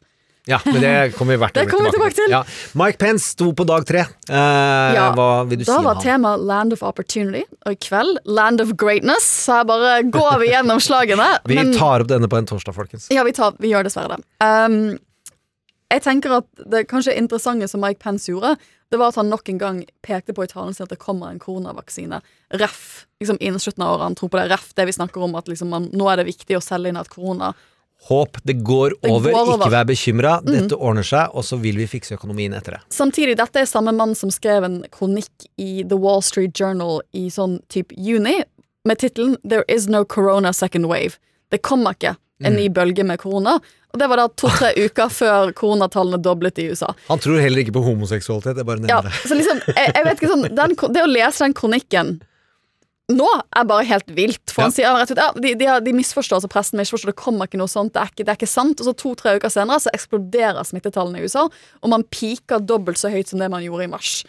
Ja, 0.49 0.57
men 0.65 0.81
det 0.81 1.13
kommer 1.13 1.35
vi 1.35 1.41
hvert 1.43 1.53
Det 1.53 1.61
øyeblikk 1.67 1.75
kommer 1.77 1.91
tilbake 1.93 2.15
til. 2.17 2.31
Ja. 2.33 2.39
Mike 2.81 2.97
Pence 2.97 3.27
sto 3.35 3.51
på 3.53 3.65
dag 3.69 3.85
tre. 3.85 3.99
Eh, 4.25 4.95
Ja, 4.95 5.11
hva 5.13 5.27
vil 5.47 5.59
du 5.61 5.65
si 5.65 5.69
da 5.69 5.81
var 5.85 5.99
temaet 6.01 6.07
tema 6.07 6.31
Land 6.49 6.73
of 6.73 6.81
Opportunity, 6.87 7.43
og 7.65 7.75
i 7.75 7.77
kveld 7.77 8.17
Land 8.25 8.61
of 8.63 8.73
Greatness. 8.81 9.27
Så 9.45 9.59
her 9.59 9.67
bare 9.69 10.01
går 10.09 10.39
vi 10.41 10.49
gjennom 10.49 10.81
slagene. 10.87 11.27
Vi 11.45 11.55
men- 11.59 11.73
tar 11.77 12.01
opp 12.01 12.09
denne 12.09 12.27
på 12.31 12.37
en 12.41 12.49
torsdag, 12.49 12.73
folkens. 12.73 13.07
Ja, 13.13 13.23
vi, 13.27 13.31
tar, 13.37 13.53
vi 13.61 13.69
gjør 13.75 13.85
dessverre 13.85 14.17
det. 14.17 14.25
Um, 14.41 14.97
jeg 15.91 16.01
tenker 16.05 16.37
at 16.39 16.47
det 16.71 16.85
kanskje 16.89 17.13
interessante 17.19 17.67
som 17.69 17.81
Mike 17.83 17.99
Pence 17.99 18.31
gjorde, 18.31 18.55
det 18.91 18.99
var 18.99 19.11
at 19.11 19.15
han 19.21 19.29
nok 19.29 19.47
en 19.51 19.57
gang 19.59 19.81
pekte 20.03 20.33
på 20.35 20.43
i 20.43 20.49
talen 20.51 20.73
sin 20.73 20.83
at 20.87 20.89
det 20.91 20.99
kommer 20.99 21.29
en 21.31 21.39
koronavaksine. 21.39 22.17
Ref. 22.59 23.05
Liksom 23.21 23.37
innen 23.39 23.59
slutten 23.59 23.83
av 23.85 23.93
året. 23.97 24.03
Han 24.09 24.15
tror 24.19 24.29
på 24.33 24.39
det. 24.39 24.49
Ref. 24.51 24.71
Det 24.75 24.85
vi 24.89 24.95
snakker 24.95 25.21
om, 25.23 25.35
at 25.39 25.47
liksom 25.51 25.69
man, 25.71 25.85
nå 25.93 26.09
er 26.11 26.17
det 26.19 26.25
viktig 26.31 26.57
å 26.57 26.63
selge 26.63 26.89
inn 26.91 26.99
at 26.99 27.11
korona 27.11 27.53
Håp, 28.09 28.37
det 28.43 28.53
går 28.65 28.95
Det 29.01 29.11
over, 29.11 29.31
går 29.31 29.39
over. 29.41 29.57
ikke 29.61 29.71
vær 29.71 29.85
bekymra. 29.85 30.31
Mm. 30.41 30.51
Dette 30.55 30.77
ordner 30.77 31.03
seg, 31.05 31.29
og 31.37 31.43
så 31.45 31.59
vil 31.61 31.77
vi 31.77 31.85
fikse 31.87 32.15
økonomien 32.17 32.53
etter 32.57 32.71
det. 32.77 32.81
Samtidig, 32.89 33.35
dette 33.37 33.61
er 33.61 33.65
samme 33.69 33.93
mann 33.93 34.15
som 34.17 34.31
skrev 34.33 34.63
en 34.65 34.79
kronikk 34.91 35.45
i 35.61 35.83
The 35.83 35.97
Wall 36.01 36.21
Street 36.25 36.53
Journal 36.59 37.01
i 37.13 37.27
sånn 37.29 37.59
type 37.69 37.93
juni, 37.95 38.43
med 38.85 38.97
tittelen 38.97 39.37
'There 39.47 39.63
is 39.69 39.87
no 39.87 40.03
corona 40.03 40.51
second 40.53 40.85
wave'. 40.85 41.17
Det 41.51 41.61
kommer 41.61 41.93
ikke 41.93 42.15
en 42.43 42.53
Mm. 42.53 42.57
ny 42.57 42.69
bølge 42.69 43.03
med 43.05 43.19
korona. 43.19 43.59
Og 43.93 43.99
det 43.99 44.07
var 44.09 44.15
da 44.17 44.27
to-tre 44.29 44.73
uker 44.87 45.09
før 45.09 45.51
koronatallene 45.53 46.17
doblet 46.23 46.57
i 46.57 46.69
USA. 46.71 46.95
Han 47.09 47.19
tror 47.19 47.39
heller 47.39 47.59
ikke 47.61 47.73
på 47.73 47.83
homoseksualitet. 47.85 48.55
Jeg 48.57 48.65
bare 48.65 48.77
nevner 48.79 48.89
Ja, 48.89 49.01
det. 49.01 49.11
så 49.11 49.35
liksom, 49.37 49.61
jeg, 49.75 49.93
jeg 49.93 50.03
vet 50.05 50.17
ikke 50.17 50.31
sånn 50.31 50.55
den, 50.55 50.93
Det 50.93 51.03
å 51.03 51.11
lese 51.11 51.39
den 51.45 51.53
kronikken 51.53 52.21
nå 53.15 53.27
er 53.29 53.67
bare 53.69 53.85
helt 53.87 54.11
vilt. 54.15 54.51
For 54.51 54.65
han 54.65 54.73
sier 54.75 54.93
rett 54.95 55.13
ut, 55.13 55.19
ja, 55.19 55.29
de, 55.35 55.53
de, 55.59 55.69
de 55.85 55.93
misforstår, 55.95 56.39
altså 56.39 56.51
pressen 56.51 56.79
misforstår, 56.81 57.13
det 57.13 57.21
kommer 57.21 57.49
ikke 57.49 57.59
noe 57.61 57.71
sånt, 57.71 57.93
det 57.95 58.03
er 58.03 58.11
ikke, 58.11 58.25
det 58.25 58.33
er 58.33 58.39
ikke 58.39 58.51
sant. 58.51 58.81
Og 58.81 58.89
så 58.89 58.95
to-tre 58.97 59.35
uker 59.39 59.53
senere 59.53 59.81
så 59.83 59.93
eksploderer 59.95 60.67
smittetallene 60.67 61.21
i 61.21 61.27
USA, 61.27 61.47
og 61.47 61.93
man 61.93 62.05
piker 62.13 62.63
dobbelt 62.63 63.01
så 63.01 63.11
høyt 63.13 63.31
som 63.31 63.41
det 63.41 63.51
man 63.53 63.65
gjorde 63.65 63.87
i 63.87 63.91
mars. 63.91 64.21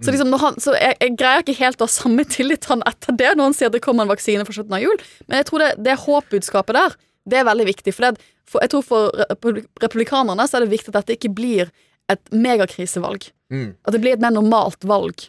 Så, 0.00 0.08
liksom 0.14 0.30
når 0.32 0.40
han, 0.40 0.54
så 0.64 0.72
jeg, 0.78 0.96
jeg 1.02 1.16
greier 1.20 1.42
ikke 1.44 1.58
helt 1.58 1.82
å 1.82 1.86
ha 1.88 1.92
samme 1.92 2.24
tillit 2.24 2.62
til 2.64 2.72
han 2.72 2.84
etter 2.88 3.16
det, 3.20 3.34
når 3.36 3.50
han 3.50 3.56
sier 3.56 3.68
at 3.68 3.74
det 3.76 3.82
kommer 3.84 4.06
en 4.06 4.12
vaksine 4.12 4.46
for 4.48 4.56
slutten 4.56 4.78
av 4.78 4.80
jul, 4.80 5.02
men 5.28 5.42
jeg 5.42 5.48
tror 5.50 5.64
det, 5.64 5.70
det 5.84 5.98
håpbudskapet 6.06 6.78
der, 6.78 6.96
det 7.28 7.40
er 7.40 7.44
veldig 7.50 7.66
viktig. 7.68 7.92
For, 7.92 8.06
det, 8.08 8.30
for 8.48 8.64
jeg 8.64 8.72
tror 8.72 8.86
for 8.86 9.26
republikanerne 9.84 10.46
så 10.48 10.56
er 10.56 10.64
det 10.64 10.72
viktig 10.72 10.94
at 10.94 11.02
dette 11.02 11.18
ikke 11.18 11.32
blir 11.36 11.68
et 12.10 12.32
megakrisevalg. 12.32 13.28
Mm. 13.52 13.74
At 13.84 13.94
det 13.94 14.00
blir 14.02 14.16
et 14.16 14.24
mer 14.24 14.32
normalt 14.34 14.88
valg 14.88 15.28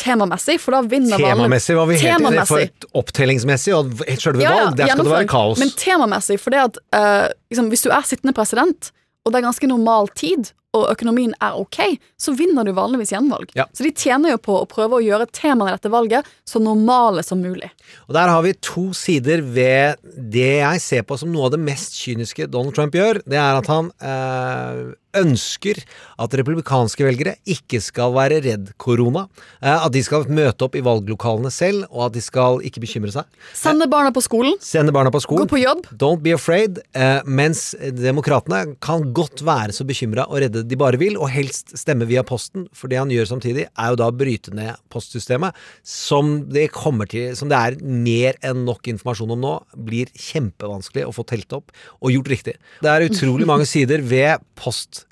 temamessig, 0.00 0.56
for 0.62 0.76
da 0.76 0.80
vinner 0.84 1.16
valget. 1.16 1.36
Temamessig 1.36 1.76
var 1.78 1.90
vi 1.90 1.98
helt. 2.00 2.16
Temamessig. 2.16 2.48
For 2.50 2.64
et 2.64 2.88
opptellingsmessig 3.02 3.74
og 3.76 3.92
selve 4.20 4.44
ja, 4.44 4.54
valg, 4.56 4.78
der 4.80 4.94
skal 4.94 5.04
det 5.06 5.16
være 5.16 5.28
kaos. 5.30 5.60
Men 5.60 5.74
temamessig, 5.78 6.40
for 6.42 6.54
det 6.54 6.64
at 6.68 6.80
uh, 6.96 7.26
liksom, 7.52 7.68
hvis 7.72 7.84
du 7.86 7.92
er 7.92 8.08
sittende 8.08 8.36
president, 8.36 8.90
og 9.24 9.32
det 9.32 9.40
er 9.40 9.46
ganske 9.50 9.68
normal 9.70 10.10
tid, 10.16 10.52
og 10.76 10.86
økonomien 10.92 11.32
er 11.42 11.56
ok, 11.58 11.80
så 12.20 12.32
vinner 12.38 12.66
du 12.66 12.70
vanligvis 12.76 13.10
gjenvalg. 13.10 13.50
Ja. 13.58 13.66
Så 13.74 13.82
de 13.82 13.90
tjener 13.90 14.36
jo 14.36 14.40
på 14.42 14.54
å 14.60 14.68
prøve 14.70 15.00
å 15.00 15.02
gjøre 15.02 15.26
temaene 15.34 15.72
i 15.72 15.74
dette 15.74 15.90
valget 15.90 16.28
så 16.46 16.62
normale 16.62 17.24
som 17.26 17.42
mulig. 17.42 17.72
Og 18.06 18.14
der 18.14 18.30
har 18.30 18.44
vi 18.46 18.54
to 18.62 18.90
sider 18.96 19.42
ved 19.42 19.98
det 20.14 20.60
jeg 20.60 20.84
ser 20.84 21.06
på 21.08 21.18
som 21.18 21.32
noe 21.34 21.48
av 21.48 21.56
det 21.56 21.62
mest 21.64 21.98
kyniske 21.98 22.46
Donald 22.52 22.76
Trump 22.78 22.94
gjør. 22.94 23.18
Det 23.26 23.40
er 23.40 23.58
at 23.58 23.70
han 23.72 23.90
eh, 23.98 24.84
ønsker 25.16 25.80
at 26.20 26.34
republikanske 26.38 27.04
velgere 27.06 27.36
ikke 27.48 27.80
skal 27.82 28.12
være 28.14 28.40
redd 28.44 28.70
korona. 28.80 29.26
Eh, 29.62 29.72
at 29.86 29.92
de 29.94 30.02
skal 30.04 30.28
møte 30.30 30.66
opp 30.66 30.76
i 30.78 30.84
valglokalene 30.84 31.50
selv, 31.54 31.86
og 31.90 32.08
at 32.08 32.16
de 32.16 32.22
skal 32.24 32.60
ikke 32.66 32.82
bekymre 32.84 33.12
seg. 33.14 33.28
Sende 33.56 33.88
barna 33.90 34.12
på 34.14 34.22
skolen, 34.24 34.56
Sende 34.60 34.92
barna 34.94 35.10
på 35.10 35.20
skolen. 35.22 35.46
gå 35.46 35.56
på 35.56 35.62
jobb. 35.62 35.86
Don't 36.00 36.22
be 36.22 36.34
afraid. 36.36 36.80
Eh, 36.94 37.20
mens 37.26 37.74
demokratene 37.80 38.76
kan 38.80 39.12
godt 39.16 39.44
være 39.46 39.72
så 39.76 39.86
bekymra 39.88 40.26
og 40.28 40.40
redde 40.44 40.64
de 40.68 40.76
bare 40.76 41.00
vil, 41.00 41.16
og 41.18 41.30
helst 41.30 41.74
stemme 41.78 42.06
via 42.08 42.22
posten. 42.26 42.68
For 42.76 42.88
det 42.88 42.98
han 43.00 43.10
gjør 43.10 43.30
samtidig, 43.34 43.66
er 43.70 43.92
jo 43.92 43.98
da 44.00 44.10
å 44.10 44.16
bryte 44.16 44.54
ned 44.54 44.76
postsystemet, 44.92 45.56
som 45.86 46.44
det 46.50 46.70
kommer 46.74 47.08
til 47.10 47.34
Som 47.36 47.48
det 47.50 47.56
er 47.58 47.76
mer 47.82 48.36
enn 48.44 48.64
nok 48.64 48.86
informasjon 48.90 49.30
om 49.34 49.40
nå, 49.40 49.52
blir 49.76 50.10
kjempevanskelig 50.14 51.06
å 51.06 51.12
få 51.14 51.24
telt 51.26 51.52
opp 51.56 51.72
og 52.00 52.12
gjort 52.14 52.30
riktig. 52.32 52.54
Det 52.82 52.90
er 52.90 53.06
utrolig 53.08 53.46
mange 53.48 53.66
sider 53.74 54.02
ved 54.02 54.40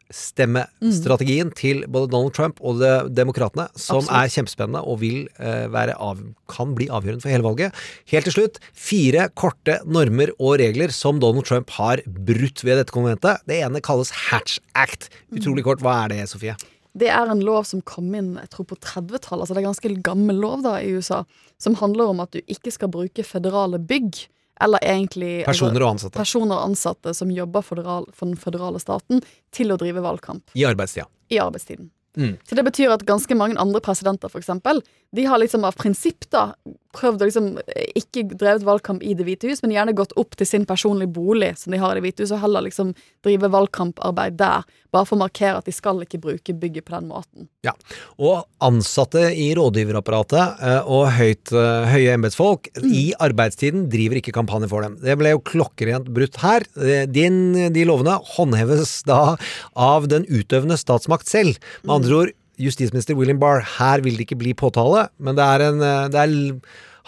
poststemmestrategien 0.09 1.51
til 1.57 1.85
både 1.89 2.11
Donald 2.13 2.35
Trump 2.37 2.61
og 2.65 2.81
de, 2.81 2.93
demokratene 3.13 3.69
som 3.75 4.01
Absolutt. 4.01 4.15
er 4.17 4.33
kjempespennende 4.33 4.83
og 4.85 5.01
vil 5.03 5.29
eh, 5.39 5.67
være 5.73 5.97
av, 6.01 6.21
kan 6.51 6.75
bli 6.77 6.89
avgjørende 6.89 7.25
for 7.25 7.33
hele 7.33 7.45
valget. 7.45 7.77
Helt 8.09 8.29
til 8.29 8.37
slutt, 8.37 8.59
fire 8.73 9.29
korte 9.37 9.81
normer 9.87 10.33
og 10.39 10.59
regler 10.63 10.93
som 10.95 11.21
Donald 11.21 11.47
Trump 11.49 11.71
har 11.77 12.03
brutt 12.07 12.65
ved 12.65 12.81
dette 12.81 12.95
konventet. 12.95 13.45
Det 13.49 13.61
ene 13.61 13.83
kalles 13.85 14.13
Hatch 14.29 14.59
Act. 14.75 15.11
Utrolig 15.35 15.67
kort, 15.67 15.85
hva 15.85 16.05
er 16.05 16.15
det, 16.15 16.25
Sofie? 16.33 16.57
Det 16.99 17.11
er 17.13 17.31
en 17.31 17.45
lov 17.45 17.67
som 17.69 17.85
kom 17.87 18.09
inn 18.17 18.33
jeg 18.41 18.51
tror 18.51 18.67
på 18.71 18.79
30-tallet, 18.81 19.45
altså 19.45 19.55
det 19.55 19.61
er 19.61 19.69
ganske 19.69 19.93
gammel 20.07 20.41
lov 20.41 20.65
da 20.65 20.79
i 20.81 20.97
USA, 20.97 21.23
som 21.61 21.77
handler 21.79 22.11
om 22.11 22.25
at 22.25 22.33
du 22.35 22.41
ikke 22.51 22.73
skal 22.75 22.91
bruke 22.91 23.23
føderale 23.27 23.79
bygg, 23.79 24.25
eller 24.61 24.83
egentlig 24.83 25.45
Personer 25.47 25.83
og 25.85 25.91
ansatte. 25.97 26.17
personer 26.19 26.57
og 26.59 26.71
ansatte 26.71 27.15
som 27.15 27.31
jobber 27.31 27.63
federal, 27.63 28.09
for 28.15 28.27
den 28.27 28.37
føderale 28.37 28.81
staten, 28.83 29.23
til 29.55 29.73
å 29.73 29.79
drive 29.81 30.03
valgkamp 30.05 30.51
I 30.55 30.65
arbeidstida. 30.69 31.07
i 31.31 31.39
arbeidstiden. 31.43 31.91
Mm. 32.19 32.35
Så 32.43 32.59
det 32.59 32.65
betyr 32.67 32.93
at 32.93 33.07
ganske 33.07 33.35
mange 33.39 33.59
andre 33.63 33.81
presidenter, 33.85 34.31
for 34.33 34.43
eksempel, 34.43 34.83
de 35.17 35.25
har 35.25 35.41
liksom 35.41 35.65
av 35.65 35.79
prinsipp 35.79 36.27
da 36.33 36.51
prøvd 36.97 37.23
å 37.23 37.29
liksom 37.29 37.49
eh, 37.63 37.91
ikke 38.01 38.25
drevet 38.33 38.65
valgkamp 38.67 39.05
i 39.05 39.15
Det 39.17 39.25
hvite 39.27 39.49
hus, 39.51 39.63
men 39.63 39.75
gjerne 39.75 39.97
gått 39.97 40.15
opp 40.21 40.37
til 40.39 40.49
sin 40.49 40.65
personlige 40.69 41.13
bolig 41.15 41.53
som 41.61 41.73
de 41.73 41.81
har 41.81 41.95
i 41.95 42.01
Det 42.01 42.07
hvite 42.07 42.25
hus, 42.25 42.33
og 42.35 42.43
heller 42.43 42.65
liksom 42.67 42.95
drive 43.25 43.51
valgkamparbeid 43.53 44.39
der. 44.41 44.67
Bare 44.93 45.05
for 45.05 45.19
å 45.19 45.21
markere 45.21 45.61
at 45.61 45.69
de 45.69 45.75
skal 45.77 46.01
ikke 46.05 46.21
bruke 46.23 46.55
bygget 46.57 46.87
på 46.89 46.95
den 46.97 47.11
måten. 47.11 47.49
Ja, 47.67 47.75
og 48.17 48.49
ansatte 48.65 49.27
i 49.37 49.51
rådgiverapparatet 49.57 50.65
eh, 50.65 50.89
og 50.89 51.07
høyt, 51.19 51.53
eh, 51.53 51.89
høye 51.93 52.17
embetsfolk 52.17 52.71
i 52.83 53.11
arbeidstiden 53.21 53.87
driver 53.93 54.21
ikke 54.21 54.35
kampanje 54.37 54.71
for 54.73 54.85
dem. 54.85 54.97
Det 55.05 55.17
ble 55.21 55.35
jo 55.35 55.45
klokkerent 55.45 56.09
brutt 56.17 56.41
her. 56.43 56.65
Din, 57.09 57.53
de 57.75 57.85
lovene 57.89 58.17
håndheves 58.35 59.03
da 59.09 59.37
av 59.77 60.09
den 60.11 60.25
utøvende 60.29 60.79
statsmakt 60.81 61.29
selv. 61.29 61.61
Med 61.85 61.99
andre 61.99 62.08
ord, 62.17 62.31
justisminister 62.59 63.15
William 63.19 63.39
Barr, 63.39 63.61
her 63.79 64.01
vil 64.05 64.17
det 64.19 64.27
ikke 64.27 64.39
bli 64.41 64.53
påtale, 64.59 65.09
men 65.19 65.37
det 65.39 65.45
er 65.45 65.65
en 65.69 65.81
eh, 65.85 66.09
Det 66.13 66.21
er, 66.25 66.61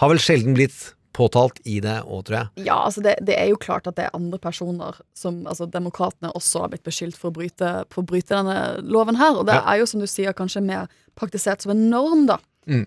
har 0.03 0.09
vel 0.13 0.19
sjelden 0.23 0.55
blitt 0.55 0.95
påtalt 1.13 1.59
i 1.67 1.81
det 1.83 1.97
òg, 2.07 2.21
tror 2.29 2.37
jeg. 2.39 2.65
Ja, 2.69 2.77
altså 2.87 3.03
det, 3.03 3.17
det 3.27 3.35
er 3.37 3.49
jo 3.51 3.57
klart 3.61 3.89
at 3.91 3.97
det 3.99 4.05
er 4.07 4.15
andre 4.17 4.39
personer 4.39 5.01
som 5.19 5.41
altså 5.51 5.67
Demokratene 5.67 6.31
også 6.39 6.63
har 6.63 6.71
blitt 6.71 6.85
beskyldt 6.87 7.19
for 7.19 7.33
å 7.33 7.35
bryte, 7.35 7.73
for 7.91 8.05
å 8.05 8.07
bryte 8.07 8.31
denne 8.37 8.79
loven 8.87 9.19
her, 9.19 9.35
og 9.37 9.47
det 9.51 9.59
Ja. 9.59 9.65
er 9.75 9.81
jo, 9.83 9.87
som 9.91 10.01
du 10.01 10.07
sier, 10.07 10.33
kanskje 10.33 10.63
mer 10.63 10.87
praktisert 11.19 11.61
som 11.67 11.73
en 11.75 11.91
norm, 11.91 12.27
da. 12.31 12.39
Mm. 12.69 12.87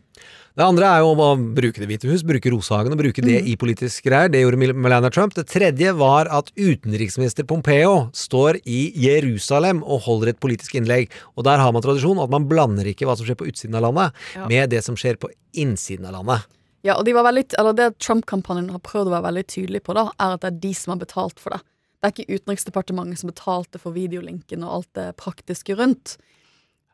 Det 0.55 0.61
andre 0.63 0.85
er 0.85 0.99
jo 1.01 1.15
å 1.17 1.29
bruke 1.55 1.79
Det 1.81 1.87
hvite 1.89 2.05
hus, 2.11 2.21
bruke 2.21 2.51
Rosehagen 2.53 2.93
og 2.93 2.99
bruke 2.99 3.21
det 3.25 3.41
Mm. 3.41 3.47
i 3.47 3.55
politisk 3.57 4.03
greier. 4.05 4.29
Det 4.29 4.41
gjorde 4.43 4.57
Mel- 4.57 4.73
Melania 4.75 5.09
Trump. 5.09 5.33
Det 5.33 5.47
tredje 5.47 5.95
var 5.97 6.27
at 6.29 6.51
utenriksminister 6.55 7.43
Pompeo 7.47 8.11
står 8.13 8.61
i 8.65 8.93
Jerusalem 8.95 9.81
og 9.83 10.01
holder 10.01 10.29
et 10.29 10.39
politisk 10.39 10.75
innlegg. 10.75 11.09
Og 11.35 11.43
der 11.43 11.57
har 11.57 11.71
man 11.71 11.81
tradisjon 11.81 12.21
at 12.23 12.29
man 12.29 12.45
blander 12.47 12.85
ikke 12.85 13.07
hva 13.07 13.17
som 13.17 13.25
skjer 13.25 13.35
på 13.35 13.47
utsiden 13.49 13.75
av 13.75 13.81
landet, 13.81 14.13
Ja. 14.35 14.47
med 14.47 14.69
det 14.69 14.83
som 14.83 14.95
skjer 14.95 15.17
på 15.17 15.29
innsiden 15.55 16.05
av 16.05 16.13
landet. 16.23 16.45
Ja, 16.83 16.95
og 16.99 17.05
de 17.05 17.13
var 17.13 17.23
veldig, 17.23 17.47
Det 17.75 17.97
Trump-kampanjen 17.97 18.69
har 18.69 18.79
prøvd 18.79 19.07
å 19.07 19.21
være 19.21 19.33
veldig 19.33 19.47
tydelig 19.47 19.81
på, 19.81 19.93
da, 19.95 20.11
er 20.19 20.33
at 20.33 20.41
det 20.41 20.53
er 20.53 20.59
de 20.59 20.73
som 20.73 20.91
har 20.99 21.05
betalt 21.05 21.39
for 21.39 21.49
det. 21.49 21.61
Det 22.03 22.19
er 22.19 22.23
ikke 22.25 22.39
Utenriksdepartementet 22.45 23.17
som 23.17 23.29
betalte 23.31 23.79
for 23.79 23.91
videolinken 23.93 24.63
og 24.63 24.71
alt 24.71 24.93
det 24.93 25.15
praktiske 25.17 25.75
rundt. 25.77 26.17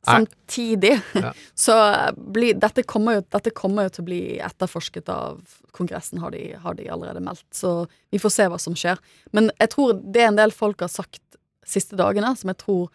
Samtidig 0.06 1.02
Ja. 1.14 1.34
så 1.56 1.76
bli, 2.16 2.54
dette, 2.54 2.84
kommer 2.88 3.20
jo, 3.20 3.24
dette 3.36 3.52
kommer 3.56 3.88
jo 3.88 3.90
til 3.98 4.04
å 4.06 4.08
bli 4.08 4.22
etterforsket 4.40 5.10
av 5.12 5.42
Kongressen, 5.76 6.22
har 6.24 6.32
de, 6.32 6.54
har 6.64 6.78
de 6.80 6.88
allerede 6.90 7.22
meldt. 7.24 7.46
Så 7.54 7.88
vi 8.12 8.20
får 8.22 8.34
se 8.36 8.48
hva 8.52 8.60
som 8.62 8.78
skjer. 8.80 9.00
Men 9.36 9.52
jeg 9.60 9.74
tror 9.76 10.00
det 10.00 10.24
en 10.26 10.40
del 10.40 10.52
folk 10.56 10.82
har 10.86 10.92
sagt 10.94 11.22
siste 11.68 12.00
dagene, 12.00 12.32
som 12.40 12.50
jeg 12.50 12.58
tror 12.64 12.88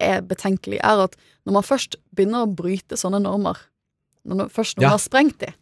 er, 0.00 0.22
betenkelig, 0.26 0.80
er 0.82 1.04
at 1.04 1.14
når 1.46 1.58
man 1.60 1.66
først 1.66 1.96
begynner 2.16 2.46
å 2.46 2.50
bryte 2.58 2.98
sånne 2.98 3.20
normer, 3.22 3.58
når 4.26 4.40
man 4.40 4.48
først 4.50 4.80
Ja. 4.82 4.90
har 4.94 4.98
sprengt 4.98 5.38
de, 5.44 5.52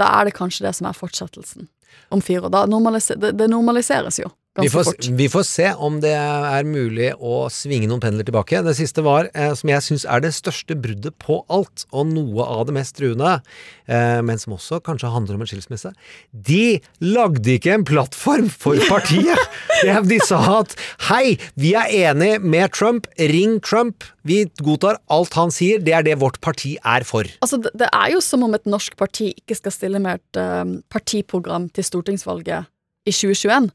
da 0.00 0.06
er 0.20 0.24
det 0.30 0.34
kanskje 0.38 0.64
det 0.64 0.74
som 0.78 0.86
er 0.88 0.96
fortsettelsen 0.96 1.68
om 2.10 2.22
fire 2.24 2.48
år. 2.48 2.50
Det 3.36 3.48
normaliseres 3.50 4.18
jo 4.22 4.30
Vi 4.58 4.66
får, 4.66 5.12
vi 5.14 5.28
får 5.30 5.44
se 5.46 5.68
om 5.78 6.00
det 6.02 6.10
er 6.10 6.66
mulig 6.66 7.12
å 7.22 7.44
svinge 7.54 7.86
noen 7.86 8.00
pendler 8.02 8.26
tilbake. 8.26 8.58
Det 8.66 8.72
siste 8.74 9.04
var, 9.06 9.28
eh, 9.30 9.52
som 9.54 9.70
jeg 9.70 9.84
syns 9.86 10.04
er 10.10 10.24
det 10.24 10.32
største 10.34 10.74
bruddet 10.74 11.14
på 11.22 11.36
alt, 11.46 11.84
og 11.94 12.08
noe 12.10 12.42
av 12.42 12.64
det 12.66 12.74
mest 12.74 12.96
truende, 12.98 13.36
eh, 13.86 14.18
men 14.26 14.42
som 14.42 14.56
også 14.56 14.80
kanskje 14.82 15.12
handler 15.14 15.38
om 15.38 15.44
en 15.44 15.50
skilsmisse. 15.52 15.92
De 16.34 16.80
lagde 16.98 17.46
ikke 17.54 17.76
en 17.76 17.86
plattform 17.86 18.50
for 18.50 18.74
partiet! 18.90 19.38
De- 19.86 20.18
sa 20.20 20.40
at 20.58 20.74
hei, 21.08 21.38
vi 21.54 21.70
er 21.78 22.10
enig 22.10 22.42
med 22.42 22.74
Trump, 22.74 23.06
ring 23.16 23.60
Trump, 23.62 24.02
vi 24.26 24.42
godtar 24.60 24.98
alt 25.08 25.32
han 25.38 25.54
sier, 25.54 25.78
det 25.78 25.94
er 25.94 26.04
det 26.04 26.18
vårt 26.20 26.40
parti 26.44 26.74
er 26.82 27.06
for. 27.06 27.24
Altså, 27.40 27.62
det, 27.62 27.86
er 27.86 28.10
jo 28.12 28.20
som 28.20 28.42
om 28.44 28.58
et 28.58 28.66
norsk 28.66 28.98
parti 28.98 29.30
ikke 29.30 29.56
skal 29.56 29.78
stille 29.78 30.02
med 30.02 30.18
et 30.18 30.42
eh, 30.42 30.76
partiprogram 30.90 31.70
til 31.70 31.86
stortingsvalget 31.86 32.66
i 33.06 33.14
2021. 33.14 33.70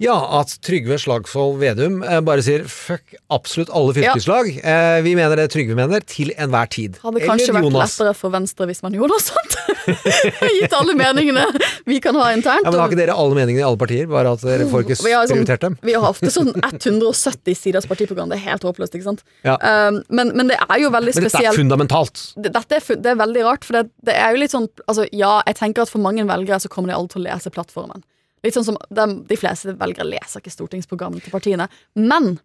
Ja, 0.00 0.14
at 0.40 0.54
Trygve 0.64 0.96
Slagsvold 1.00 1.58
Vedum 1.60 1.98
eh, 2.02 2.20
bare 2.24 2.40
sier 2.44 2.62
fuck 2.72 3.12
absolutt 3.28 3.68
alle 3.76 3.92
fylkeslag. 3.98 4.46
Eh, 4.64 5.00
vi 5.04 5.12
mener 5.18 5.36
det 5.36 5.50
Trygve 5.52 5.76
mener, 5.76 6.00
til 6.08 6.30
enhver 6.40 6.70
tid. 6.72 6.96
Hadde 7.02 7.20
kanskje 7.26 7.52
vært 7.52 7.68
lettere 7.76 8.14
for 8.16 8.32
Venstre 8.32 8.64
hvis 8.70 8.80
man 8.86 8.96
gjorde 8.96 9.12
noe 9.12 9.20
sånt. 9.20 9.58
Gitt 10.56 10.72
alle 10.76 10.94
meningene 10.96 11.44
vi 11.88 11.98
kan 12.00 12.16
ha 12.16 12.30
internt. 12.32 12.64
Ja, 12.64 12.72
men 12.72 12.80
Har 12.80 12.88
ikke 12.88 13.00
dere 13.02 13.16
alle 13.20 13.36
meningene 13.36 13.60
i 13.62 13.66
alle 13.68 13.80
partier? 13.80 14.08
Bare 14.10 14.32
at 14.36 14.44
dere 14.46 14.66
får 14.70 14.86
ikke 14.86 14.96
sånn, 15.02 15.28
prioritert 15.28 15.66
dem? 15.66 15.76
vi 15.84 15.96
har 15.96 16.08
ofte 16.08 16.32
sånn 16.32 16.50
170 16.56 17.56
siders 17.60 17.88
partiprogram. 17.90 18.32
Det 18.32 18.38
er 18.40 18.46
helt 18.50 18.64
håpløst, 18.66 18.96
ikke 18.96 19.08
sant? 19.10 19.24
Ja. 19.44 19.58
Um, 19.60 20.00
men, 20.08 20.32
men 20.38 20.48
det 20.52 20.58
er 20.64 20.80
jo 20.82 20.90
veldig 20.94 21.12
spesielt. 21.16 21.34
Men 21.36 21.44
dette 21.44 21.52
er 21.52 21.60
fundamentalt. 21.60 22.24
Det- 22.40 22.54
Dette 22.56 22.80
er, 22.80 22.96
det 23.04 23.12
er 23.12 23.20
veldig 23.20 23.44
rart, 23.46 23.64
for 23.68 23.76
det, 23.78 23.84
det 24.08 24.16
er 24.16 24.32
jo 24.34 24.40
litt 24.42 24.52
sånn 24.52 24.66
Altså, 24.88 25.04
ja, 25.16 25.36
jeg 25.46 25.56
tenker 25.60 25.84
at 25.84 25.92
for 25.92 26.02
mange 26.02 26.24
velgere 26.28 26.58
så 26.62 26.68
kommer 26.72 26.90
de 26.90 26.96
aldri 26.96 27.14
til 27.14 27.22
å 27.22 27.28
lese 27.28 27.52
plattformen. 27.54 28.02
Litt 28.44 28.56
sånn 28.56 28.68
som 28.70 28.78
de, 28.88 29.06
de 29.28 29.38
fleste 29.38 29.74
velgere 29.78 30.08
leser 30.08 30.40
ikke 30.42 30.54
stortingsprogrammet 30.54 31.26
til 31.26 31.34
partiene. 31.34 31.68
Men 31.98 32.38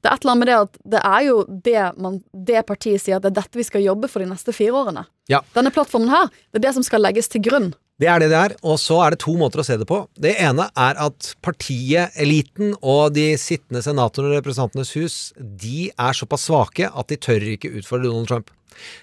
det 0.00 0.08
er 0.08 0.16
et 0.16 0.24
eller 0.24 0.32
annet 0.32 0.40
med 0.40 0.48
det 0.48 0.56
at 0.56 0.80
det 0.94 1.00
er 1.04 1.24
jo 1.26 1.36
det, 1.68 1.80
man, 2.00 2.18
det 2.32 2.64
partiet 2.68 3.02
sier 3.02 3.18
at 3.18 3.26
det 3.26 3.34
er 3.34 3.40
dette 3.42 3.60
vi 3.60 3.66
skal 3.66 3.84
jobbe 3.84 4.08
for 4.08 4.24
de 4.24 4.30
neste 4.30 4.54
fire 4.56 4.72
årene. 4.80 5.04
Ja. 5.28 5.42
Denne 5.56 5.72
plattformen 5.74 6.12
her, 6.12 6.30
det 6.50 6.62
er 6.62 6.68
det 6.70 6.76
som 6.78 6.86
skal 6.86 7.04
legges 7.04 7.28
til 7.28 7.44
grunn. 7.44 7.72
Det 8.00 8.08
er 8.08 8.22
det 8.22 8.30
det 8.32 8.38
er, 8.38 8.54
og 8.64 8.78
så 8.80 8.96
er 9.04 9.12
det 9.12 9.20
to 9.20 9.34
måter 9.36 9.60
å 9.60 9.64
se 9.66 9.76
det 9.76 9.84
på. 9.88 9.98
Det 10.16 10.32
ene 10.40 10.70
er 10.72 11.00
at 11.04 11.34
partiet, 11.44 12.14
eliten 12.16 12.72
og 12.80 13.12
de 13.12 13.34
sittende 13.36 13.82
senatorene 13.84 14.32
og 14.32 14.38
Representantenes 14.38 14.94
hus, 14.96 15.16
de 15.36 15.90
er 15.92 16.16
såpass 16.16 16.46
svake 16.48 16.88
at 16.88 17.12
de 17.12 17.20
tør 17.20 17.44
ikke 17.58 17.74
utfordre 17.82 18.08
Donald 18.08 18.30
Trump. 18.30 18.54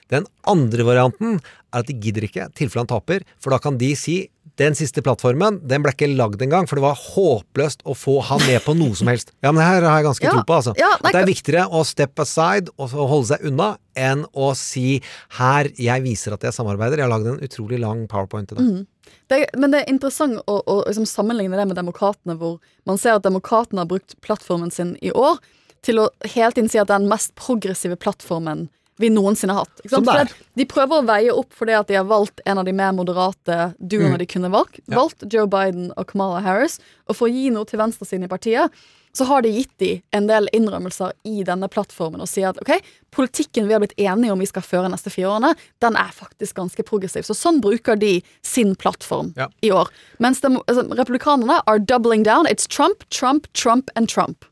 Den 0.09 0.25
andre 0.49 0.87
varianten 0.87 1.37
er 1.37 1.83
at 1.83 1.91
de 1.91 1.93
gidder 2.01 2.25
ikke, 2.25 2.49
tilfelle 2.57 2.87
han 2.87 2.89
taper, 2.89 3.21
for 3.37 3.53
da 3.53 3.61
kan 3.61 3.77
de 3.77 3.91
si 3.99 4.17
den 4.57 4.73
siste 4.77 5.03
plattformen 5.05 5.59
den 5.69 5.83
ble 5.85 5.91
ikke 5.93 6.07
lagd 6.17 6.41
engang, 6.41 6.65
for 6.69 6.79
det 6.79 6.83
var 6.87 6.97
håpløst 6.97 7.83
å 7.85 7.93
få 7.97 8.15
han 8.25 8.41
med 8.47 8.63
på 8.65 8.73
noe 8.77 8.95
som 8.97 9.09
helst. 9.11 9.31
Ja, 9.45 9.51
men 9.51 9.61
det 9.61 9.67
her 9.69 9.85
har 9.85 9.99
jeg 10.01 10.07
ganske 10.07 10.25
Ja, 10.27 10.31
tro 10.33 10.43
på, 10.49 10.55
altså. 10.57 10.73
ja, 10.79 10.89
at 10.97 11.11
det 11.13 11.21
er 11.21 11.29
viktigere 11.29 11.65
å 11.69 11.83
step 11.85 12.19
aside 12.23 12.71
og 12.77 12.89
holde 12.97 13.27
seg 13.31 13.45
unna, 13.51 13.71
enn 13.97 14.23
å 14.33 14.51
si 14.57 14.99
her, 15.37 15.69
jeg 15.77 16.03
viser 16.05 16.33
at 16.37 16.43
jeg 16.45 16.53
samarbeider. 16.57 16.97
Jeg 17.01 17.05
har 17.09 17.13
lagd 17.13 17.29
en 17.35 17.41
utrolig 17.45 17.79
lang 17.81 18.05
powerpoint 18.09 18.49
til 18.49 18.57
dag. 18.59 18.65
Mm. 18.65 18.87
Det, 19.29 19.37
er- 19.43 19.57
men 19.61 19.71
det 19.73 19.83
er 19.83 19.91
interessant 19.93 20.41
å, 20.47 20.57
å 20.65 20.79
liksom 20.87 21.05
sammenligne 21.09 21.57
det 21.57 21.67
med 21.69 21.77
demokratene, 21.79 22.35
hvor 22.37 22.57
man 22.89 22.97
ser 23.01 23.17
at 23.17 23.25
demokratene 23.25 23.83
har 23.85 23.89
brukt 23.89 24.17
plattformen 24.25 24.73
sin 24.73 24.95
i 25.01 25.11
år 25.13 25.37
til 25.85 26.01
å 26.01 26.09
hele 26.33 26.51
tiden 26.57 26.69
si 26.73 26.79
at 26.81 26.89
det 26.89 26.95
er 26.97 27.03
den 27.05 27.11
mest 27.13 27.35
progressive 27.37 27.95
plattformen 28.01 28.67
vi 28.97 29.09
noensinne 29.13 29.53
har 29.53 29.65
hatt. 29.65 29.81
Ikke 29.85 30.03
sant? 30.03 30.33
De 30.57 30.65
prøver 30.65 31.01
å 31.01 31.05
veie 31.05 31.31
opp 31.33 31.53
fordi 31.53 31.73
at 31.77 31.87
de 31.87 31.95
har 31.99 32.05
valgt 32.09 32.41
en 32.45 32.57
av 32.57 32.65
de 32.65 32.73
mer 32.73 32.91
moderate 32.93 33.73
duoene 33.79 34.15
Mm. 34.15 34.17
de 34.19 34.25
kunne 34.25 34.49
valgt, 34.51 34.79
Ja. 34.87 34.95
valgt 34.97 35.23
Joe 35.31 35.45
Biden 35.47 35.91
og 35.97 36.07
Kamala 36.07 36.41
Harris, 36.41 36.79
og 37.07 37.15
for 37.15 37.27
å 37.27 37.31
gi 37.31 37.49
noe 37.49 37.65
til 37.65 37.79
venstresiden 37.79 38.23
i 38.23 38.27
partiet, 38.27 38.71
så 39.13 39.25
har 39.25 39.41
de 39.41 39.49
gitt 39.49 39.71
de 39.79 40.03
en 40.13 40.27
del 40.27 40.47
innrømmelser 40.53 41.11
i 41.25 41.41
denne 41.43 41.67
plattformen 41.67 42.21
og 42.21 42.27
sier 42.27 42.49
at 42.49 42.57
ok, 42.61 42.81
politikken 43.11 43.65
vi 43.67 43.73
har 43.73 43.79
blitt 43.79 43.95
enige 43.97 44.31
om 44.31 44.37
vi 44.39 44.45
skal 44.45 44.61
føre 44.61 44.91
neste 44.91 45.09
fire 45.09 45.25
årene, 45.39 45.55
den 45.81 45.95
er 45.95 46.11
faktisk 46.13 46.53
ganske 46.55 46.83
progressiv. 46.85 47.23
Så 47.25 47.33
sånn 47.33 47.59
bruker 47.59 47.97
de 47.97 48.21
sin 48.43 48.75
plattform 48.75 49.33
Ja. 49.35 49.47
i 49.63 49.69
år. 49.69 49.87
Mens 50.19 50.39
de, 50.41 50.49
altså, 50.49 50.83
republikanerne 50.93 51.61
are 51.65 51.79
doubling 51.79 52.21
down. 52.23 52.45
It's 52.45 52.67
Trump, 52.67 53.09
Trump, 53.09 53.47
Trump 53.53 53.89
and 53.95 54.07
Trump. 54.07 54.45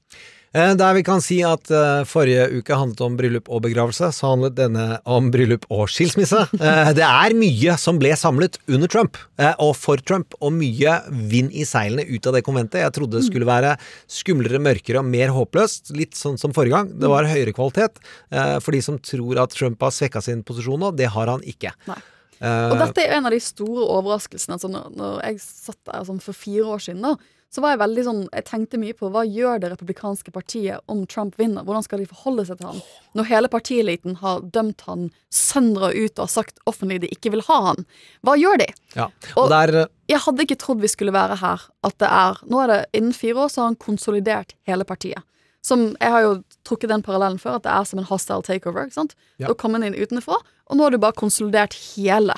Eh, 0.56 0.72
Der 0.80 0.93
vi 0.95 1.03
kan 1.03 1.20
si 1.24 1.41
at 1.43 1.68
eh, 1.68 2.06
forrige 2.08 2.45
uke 2.62 2.76
handlet 2.80 3.01
om 3.03 3.18
bryllup 3.20 3.49
og 3.51 3.66
begravelse, 3.66 4.08
så 4.16 4.30
handlet 4.32 4.56
denne 4.56 4.86
om 5.03 5.28
bryllup 5.34 5.66
og 5.68 5.89
skilsmisse. 5.91 6.45
Eh, 6.56 6.91
det 6.95 7.03
er 7.03 7.36
mye 7.36 7.76
som 7.82 7.99
ble 7.99 8.14
samlet 8.16 8.56
under 8.72 8.88
Trump, 8.91 9.20
og 9.60 9.74
for 9.76 9.99
Trump, 9.99 10.34
og 10.39 10.53
mye 10.56 10.95
vind 11.12 11.51
i 11.51 11.66
seilene 11.68 12.06
ut 12.08 12.30
av 12.30 12.38
det 12.38 12.43
konventet. 12.47 12.80
Jeg 12.86 12.95
trodde 12.95 13.20
det 13.20 13.28
skulle 13.28 13.47
være 13.49 13.76
skumlere, 14.08 14.62
mørkere 14.64 15.01
og 15.01 15.10
mer 15.10 15.34
håpløst, 15.36 15.91
litt 15.97 16.16
sånn 16.16 16.39
som 16.39 16.56
forrige 16.56 16.78
gang. 16.78 16.91
Det 17.03 17.12
var 17.12 17.28
høyere 17.28 17.53
kvalitet, 17.56 17.99
for 18.32 18.72
de 18.76 18.82
som 18.86 18.99
tror 19.03 19.43
at 19.43 19.56
Trump 19.56 19.84
har 19.84 19.93
svekka 19.93 20.24
sin 20.24 20.43
posisjon 20.47 20.80
nå. 20.82 20.93
Det 20.95 21.12
har 21.12 21.32
han 21.34 21.43
ikke. 21.43 21.76
Nei. 21.89 21.99
Og 22.45 22.76
dette 22.80 23.03
er 23.03 23.18
en 23.18 23.28
av 23.28 23.36
de 23.36 23.41
store 23.43 23.86
overraskelsene. 23.97 24.58
Altså 24.58 24.72
når 24.72 25.20
jeg 25.24 25.41
satt 25.43 25.82
der 25.88 26.08
sånn 26.08 26.24
for 26.24 26.38
fire 26.38 26.68
år 26.76 26.84
siden, 26.88 27.03
da, 27.03 27.16
så 27.56 27.62
var 27.64 27.72
jeg 27.72 27.80
veldig 27.80 28.03
sånn 28.03 28.22
Jeg 28.34 28.45
tenkte 28.49 28.80
mye 28.82 28.95
på 28.97 29.08
hva 29.14 29.22
gjør 29.24 29.62
det 29.64 29.70
republikanske 29.72 30.32
partiet 30.36 30.82
om 30.91 31.06
Trump 31.08 31.38
vinner? 31.39 31.64
Hvordan 31.64 31.86
skal 31.86 32.01
de 32.03 32.08
forholde 32.10 32.43
seg 32.49 32.60
til 32.60 32.68
han? 32.74 32.82
Når 33.16 33.30
hele 33.30 33.49
partieliten 33.53 34.18
har 34.20 34.41
dømt 34.56 34.84
han 34.89 35.06
søndre 35.32 35.93
ut 35.95 36.18
og 36.18 36.26
har 36.26 36.34
sagt 36.34 36.60
offentlig 36.68 36.97
de 37.06 37.12
ikke 37.16 37.32
vil 37.32 37.45
ha 37.47 37.60
han. 37.70 37.86
Hva 38.28 38.36
gjør 38.39 38.60
de? 38.66 38.68
ja. 38.97 39.08
Og 39.39 39.47
der 39.53 39.74
eh, 39.86 39.93
Jeg 40.12 40.20
hadde 40.26 40.43
ikke 40.43 40.60
trodd 40.66 40.84
vi 40.84 40.91
skulle 40.91 41.16
være 41.16 41.39
her. 41.39 41.64
At 41.88 41.95
det 42.03 42.10
er 42.12 42.41
Nå 42.51 42.60
er 42.66 42.74
det 42.74 42.82
innen 42.99 43.16
fire 43.16 43.45
år 43.45 43.53
så 43.53 43.64
har 43.64 43.72
han 43.72 43.80
konsolidert 43.88 44.51
hele 44.68 44.84
partiet. 44.84 45.24
Som 45.66 45.95
Jeg 46.01 46.12
har 46.14 46.22
jo 46.28 46.34
trukket 46.68 46.91
den 46.91 47.01
parallellen 47.08 47.39
før, 47.41 47.56
at 47.58 47.64
det 47.66 47.72
er 47.74 47.88
som 47.88 47.99
en 48.03 48.06
hostile 48.12 48.43
takeover. 48.45 48.86
ikke 48.86 48.99
sant? 48.99 49.16
Ja. 49.39 49.47
Du 49.47 49.53
har 49.56 49.62
kommet 49.64 49.88
inn 49.88 49.95
utenfra, 49.95 50.38
og 50.68 50.78
nå 50.78 50.84
har 50.86 50.91
du 50.93 50.99
bare 51.01 51.16
konsolidert 51.18 51.74
hele 51.95 52.36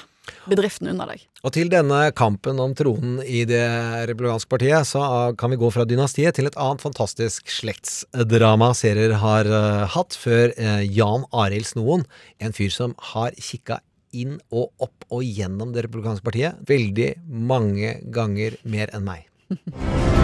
bedriften 0.50 0.90
under 0.92 1.14
deg. 1.14 1.24
Og 1.46 1.54
til 1.56 1.72
denne 1.72 2.00
kampen 2.18 2.60
om 2.62 2.74
tronen 2.78 3.20
i 3.24 3.44
det 3.48 3.66
republikanske 4.10 4.52
partiet, 4.52 4.90
så 4.90 5.34
kan 5.40 5.54
vi 5.54 5.60
gå 5.62 5.72
fra 5.74 5.86
dynastiet 5.88 6.38
til 6.38 6.50
et 6.50 6.60
annet 6.60 6.84
fantastisk 6.84 7.52
slektsdrama 7.52 8.74
serier 8.78 9.18
har 9.22 9.50
uh, 9.52 9.86
hatt 9.94 10.18
før 10.18 10.52
uh, 10.58 10.82
Jan 10.84 11.28
Arild 11.32 11.70
Snoen, 11.70 12.08
en 12.44 12.56
fyr 12.58 12.74
som 12.74 12.98
har 13.14 13.36
kikka 13.38 13.82
inn 14.18 14.38
og 14.50 14.72
opp 14.82 15.08
og 15.14 15.24
gjennom 15.24 15.74
det 15.76 15.86
republikanske 15.86 16.26
partiet 16.26 16.62
veldig 16.70 17.14
mange 17.28 17.98
ganger 18.14 18.60
mer 18.68 18.94
enn 18.96 19.08
meg. 19.08 19.28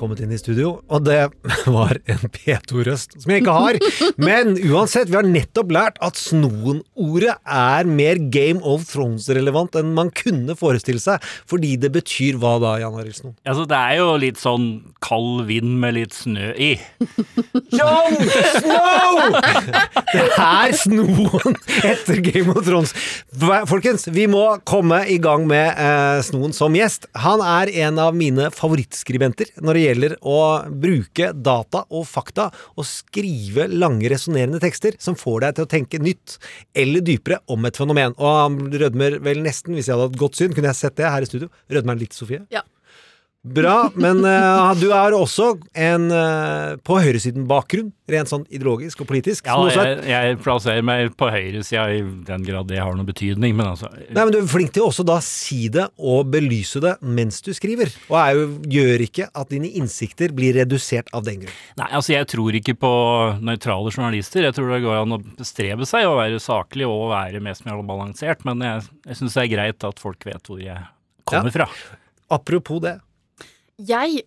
kommet 0.00 0.22
inn 0.24 0.32
i 0.34 0.40
studio, 0.40 0.78
og 0.88 1.04
det 1.06 1.20
var 1.76 2.00
en 2.10 2.24
P2-røst 2.34 3.18
som 3.20 3.32
jeg 3.32 3.44
ikke 3.44 3.56
har. 3.56 3.78
Men 4.20 4.56
uansett, 4.70 5.10
vi 5.10 5.18
har 5.18 5.28
nettopp 5.28 5.74
lært 5.74 6.00
at 6.04 6.18
Snoen-ordet 6.20 7.36
er 7.44 7.88
mer 7.88 8.20
Game 8.32 8.62
of 8.66 8.88
Thrones-relevant 8.90 9.76
enn 9.80 9.94
man 9.96 10.12
kunne 10.16 10.56
forestille 10.58 11.02
seg, 11.02 11.22
fordi 11.48 11.76
det 11.80 11.92
betyr 11.94 12.38
hva 12.40 12.56
da, 12.62 12.76
Jan 12.82 12.96
Arild 13.00 13.18
Snoen? 13.18 13.36
Altså, 13.48 13.66
det 13.70 13.78
er 13.78 14.00
jo 14.00 14.08
litt 14.20 14.40
sånn 14.40 14.68
kald 15.04 15.44
vind 15.48 15.76
med 15.82 15.96
litt 15.98 16.16
snø 16.16 16.52
i. 16.56 16.72
Jon 17.78 18.16
Snow! 18.56 19.20
Det 20.10 20.24
er 20.42 20.72
Snoen 20.74 21.54
etter 21.86 22.18
Game 22.24 22.50
of 22.50 22.64
Thrones. 22.66 22.92
Folkens, 23.70 24.08
vi 24.10 24.24
må 24.30 24.42
komme 24.66 25.02
i 25.10 25.20
gang 25.22 25.44
med 25.48 25.78
eh, 25.78 26.18
Snoen 26.26 26.54
som 26.56 26.74
gjest. 26.74 27.06
Han 27.22 27.42
er 27.44 27.70
en 27.86 28.00
av 28.02 28.16
mine 28.16 28.48
favorittskribenter 28.54 29.52
når 29.62 29.76
det 29.78 29.84
gjelder 29.84 29.89
å 30.20 30.38
bruke 30.70 31.32
data 31.34 31.84
og 31.90 32.06
fakta 32.08 32.48
og 32.76 32.86
skrive 32.88 33.68
lange, 33.70 34.08
resonnerende 34.10 34.60
tekster 34.62 34.96
som 35.02 35.18
får 35.18 35.46
deg 35.46 35.56
til 35.56 35.66
å 35.66 35.70
tenke 35.76 36.02
nytt 36.02 36.36
eller 36.76 37.04
dypere 37.04 37.40
om 37.50 37.66
et 37.68 37.80
fenomen. 37.80 38.16
Og 38.18 38.36
han 38.42 38.58
rødmer 38.70 39.18
vel 39.24 39.42
nesten, 39.44 39.76
hvis 39.76 39.88
jeg 39.88 39.96
hadde 39.96 40.10
hatt 40.10 40.20
godt 40.20 40.40
syn, 40.40 40.54
kunne 40.56 40.72
jeg 40.72 40.80
sett 40.82 40.98
det 41.00 41.10
her 41.10 41.24
i 41.24 41.30
studio. 41.30 41.50
Rødmer 41.72 41.98
litt, 42.00 42.16
Sofie? 42.16 42.44
Ja. 42.52 42.64
Bra, 43.40 43.88
men 43.96 44.18
uh, 44.20 44.74
du 44.76 44.90
er 44.92 45.14
også 45.16 45.54
en 45.72 46.10
uh, 46.12 46.76
på 46.84 46.98
høyresiden-bakgrunn, 47.00 47.86
rent 48.12 48.28
sånn 48.28 48.42
ideologisk 48.52 49.00
og 49.00 49.08
politisk. 49.08 49.48
Ja, 49.48 49.56
er- 49.80 50.02
jeg, 50.04 50.36
plasserer 50.44 50.84
meg 50.84 51.14
på 51.16 51.30
høyresida 51.32 51.86
i 51.94 52.02
den 52.28 52.44
grad 52.44 52.68
det 52.68 52.82
har 52.82 52.92
noen 52.92 53.08
betydning, 53.08 53.56
men 53.56 53.70
altså 53.70 53.88
Nei, 53.96 54.26
men 54.26 54.34
Du 54.34 54.42
er 54.42 54.50
flink 54.50 54.74
til 54.76 54.84
også 54.84 55.06
da 55.08 55.16
si 55.24 55.70
det 55.72 55.86
og 55.96 56.28
belyse 56.34 56.84
det 56.84 56.98
mens 57.00 57.40
du 57.46 57.54
skriver. 57.56 57.88
Og 58.12 58.20
er 58.20 58.36
jo, 58.36 58.46
gjør 58.76 59.06
ikke 59.08 59.30
at 59.32 59.56
dine 59.56 59.72
innsikter 59.80 60.36
blir 60.36 60.60
redusert 60.60 61.08
av 61.16 61.24
den 61.24 61.46
grunn. 61.46 61.58
Nei, 61.80 61.88
altså 61.96 62.18
jeg 62.18 62.28
tror 62.36 62.60
ikke 62.60 62.76
på 62.76 62.94
nøytrale 63.40 63.88
journalister. 63.88 64.44
Jeg 64.50 64.58
tror 64.60 64.74
det 64.76 64.84
går 64.84 65.00
an 65.00 65.16
å 65.16 65.22
bestrebe 65.40 65.88
seg 65.88 66.04
å 66.10 66.18
være 66.20 66.44
saklig 66.44 66.84
og 66.92 67.08
være 67.16 67.40
mest 67.40 67.64
mulig 67.64 67.88
balansert, 67.88 68.44
men 68.44 68.68
jeg, 68.68 68.84
jeg 69.08 69.22
syns 69.22 69.40
det 69.40 69.46
er 69.48 69.54
greit 69.56 69.92
at 69.94 70.02
folk 70.02 70.28
vet 70.28 70.44
hvor 70.44 70.60
jeg 70.60 70.90
kommer 71.24 71.56
fra. 71.56 71.72
Apropos 72.28 72.84
det. 72.84 73.00
Jeg 73.80 74.24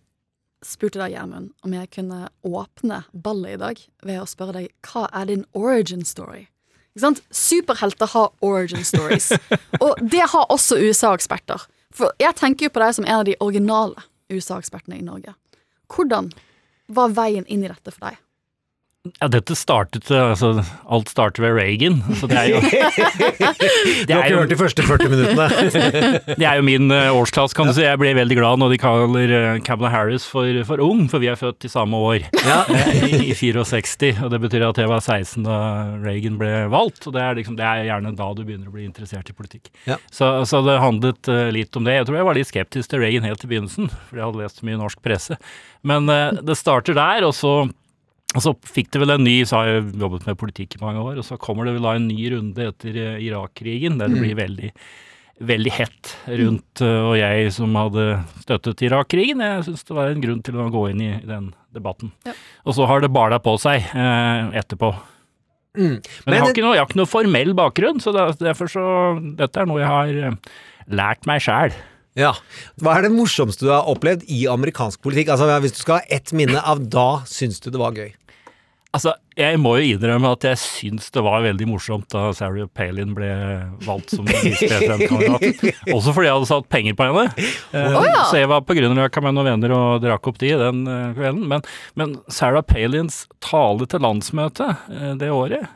spurte 0.66 0.98
deg, 1.02 1.14
Gjermund, 1.14 1.52
om 1.66 1.76
jeg 1.76 1.90
kunne 1.94 2.26
åpne 2.48 3.04
ballet 3.12 3.58
i 3.58 3.62
dag 3.62 3.84
ved 4.08 4.22
å 4.22 4.30
spørre 4.30 4.56
deg 4.62 4.72
hva 4.88 5.06
er 5.12 5.30
din 5.30 5.46
origin 5.58 6.06
story? 6.08 6.48
Ikke 6.94 7.04
sant? 7.04 7.22
Superhelter 7.34 8.10
har 8.14 8.32
origin 8.46 8.86
stories, 8.88 9.32
og 9.84 10.00
det 10.00 10.26
har 10.34 10.50
også 10.54 10.80
USA-eksperter. 10.82 11.68
For 11.94 12.16
jeg 12.22 12.38
tenker 12.40 12.68
jo 12.68 12.74
på 12.74 12.82
deg 12.82 12.96
som 12.98 13.06
en 13.06 13.20
av 13.20 13.28
de 13.28 13.38
originale 13.44 14.08
USA-ekspertene 14.34 15.02
i 15.02 15.06
Norge. 15.06 15.36
Hvordan 15.94 16.32
var 16.94 17.14
veien 17.14 17.46
inn 17.46 17.66
i 17.66 17.70
dette 17.70 17.94
for 17.94 18.10
deg? 18.10 18.23
Ja, 19.20 19.28
dette 19.28 19.52
startet 19.60 20.08
altså, 20.16 20.62
Alt 20.88 21.10
starter 21.12 21.44
ved 21.44 21.58
Reagan. 21.58 21.98
Så 22.16 22.28
det 22.32 22.38
er 22.40 22.54
jo 22.54 22.62
Du 24.08 24.14
har 24.14 24.30
ikke 24.30 24.38
hørt 24.38 24.54
de 24.54 24.58
første 24.62 24.86
40 24.88 25.12
minuttene. 25.12 25.48
det 26.40 26.46
er 26.48 26.62
jo 26.62 26.64
min 26.64 26.88
uh, 26.88 27.12
årsklasse, 27.12 27.58
kan 27.58 27.68
du 27.68 27.74
si. 27.76 27.84
Jeg 27.84 28.00
blir 28.00 28.16
veldig 28.16 28.38
glad 28.40 28.62
når 28.62 28.72
de 28.72 28.80
kaller 28.80 29.34
Camelot 29.34 29.66
Kamala 29.68 29.92
Harris 29.92 30.24
for, 30.30 30.48
for 30.70 30.80
ung, 30.86 31.10
for 31.12 31.20
vi 31.20 31.28
er 31.28 31.36
født 31.36 31.68
i 31.68 31.74
samme 31.74 32.00
år. 32.00 32.30
ja. 32.46 32.62
I, 33.04 33.34
I 33.34 33.36
64. 33.36 34.24
Og 34.24 34.32
det 34.32 34.40
betyr 34.46 34.64
at 34.70 34.80
jeg 34.80 34.88
var 34.94 35.04
16 35.04 35.44
da 35.50 35.60
Reagan 36.06 36.40
ble 36.40 36.54
valgt. 36.72 37.04
Og 37.04 37.18
det 37.18 37.26
er, 37.26 37.36
liksom, 37.42 37.60
det 37.60 37.68
er 37.68 37.84
gjerne 37.92 38.16
da 38.16 38.32
du 38.32 38.46
begynner 38.46 38.72
å 38.72 38.78
bli 38.78 38.88
interessert 38.88 39.28
i 39.28 39.36
politikk. 39.36 39.68
Ja. 39.84 40.00
Så, 40.16 40.32
så 40.48 40.64
det 40.64 40.80
handlet 40.80 41.34
litt 41.52 41.76
om 41.76 41.84
det. 41.84 42.00
Jeg 42.00 42.08
tror 42.08 42.22
jeg 42.22 42.32
var 42.32 42.40
litt 42.40 42.54
skeptisk 42.54 42.96
til 42.96 43.04
Reagan 43.04 43.28
helt 43.28 43.44
i 43.44 43.52
begynnelsen, 43.52 43.92
for 44.08 44.16
jeg 44.16 44.30
hadde 44.30 44.46
lest 44.46 44.64
mye 44.64 44.80
norsk 44.80 45.04
presse. 45.04 45.42
Men 45.84 46.08
det 46.08 46.56
starter 46.56 46.96
der, 46.96 47.28
og 47.28 47.36
så 47.36 47.66
og 48.34 48.42
så 48.42 48.54
fikk 48.66 48.92
det 48.94 49.02
vel 49.04 49.14
en 49.16 49.24
ny, 49.26 49.38
så 49.46 49.60
har 49.60 49.70
jeg 49.72 49.88
jobbet 50.02 50.28
med 50.28 50.38
politikk 50.42 50.78
i 50.78 50.84
mange 50.84 51.02
år, 51.04 51.18
og 51.22 51.26
så 51.28 51.38
kommer 51.42 51.66
det 51.70 51.76
vel 51.78 51.86
da 51.86 51.96
en 52.00 52.08
ny 52.10 52.20
runde 52.34 52.68
etter 52.72 52.96
eh, 52.98 53.18
Irak-krigen, 53.28 54.00
der 54.02 54.10
det 54.10 54.18
Mm. 54.18 54.24
blir 54.26 54.36
veldig, 54.40 54.72
veldig 55.44 55.72
hett 55.76 56.12
rundt, 56.28 56.82
eh, 56.82 57.02
og 57.10 57.16
jeg 57.20 57.52
som 57.54 57.74
hadde 57.76 58.06
støttet 58.42 58.82
Irak-krigen, 58.90 59.42
jeg 59.42 59.64
syns 59.70 59.84
det 59.86 59.96
var 59.98 60.10
en 60.14 60.22
grunn 60.22 60.44
til 60.44 60.56
å 60.62 60.70
gå 60.74 60.84
inn 60.92 61.02
i, 61.02 61.12
den 61.26 61.54
debatten. 61.74 62.12
Ja. 62.26 62.34
Og 62.66 62.76
så 62.78 62.86
har 62.90 63.02
det 63.02 63.12
bala 63.14 63.40
på 63.44 63.56
seg 63.62 63.82
eh, 63.94 64.52
etterpå. 64.62 64.94
Mm. 65.78 65.98
Men, 66.26 66.34
jeg, 66.36 66.42
har 66.42 66.52
ikke 66.54 66.62
noe, 66.66 66.76
jeg 66.78 66.84
har 66.84 66.90
ikke 66.92 67.00
noe 67.02 67.10
formell 67.10 67.54
bakgrunn, 67.58 68.02
så 68.02 68.14
derfor 68.14 68.70
så 68.70 68.84
Dette 69.40 69.58
er 69.64 69.66
noe 69.66 69.82
jeg 69.82 69.90
har 69.90 70.20
eh, 70.30 70.36
lært 70.94 71.26
meg 71.26 71.42
sjæl. 71.42 71.74
Ja. 72.14 72.36
Hva 72.78 73.00
er 73.00 73.08
det 73.08 73.14
morsomste 73.16 73.66
du 73.66 73.72
har 73.74 73.88
opplevd 73.90 74.28
i 74.30 74.44
amerikansk 74.46 75.02
politikk? 75.02 75.32
Altså 75.34 75.48
Hvis 75.64 75.74
du 75.74 75.80
skal 75.82 75.98
ha 75.98 76.06
ett 76.14 76.30
minne 76.38 76.62
av 76.62 76.84
da 76.94 77.24
syns 77.26 77.58
du 77.64 77.72
det 77.74 77.82
var 77.82 77.98
gøy? 77.98 78.12
Altså, 78.94 79.16
jeg 79.34 79.58
må 79.58 79.72
jo 79.80 79.96
innrømme 79.96 80.30
at 80.36 80.46
jeg 80.46 80.60
syns 80.62 81.08
det 81.16 81.24
var 81.26 81.42
veldig 81.42 81.66
morsomt 81.66 82.06
da 82.14 82.28
Sarah 82.38 82.68
Palin 82.78 83.16
ble 83.18 83.30
valgt 83.88 84.14
som 84.14 84.28
visepresidentkandidat. 84.30 85.72
Også 85.96 86.14
fordi 86.14 86.30
jeg 86.30 86.36
hadde 86.38 86.50
satt 86.52 86.70
penger 86.70 86.98
på 87.00 87.08
henne. 87.10 87.48
Oh, 87.74 88.06
ja. 88.06 88.28
Så 88.30 88.38
jeg 88.38 88.52
var 88.52 88.62
på 88.68 88.78
Grünerløkka 88.78 89.24
med 89.26 89.34
noen 89.34 89.50
venner 89.50 89.74
og 89.74 90.04
drakk 90.04 90.30
opp 90.30 90.38
de 90.44 90.52
den 90.62 90.84
eh, 90.86 91.08
kvelden. 91.18 91.48
Men, 91.50 91.66
men 91.98 92.14
Sarah 92.30 92.62
Palins 92.70 93.24
tale 93.42 93.90
til 93.90 94.06
landsmøtet 94.06 94.86
eh, 94.94 95.16
det 95.18 95.34
året, 95.34 95.74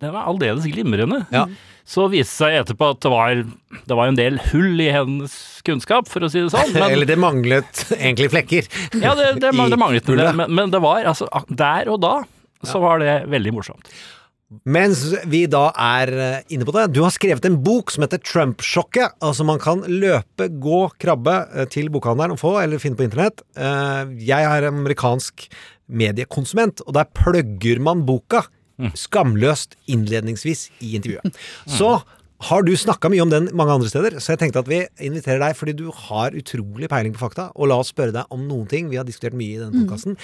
den 0.00 0.12
var 0.14 0.28
aldeles 0.30 0.66
glimrende. 0.70 1.22
Ja. 1.34 1.44
Så 1.84 2.06
viste 2.08 2.46
det 2.46 2.54
seg 2.54 2.58
etterpå 2.62 2.88
at 2.94 3.02
det 3.04 3.10
var, 3.12 3.42
det 3.90 3.98
var 3.98 4.08
en 4.08 4.16
del 4.18 4.38
hull 4.50 4.80
i 4.80 4.88
hennes 4.94 5.34
kunnskap, 5.66 6.08
for 6.08 6.24
å 6.24 6.30
si 6.32 6.40
det 6.40 6.52
sånn. 6.54 6.72
Men, 6.76 6.88
Eller 6.94 7.08
det 7.10 7.18
manglet 7.20 7.84
egentlig 7.98 8.30
flekker. 8.32 8.70
ja, 9.02 9.12
det, 9.18 9.34
det, 9.42 9.52
det 9.52 9.78
manglet 9.80 10.08
det, 10.08 10.30
men, 10.38 10.48
men 10.54 10.72
det 10.72 10.80
var 10.84 11.04
altså 11.04 11.28
Der 11.52 11.90
og 11.92 12.00
da 12.04 12.16
så 12.64 12.80
var 12.80 13.02
det 13.02 13.18
veldig 13.28 13.52
morsomt. 13.52 13.90
Mens 14.64 15.00
vi 15.28 15.42
da 15.50 15.66
er 15.80 16.10
eh, 16.14 16.42
inne 16.54 16.64
på 16.68 16.72
det, 16.76 16.86
du 16.94 17.00
har 17.02 17.12
skrevet 17.12 17.44
en 17.48 17.56
bok 17.64 17.90
som 17.92 18.04
heter 18.04 18.20
Trump-sjokket. 18.22 19.16
Altså 19.24 19.44
man 19.44 19.58
kan 19.60 19.82
løpe, 19.90 20.46
gå, 20.62 20.80
krabbe 21.00 21.34
eh, 21.52 21.66
til 21.72 21.90
bokhandelen 21.92 22.36
og 22.36 22.40
få, 22.40 22.54
eller 22.62 22.80
finne 22.82 22.96
på 22.96 23.06
internett. 23.06 23.42
Eh, 23.56 24.14
Jeg 24.28 24.46
er 24.48 24.68
amerikansk 24.70 25.48
mediekonsument, 25.90 26.84
og 26.86 26.94
der 26.96 27.08
plugger 27.16 27.82
man 27.84 28.04
boka 28.08 28.44
skamløst 28.98 29.78
innledningsvis 29.90 30.68
i 30.80 30.94
intervjuet. 30.98 31.38
Så 31.70 31.96
har 32.44 32.64
du 32.66 32.74
snakka 32.76 33.08
mye 33.12 33.22
om 33.24 33.30
den 33.32 33.46
mange 33.56 33.72
andre 33.76 33.88
steder, 33.88 34.18
så 34.20 34.34
jeg 34.34 34.42
tenkte 34.42 34.64
at 34.64 34.68
vi 34.68 34.82
inviterer 35.06 35.40
deg 35.40 35.56
fordi 35.56 35.76
du 35.78 35.86
har 36.08 36.34
utrolig 36.36 36.90
peiling 36.92 37.14
på 37.14 37.22
fakta, 37.22 37.48
og 37.54 37.70
la 37.70 37.78
oss 37.80 37.94
spørre 37.94 38.14
deg 38.16 38.34
om 38.34 38.44
noen 38.48 38.68
ting. 38.70 38.90
Vi 38.90 39.00
har 39.00 39.06
diskutert 39.08 39.36
mye 39.38 39.54
i 39.54 39.62
denne 39.62 39.84
podkasten. 39.84 40.18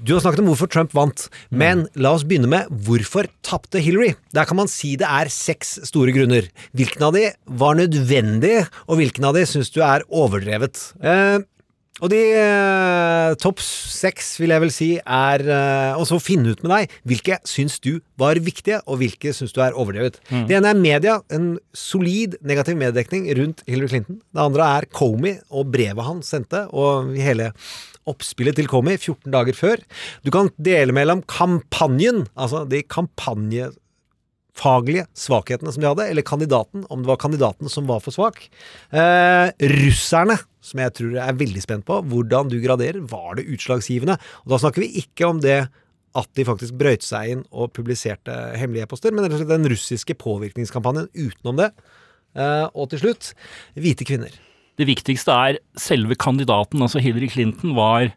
Du 0.00 0.14
har 0.14 0.22
snakket 0.24 0.40
om 0.40 0.48
hvorfor 0.48 0.70
Trump 0.72 0.94
vant, 0.96 1.26
men 1.52 1.82
la 2.00 2.14
oss 2.16 2.22
begynne 2.24 2.48
med 2.48 2.70
hvorfor 2.86 3.26
tapte 3.44 3.82
Hillary. 3.84 4.14
Der 4.32 4.48
kan 4.48 4.56
man 4.56 4.70
si 4.72 4.94
det 5.00 5.08
er 5.08 5.28
seks 5.32 5.74
store 5.90 6.14
grunner. 6.16 6.48
Hvilken 6.72 7.04
av 7.04 7.16
de 7.18 7.26
var 7.60 7.76
nødvendig, 7.76 8.62
og 8.86 9.00
hvilken 9.00 9.28
av 9.28 9.36
de 9.36 9.44
syns 9.48 9.68
du 9.74 9.82
er 9.84 10.06
overdrevet? 10.08 10.80
Eh, 11.04 11.44
og 12.00 12.08
de 12.12 12.20
eh, 12.32 13.32
topp 13.42 13.60
seks, 13.60 14.32
vil 14.40 14.54
jeg 14.54 14.62
vel 14.62 14.72
si, 14.72 14.88
er 15.00 15.42
eh, 15.44 15.98
Og 15.98 16.06
så 16.08 16.20
finne 16.22 16.54
ut 16.54 16.62
med 16.64 16.72
deg 16.72 16.94
hvilke 17.10 17.36
syns 17.48 17.76
du 17.82 17.98
var 18.20 18.40
viktige, 18.40 18.80
og 18.86 19.02
hvilke 19.02 19.34
syns 19.36 19.52
du 19.56 19.60
er 19.64 19.76
overdrevet. 19.76 20.20
Mm. 20.30 20.46
Det 20.48 20.56
ene 20.56 20.72
er 20.72 20.80
media, 20.80 21.18
en 21.34 21.52
solid 21.76 22.38
negativ 22.46 22.78
meddekning 22.80 23.28
rundt 23.36 23.64
Hillary 23.68 23.92
Clinton. 23.92 24.20
Det 24.32 24.44
andre 24.46 24.70
er 24.78 24.88
Comey 24.96 25.36
og 25.50 25.72
brevet 25.74 26.06
han 26.06 26.24
sendte, 26.24 26.64
og 26.72 27.12
hele 27.20 27.50
oppspillet 28.08 28.56
til 28.56 28.70
Comey 28.70 28.96
14 28.96 29.28
dager 29.34 29.56
før. 29.56 29.84
Du 30.24 30.32
kan 30.34 30.48
dele 30.56 30.96
mellom 30.96 31.24
kampanjen, 31.28 32.24
altså 32.32 32.64
de 32.70 32.80
kampanje 32.86 33.70
faglige 34.58 35.06
svakhetene 35.18 35.72
som 35.72 35.82
de 35.82 35.88
hadde, 35.90 36.06
eller 36.10 36.26
kandidaten, 36.26 36.84
om 36.90 37.02
det 37.02 37.10
var 37.10 37.20
kandidaten 37.22 37.70
som 37.72 37.86
var 37.90 38.02
for 38.04 38.14
svak. 38.14 38.42
Eh, 38.92 39.52
russerne, 39.80 40.38
som 40.64 40.82
jeg 40.82 40.94
tror 40.96 41.14
jeg 41.16 41.24
er 41.24 41.38
veldig 41.40 41.62
spent 41.64 41.86
på, 41.88 42.00
hvordan 42.10 42.50
du 42.52 42.58
graderer, 42.62 43.00
var 43.10 43.38
det 43.38 43.48
utslagsgivende? 43.52 44.18
Og 44.44 44.54
da 44.54 44.60
snakker 44.62 44.84
vi 44.84 45.04
ikke 45.04 45.30
om 45.30 45.40
det 45.44 45.62
at 46.18 46.30
de 46.34 46.46
faktisk 46.46 46.74
brøyt 46.78 47.06
seg 47.06 47.36
inn 47.36 47.42
og 47.54 47.70
publiserte 47.76 48.34
hemmelige 48.58 48.88
e-poster, 48.88 49.14
men 49.14 49.30
den 49.30 49.68
russiske 49.70 50.16
påvirkningskampanjen 50.18 51.10
utenom 51.14 51.60
det. 51.62 51.70
Eh, 52.34 52.66
og 52.74 52.90
til 52.90 53.04
slutt, 53.04 53.32
hvite 53.78 54.06
kvinner. 54.06 54.34
Det 54.80 54.88
viktigste 54.88 55.34
er 55.34 55.60
selve 55.78 56.16
kandidaten. 56.18 56.82
Altså 56.82 57.02
Hillary 57.02 57.28
Clinton 57.30 57.74
var 57.76 58.10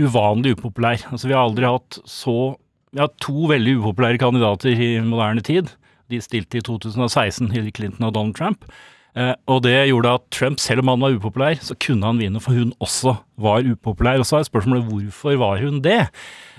uvanlig 0.00 0.56
upopulær. 0.56 1.02
Altså 1.12 1.28
Vi 1.28 1.36
har 1.36 1.44
aldri 1.44 1.68
hatt 1.68 2.00
så 2.08 2.56
Vi 2.92 3.02
har 3.02 3.10
to 3.20 3.48
veldig 3.50 3.78
upopulære 3.80 4.20
kandidater 4.20 4.72
i 4.72 4.92
moderne 5.04 5.44
tid. 5.44 5.72
De 6.08 6.20
stilte 6.24 6.60
i 6.60 6.64
2016, 6.64 7.50
Hillary 7.52 7.74
Clinton 7.76 8.08
og 8.08 8.14
Donald 8.16 8.36
Trump. 8.38 8.64
Eh, 9.18 9.34
og 9.50 9.62
det 9.64 9.74
gjorde 9.90 10.14
at 10.18 10.26
Trump, 10.34 10.60
selv 10.62 10.84
om 10.84 10.92
han 10.92 11.02
var 11.02 11.16
upopulær, 11.16 11.58
så 11.64 11.76
kunne 11.80 12.06
han 12.06 12.20
vinne, 12.20 12.40
for 12.40 12.56
hun 12.56 12.72
også 12.80 13.16
var 13.40 13.66
upopulær. 13.66 14.20
Og 14.22 14.28
så 14.28 14.38
er 14.40 14.48
spørsmålet 14.48 14.88
hvorfor 14.88 15.36
var 15.40 15.60
hun 15.64 15.82
det? 15.84 16.00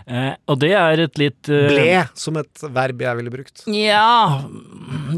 Eh, 0.10 0.34
og 0.50 0.58
det 0.62 0.72
er 0.74 1.04
et 1.06 1.20
litt 1.22 1.50
eh, 1.54 1.68
Ble, 1.70 2.00
som 2.18 2.38
et 2.42 2.64
verb 2.74 3.04
jeg 3.06 3.20
ville 3.20 3.34
brukt. 3.34 3.62
Ja 3.70 4.42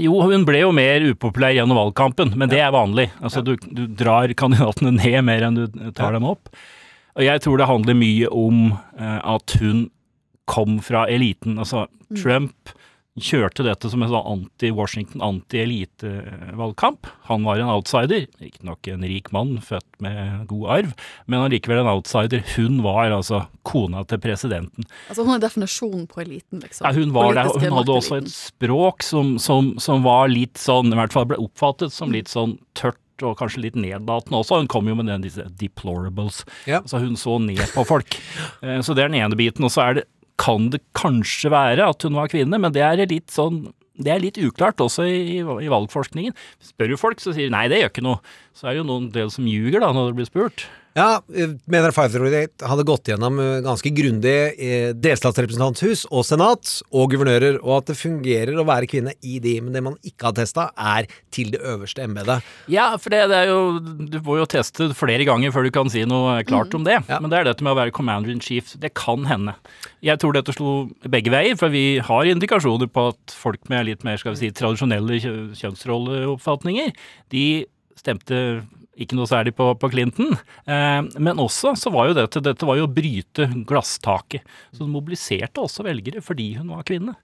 Jo, 0.01 0.17
hun 0.27 0.43
ble 0.47 0.65
jo 0.65 0.73
mer 0.75 1.05
upopulær 1.13 1.55
gjennom 1.55 1.79
valgkampen, 1.79 2.33
men 2.35 2.51
det 2.51 2.59
er 2.59 2.75
vanlig. 2.75 3.07
Altså, 3.23 3.43
du, 3.45 3.55
du 3.55 3.85
drar 3.87 4.31
kandidatene 4.35 4.93
ned 4.99 5.23
mer 5.27 5.47
enn 5.47 5.59
du 5.61 5.81
tar 5.95 6.15
dem 6.17 6.27
opp. 6.27 6.51
Og 7.17 7.23
jeg 7.27 7.43
tror 7.43 7.59
det 7.59 7.67
handler 7.67 7.97
mye 7.99 8.29
om 8.31 8.61
eh, 8.99 9.19
at 9.35 9.57
hun 9.59 9.89
kom 10.51 10.79
fra 10.83 11.05
eliten. 11.11 11.55
Altså, 11.61 11.85
Trump 12.19 12.73
kjørte 13.21 13.65
dette 13.67 13.89
som 13.91 14.01
en 14.05 14.07
sånn 14.11 14.27
anti-Washington, 14.33 15.19
anti-elite-valgkamp. 16.01 17.07
Han 17.27 17.43
var 17.43 17.59
en 17.59 17.69
outsider, 17.73 18.23
riktignok 18.39 18.87
en 18.87 19.03
rik 19.03 19.31
mann, 19.35 19.57
født 19.63 19.99
med 20.03 20.45
god 20.49 20.69
arv, 20.77 20.93
men 21.27 21.43
allikevel 21.45 21.81
en 21.83 21.91
outsider. 21.91 22.43
Hun 22.55 22.79
var 22.85 23.11
altså 23.11 23.43
kona 23.67 24.03
til 24.07 24.21
presidenten. 24.23 24.87
Altså 25.11 25.25
Hun 25.27 25.35
er 25.35 25.43
definisjonen 25.43 26.07
på 26.11 26.23
eliten, 26.23 26.63
liksom. 26.63 26.87
Ja, 26.87 26.93
hun 26.95 27.11
var 27.15 27.35
der, 27.37 27.51
hun 27.51 27.77
hadde 27.81 27.97
også 27.99 28.21
et 28.21 28.31
språk 28.31 29.03
som, 29.05 29.35
som, 29.43 29.73
som 29.81 30.03
var 30.07 30.31
litt 30.31 30.57
sånn, 30.61 30.91
i 30.93 30.99
hvert 30.99 31.13
fall 31.15 31.27
ble 31.31 31.39
oppfattet 31.43 31.93
som 31.95 32.11
litt 32.15 32.31
sånn 32.31 32.57
tørt 32.79 32.97
og 33.21 33.35
kanskje 33.37 33.61
litt 33.67 33.75
nedlatende 33.77 34.39
også. 34.39 34.63
Hun 34.63 34.71
kom 34.71 34.87
jo 34.89 34.95
med 34.97 35.05
den, 35.11 35.21
disse 35.21 35.43
deplorables. 35.59 36.41
Altså 36.79 37.03
hun 37.03 37.19
så 37.19 37.35
ned 37.43 37.61
på 37.75 37.83
folk. 37.85 38.17
Eh, 38.61 38.79
Så 38.85 38.93
det 38.97 39.03
er 39.03 39.09
den 39.11 39.19
ene 39.21 39.37
biten. 39.37 39.65
Og 39.65 39.71
så 39.73 39.81
er 39.83 39.93
det, 39.99 40.03
kan 40.39 40.69
det 40.73 40.83
kanskje 40.97 41.51
være 41.53 41.89
at 41.93 42.07
hun 42.07 42.17
var 42.17 42.31
kvinne, 42.31 42.59
men 42.61 42.73
det 42.75 42.83
er 42.85 43.05
litt 43.09 43.31
sånn 43.33 43.69
det 44.01 44.09
er 44.09 44.21
litt 44.23 44.37
uklart 44.41 44.81
også 44.81 45.03
i, 45.05 45.41
i 45.43 45.69
valgforskningen. 45.69 46.33
Spør 46.63 46.95
jo 46.95 46.97
folk, 46.97 47.19
så 47.21 47.35
sier 47.35 47.49
de 47.49 47.53
nei, 47.53 47.67
det 47.69 47.81
gjør 47.81 47.91
ikke 47.91 48.05
noe. 48.05 48.21
Så 48.57 48.65
er 48.65 48.73
det 48.73 48.81
jo 48.81 48.87
noen 48.87 49.09
del 49.13 49.29
som 49.33 49.45
ljuger 49.45 49.83
da, 49.83 49.91
når 49.93 50.09
det 50.09 50.17
blir 50.17 50.29
spurt. 50.29 50.63
Ja, 50.97 51.21
eh, 51.31 51.53
mener 51.71 51.93
Five-Through 51.95 52.65
hadde 52.67 52.83
gått 52.83 53.07
gjennom 53.07 53.37
eh, 53.39 53.61
ganske 53.63 53.91
grundig 53.95 54.33
eh, 54.59 54.89
delstatsrepresentanthus 54.99 56.01
og 56.11 56.25
senat 56.27 56.71
og 56.91 57.13
guvernører, 57.13 57.61
og 57.63 57.77
at 57.77 57.91
det 57.93 57.95
fungerer 57.95 58.59
å 58.59 58.65
være 58.67 58.89
kvinne 58.91 59.13
i 59.23 59.37
de, 59.39 59.53
men 59.63 59.71
det 59.71 59.83
man 59.85 59.95
ikke 60.03 60.27
har 60.27 60.35
testa, 60.41 60.65
er 60.75 61.07
til 61.31 61.53
det 61.53 61.61
øverste 61.63 62.03
embetet. 62.03 62.43
Ja, 62.71 62.89
for 62.99 63.13
det, 63.15 63.21
det 63.31 63.37
er 63.39 63.51
jo 63.53 63.61
Du 64.11 64.17
får 64.25 64.41
jo 64.41 64.49
teste 64.51 64.89
flere 64.99 65.23
ganger 65.29 65.53
før 65.55 65.63
du 65.63 65.71
kan 65.77 65.87
si 65.93 66.03
noe 66.03 66.41
klart 66.49 66.75
om 66.75 66.83
det. 66.83 66.97
Men 67.07 67.31
det 67.31 67.39
er 67.39 67.47
dette 67.47 67.63
med 67.63 67.71
å 67.71 67.79
være 67.79 67.95
commander 67.95 68.33
in 68.33 68.43
chief. 68.43 68.73
Det 68.81 68.91
kan 68.99 69.23
hende. 69.29 69.55
Jeg 70.03 70.19
tror 70.19 70.35
dette 70.35 70.51
slo 70.57 70.89
begge 71.07 71.31
veier, 71.31 71.55
for 71.59 71.71
vi 71.71 72.01
har 72.03 72.27
indikasjoner 72.33 72.91
på 72.91 73.07
at 73.13 73.31
folk 73.37 73.63
med 73.71 73.87
litt 73.87 74.03
mer 74.03 74.19
skal 74.19 74.35
vi 74.35 74.43
si, 74.43 74.51
tradisjonelle 74.59 75.21
kjø- 75.23 75.55
kjønnsrolleoppfatninger, 75.61 76.91
de 77.31 77.45
stemte 77.99 78.43
ikke 78.99 79.15
noe 79.15 79.29
særlig 79.29 79.53
på, 79.55 79.69
på 79.79 79.89
Clinton. 79.93 80.33
Eh, 80.65 81.01
men 81.17 81.39
også 81.41 81.75
så 81.79 81.91
var 81.93 82.09
jo 82.09 82.17
dette, 82.17 82.43
dette 82.43 82.67
var 82.67 82.79
jo 82.79 82.87
å 82.89 82.91
bryte 82.91 83.47
glasstaket. 83.67 84.43
Så 84.75 84.83
hun 84.83 84.95
mobiliserte 84.95 85.63
også 85.63 85.85
velgere 85.87 86.23
fordi 86.25 86.53
hun 86.59 86.73
var 86.73 86.85
kvinne. 86.87 87.15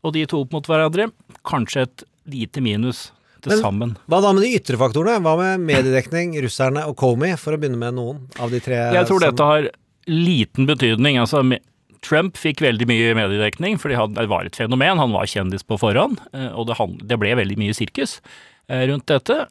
Og 0.00 0.14
de 0.16 0.24
to 0.28 0.40
opp 0.44 0.54
mot 0.56 0.66
hverandre, 0.66 1.10
kanskje 1.46 1.84
et 1.84 2.04
lite 2.30 2.62
minus 2.64 3.10
til 3.44 3.54
Men 3.54 3.62
sammen. 3.64 3.96
Hva 4.08 4.20
da 4.24 4.32
med 4.36 4.44
de 4.44 4.54
ytre 4.56 4.78
faktorene? 4.80 5.20
Hva 5.24 5.36
med 5.40 5.64
mediedekning, 5.68 6.34
russerne 6.44 6.86
og 6.88 6.96
Comey, 7.00 7.36
for 7.40 7.56
å 7.56 7.60
begynne 7.60 7.80
med 7.80 7.96
noen 7.96 8.22
av 8.40 8.52
de 8.52 8.60
tre? 8.64 8.80
Jeg 8.96 9.08
tror 9.08 9.20
som- 9.20 9.28
dette 9.28 9.50
har 9.50 9.70
liten 10.08 10.66
betydning. 10.66 11.20
Altså, 11.20 11.44
Trump 12.00 12.36
fikk 12.36 12.62
veldig 12.64 12.86
mye 12.88 13.14
mediedekning, 13.14 13.78
fordi 13.78 13.96
han 13.96 14.14
det 14.14 14.28
var 14.28 14.44
et 14.44 14.56
fenomen. 14.56 14.96
Han 14.96 15.12
var 15.12 15.28
kjendis 15.28 15.62
på 15.62 15.78
forhånd, 15.78 16.18
eh, 16.32 16.48
og 16.48 16.66
det, 16.66 17.18
ble 17.18 17.36
veldig 17.36 17.58
mye 17.60 17.76
sirkus 17.76 18.20
eh, 18.68 18.86
rundt 18.88 19.06
dette. 19.06 19.48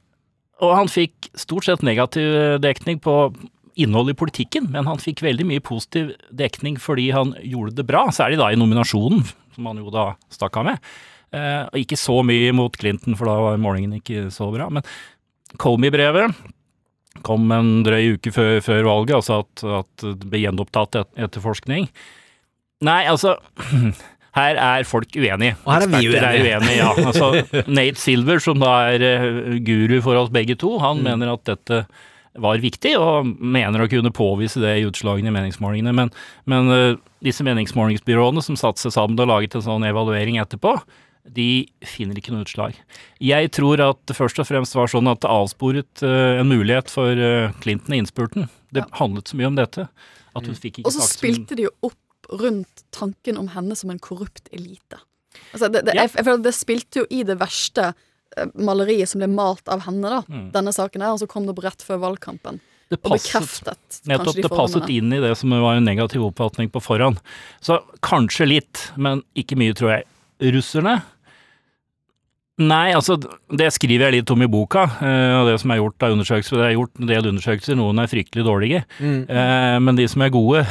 Og 0.59 0.75
han 0.75 0.91
fikk 0.91 1.29
stort 1.39 1.67
sett 1.67 1.85
negativ 1.85 2.59
dekning 2.63 2.99
på 3.03 3.15
innhold 3.79 4.11
i 4.11 4.17
politikken, 4.17 4.67
men 4.73 4.87
han 4.89 4.99
fikk 4.99 5.23
veldig 5.23 5.45
mye 5.47 5.63
positiv 5.63 6.11
dekning 6.35 6.75
fordi 6.81 7.09
han 7.15 7.31
gjorde 7.39 7.77
det 7.77 7.87
bra, 7.87 8.07
særlig 8.11 8.39
da 8.41 8.49
i 8.51 8.59
nominasjonen, 8.59 9.23
som 9.55 9.69
han 9.69 9.79
jo 9.79 9.93
da 9.93 10.11
stakk 10.33 10.59
av 10.59 10.67
med. 10.67 10.91
Eh, 11.31 11.63
og 11.69 11.79
ikke 11.79 11.99
så 11.99 12.19
mye 12.25 12.51
mot 12.57 12.75
Clinton, 12.75 13.15
for 13.15 13.29
da 13.29 13.37
var 13.45 13.61
målingen 13.61 13.95
ikke 13.99 14.27
så 14.33 14.49
bra. 14.51 14.67
Men 14.73 14.85
Comey-brevet 15.61 16.35
kom 17.25 17.49
en 17.53 17.79
drøy 17.85 18.15
uke 18.17 18.33
før, 18.33 18.59
før 18.63 18.87
valget, 18.87 19.15
altså 19.19 19.41
at, 19.43 19.63
at 19.81 20.07
det 20.21 20.29
ble 20.29 20.43
gjenopptatt 20.43 20.99
et, 20.99 21.11
etterforskning. 21.27 21.89
Nei, 22.85 23.01
altså 23.11 23.37
her 24.37 24.59
er 24.61 24.83
folk 24.87 25.15
uenige. 25.17 25.55
Og 25.65 25.73
her 25.73 25.85
er 25.85 25.91
vi 25.91 26.03
uenige. 26.09 26.21
Er 26.21 26.59
uenige 26.59 26.77
ja. 26.77 26.91
altså, 27.09 27.29
Nate 27.67 27.99
Silver, 28.01 28.39
som 28.43 28.59
da 28.61 28.73
er 28.93 29.01
eh, 29.07 29.57
guru 29.65 29.97
for 30.05 30.19
oss 30.21 30.29
begge 30.33 30.55
to, 30.59 30.75
han 30.83 30.99
Mm. 30.99 31.03
mener 31.07 31.33
at 31.33 31.43
dette 31.49 31.83
var 32.39 32.59
viktig, 32.61 32.93
og 33.01 33.25
mener 33.41 33.81
å 33.83 33.89
kunne 33.89 34.11
påvise 34.15 34.61
det 34.61 34.75
i 34.79 34.85
utslagene 34.87 35.31
i 35.31 35.33
meningsmålingene. 35.33 35.91
Men, 35.97 36.11
men 36.45 36.69
eh, 36.75 36.95
disse 37.25 37.43
meningsmålingsbyråene 37.43 38.43
som 38.45 38.55
satte 38.59 38.79
seg 38.85 38.93
sammen 38.95 39.19
og 39.19 39.27
laget 39.31 39.55
en 39.57 39.65
sånn 39.65 39.87
evaluering 39.89 40.37
etterpå, 40.39 40.75
de 41.29 41.67
finner 41.85 42.17
ikke 42.17 42.31
noe 42.33 42.45
utslag. 42.45 42.77
Jeg 43.21 43.49
tror 43.53 43.81
at 43.83 43.99
det 44.07 44.15
først 44.17 44.39
og 44.41 44.47
fremst 44.49 44.73
var 44.77 44.87
sånn 44.89 45.09
at 45.11 45.19
det 45.25 45.29
avsporet 45.33 46.03
eh, 46.05 46.39
en 46.39 46.49
mulighet 46.49 46.89
for 46.93 47.11
Clinton 47.65 47.97
i 47.97 47.99
innspurten. 48.03 48.47
Det 48.73 48.85
handlet 49.01 49.27
så 49.29 49.37
mye 49.37 49.49
om 49.49 49.57
dette. 49.57 49.87
At 50.37 50.45
hun 50.45 50.55
fikk 50.55 50.79
ikke 50.79 50.87
Og 50.87 50.93
så 50.95 51.05
spilte 51.09 51.57
de 51.57 51.65
jo 51.67 51.73
opp 51.89 51.97
rundt 52.31 52.83
tanken 52.91 53.37
om 53.37 53.47
henne 53.55 53.75
som 53.75 53.89
en 53.89 53.99
korrupt 53.99 54.49
elite. 54.53 54.99
Altså, 55.53 55.69
det, 55.71 55.85
det, 55.85 55.95
Ja. 55.95 56.03
jeg, 56.03 56.11
jeg 56.15 56.25
føler 56.25 56.39
at 56.39 56.47
det 56.49 56.55
spilte 56.55 56.99
jo 57.01 57.05
i 57.09 57.23
det 57.23 57.37
verste 57.39 57.93
eh, 58.37 58.45
maleriet 58.55 59.09
som 59.09 59.19
ble 59.21 59.27
malt 59.31 59.67
av 59.67 59.81
henne, 59.87 60.09
da, 60.09 60.21
Mm. 60.29 60.51
denne 60.53 60.73
saken 60.73 61.01
her, 61.01 61.13
og 61.15 61.19
så 61.19 61.27
kom 61.27 61.45
det 61.47 61.55
opp 61.57 61.63
rett 61.63 61.81
før 61.85 61.99
valgkampen. 62.05 62.59
Det 62.89 62.97
passet- 63.03 63.65
Nettopp, 64.09 64.33
de 64.35 64.41
det 64.41 64.49
passet 64.49 64.89
inn 64.89 65.13
i 65.13 65.19
det 65.21 65.35
som 65.37 65.49
var 65.51 65.75
en 65.77 65.85
negativ 65.85 66.21
oppfatning 66.25 66.71
på 66.73 66.81
forhånd. 66.81 67.19
Så 67.61 67.79
kanskje 68.01 68.47
litt, 68.47 68.91
men 68.97 69.21
ikke 69.37 69.55
mye, 69.57 69.73
tror 69.77 69.91
jeg. 69.99 70.05
Russerne? 70.53 71.03
Nei, 72.59 72.91
altså 72.91 73.15
det 73.55 73.69
skriver 73.71 74.09
jeg 74.09 74.17
litt 74.17 74.31
om 74.33 74.41
i 74.43 74.49
boka, 74.51 74.81
eh, 74.99 75.35
og 75.37 75.47
det 75.47 75.55
som 75.61 75.71
er 75.71 75.79
gjort 75.79 76.03
av 76.03 76.15
undersøkelser. 76.17 76.59
Det 76.59 76.65
er 76.65 76.73
gjort 76.75 76.99
en 76.99 77.07
del 77.07 77.29
undersøkelser, 77.31 77.77
noen 77.79 78.01
er 78.03 78.11
fryktelig 78.11 78.43
dårlige. 78.43 78.81
Mm. 78.99 79.21
Eh, 79.31 79.75
men 79.85 79.99
de 79.99 80.07
som 80.11 80.25
er 80.25 80.33
gode, 80.33 80.65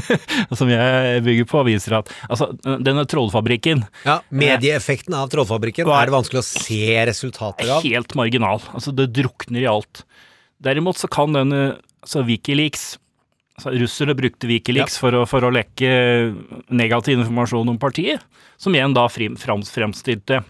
som 0.60 0.68
jeg 0.68 1.24
bygger 1.24 1.48
på, 1.48 1.64
viser 1.70 1.96
at 2.02 2.12
altså, 2.28 2.50
denne 2.84 3.06
trollfabrikken 3.08 3.86
Ja, 4.04 4.18
Medieeffekten 4.28 5.16
av 5.16 5.32
Trollfabrikken 5.32 5.88
er 5.88 6.10
det 6.10 6.16
vanskelig 6.18 6.42
å 6.42 6.48
se 6.50 6.84
resultater 7.08 7.72
av. 7.72 7.88
Helt 7.88 8.14
marginal. 8.20 8.60
Altså, 8.76 8.92
det 8.92 9.08
drukner 9.16 9.64
i 9.64 9.70
alt. 9.70 10.04
Derimot 10.60 11.00
så 11.00 11.08
kan 11.08 11.32
denne 11.32 11.78
altså 12.04 12.26
Wikileaks 12.28 12.94
altså 13.56 13.72
Russerne 13.80 14.16
brukte 14.16 14.48
Wikileaks 14.48 14.96
for, 15.00 15.16
å, 15.16 15.26
for 15.28 15.44
å 15.44 15.52
lekke 15.52 15.90
negativ 16.72 17.18
informasjon 17.18 17.68
om 17.72 17.80
partiet, 17.80 18.24
som 18.60 18.76
igjen 18.76 18.96
da 18.96 19.08
frem, 19.12 19.36
fremstilte 19.40 20.40
eh, 20.40 20.48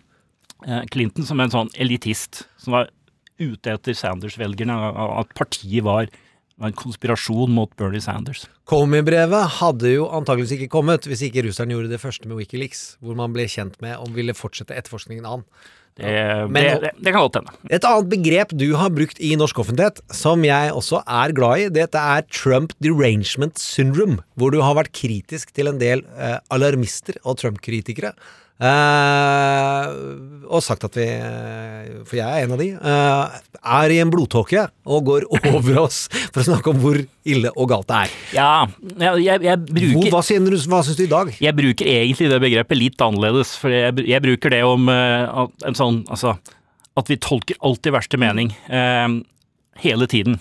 Clinton 0.93 1.27
som 1.29 1.41
en 1.41 1.53
sånn 1.53 1.71
elitist, 1.81 2.45
som 2.61 2.77
var 2.77 2.91
ute 3.41 3.73
etter 3.73 3.97
Sanders-velgerne, 3.97 4.75
at 5.21 5.31
partiet 5.39 5.85
var, 5.87 6.11
var 6.61 6.69
en 6.73 6.77
konspirasjon 6.77 7.53
mot 7.57 7.73
Bernie 7.81 8.03
Sanders. 8.05 8.45
Comey-brevet 8.69 9.59
hadde 9.63 9.95
jo 9.95 10.09
antageligvis 10.13 10.59
ikke 10.59 10.71
kommet 10.77 11.09
hvis 11.09 11.25
ikke 11.27 11.47
russerne 11.49 11.73
gjorde 11.75 11.91
det 11.93 12.03
første 12.03 12.29
med 12.29 12.37
Wikileaks, 12.43 12.97
hvor 13.01 13.17
man 13.19 13.33
ble 13.33 13.49
kjent 13.51 13.79
med 13.81 13.97
og 13.97 14.13
ville 14.15 14.37
fortsette 14.37 14.77
etterforskningen 14.77 15.25
an. 15.27 15.47
Det, 15.99 16.07
Men- 16.53 16.69
det, 16.69 16.75
det, 16.85 16.91
det 17.03 17.13
kan 17.13 17.25
godt 17.25 17.41
hende. 17.41 17.55
Et 17.75 17.85
annet 17.85 18.11
begrep 18.13 18.53
du 18.57 18.69
har 18.79 18.93
brukt 18.95 19.19
i 19.21 19.33
norsk 19.37 19.59
offentlighet, 19.65 19.99
som 20.15 20.45
jeg 20.47 20.71
også 20.77 21.01
er 21.03 21.35
glad 21.37 21.65
i, 21.65 21.71
dette 21.81 21.99
er 21.99 22.23
Trump 22.31 22.77
derangement 22.81 23.59
syndrome, 23.59 24.21
hvor 24.39 24.53
du 24.55 24.61
har 24.63 24.77
vært 24.79 24.93
kritisk 24.97 25.51
til 25.57 25.73
en 25.73 25.81
del 25.83 26.05
eh, 26.17 26.39
alarmister 26.55 27.19
og 27.25 27.41
Trump-kritikere. 27.43 28.13
Eh, 28.61 29.95
og 30.51 30.65
sagt 30.65 30.85
at 30.89 30.97
vi, 30.99 31.07
for 32.09 32.19
jeg 32.19 32.27
er 32.27 32.45
en 32.45 32.55
av 32.57 32.61
de, 32.61 32.69
eh, 32.75 33.39
er 33.61 33.95
i 33.95 33.99
en 34.03 34.13
blodtåke 34.13 34.67
og 34.85 35.09
går 35.09 35.27
over 35.55 35.83
oss 35.85 36.03
for 36.13 36.43
å 36.43 36.47
snakke 36.51 36.73
om 36.73 36.81
hvor 36.83 37.01
ille 37.01 37.53
og 37.55 37.71
galt 37.71 37.91
det 37.91 37.99
er. 38.05 38.15
Ja, 38.37 38.53
jeg, 39.21 39.43
jeg, 39.47 39.65
bruker 39.71 39.97
Hvor, 39.97 40.13
hva, 40.17 40.23
synes 40.27 40.67
du, 40.67 40.71
hva 40.73 40.83
syns 40.87 41.01
du 41.01 41.05
i 41.07 41.11
dag? 41.13 41.33
Jeg 41.41 41.57
bruker 41.57 41.93
egentlig 41.95 42.31
det 42.33 42.41
begrepet 42.43 42.81
litt 42.81 43.05
annerledes, 43.05 43.57
for 43.61 43.75
jeg, 43.75 44.07
jeg 44.11 44.25
bruker 44.27 44.57
det 44.57 44.63
om 44.67 44.89
eh, 44.93 45.45
en 45.69 45.79
sånn 45.79 46.03
Altså, 46.11 46.35
at 46.99 47.11
vi 47.11 47.17
tolker 47.23 47.59
alltid 47.65 47.95
verste 47.95 48.19
mening. 48.21 48.51
Hele 49.79 50.07
tiden. 50.11 50.39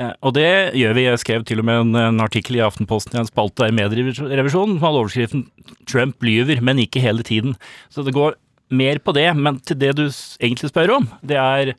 Eh, 0.00 0.12
og 0.24 0.34
det 0.34 0.74
gjør 0.78 0.96
vi. 0.96 1.06
Jeg 1.06 1.22
skrev 1.22 1.46
til 1.46 1.62
og 1.62 1.68
med 1.68 1.82
en, 1.84 1.94
en 2.00 2.22
artikkel 2.24 2.58
i 2.58 2.64
Aftenposten 2.64 3.18
i 3.18 3.22
en 3.22 3.28
spalte 3.28 3.68
i 3.68 3.74
Medierevisjonen 3.76 4.78
som 4.78 4.84
hadde 4.86 5.02
overskriften 5.04 5.46
'Trump 5.86 6.22
lyver, 6.26 6.62
men 6.62 6.82
ikke 6.82 7.02
hele 7.04 7.22
tiden'. 7.22 7.56
Så 7.90 8.02
det 8.06 8.16
går 8.16 8.38
mer 8.70 8.98
på 8.98 9.12
det. 9.12 9.30
Men 9.36 9.60
til 9.60 9.78
det 9.78 9.96
du 9.98 10.06
egentlig 10.08 10.70
spør 10.70 10.96
om, 11.00 11.08
det 11.22 11.36
er 11.36 11.74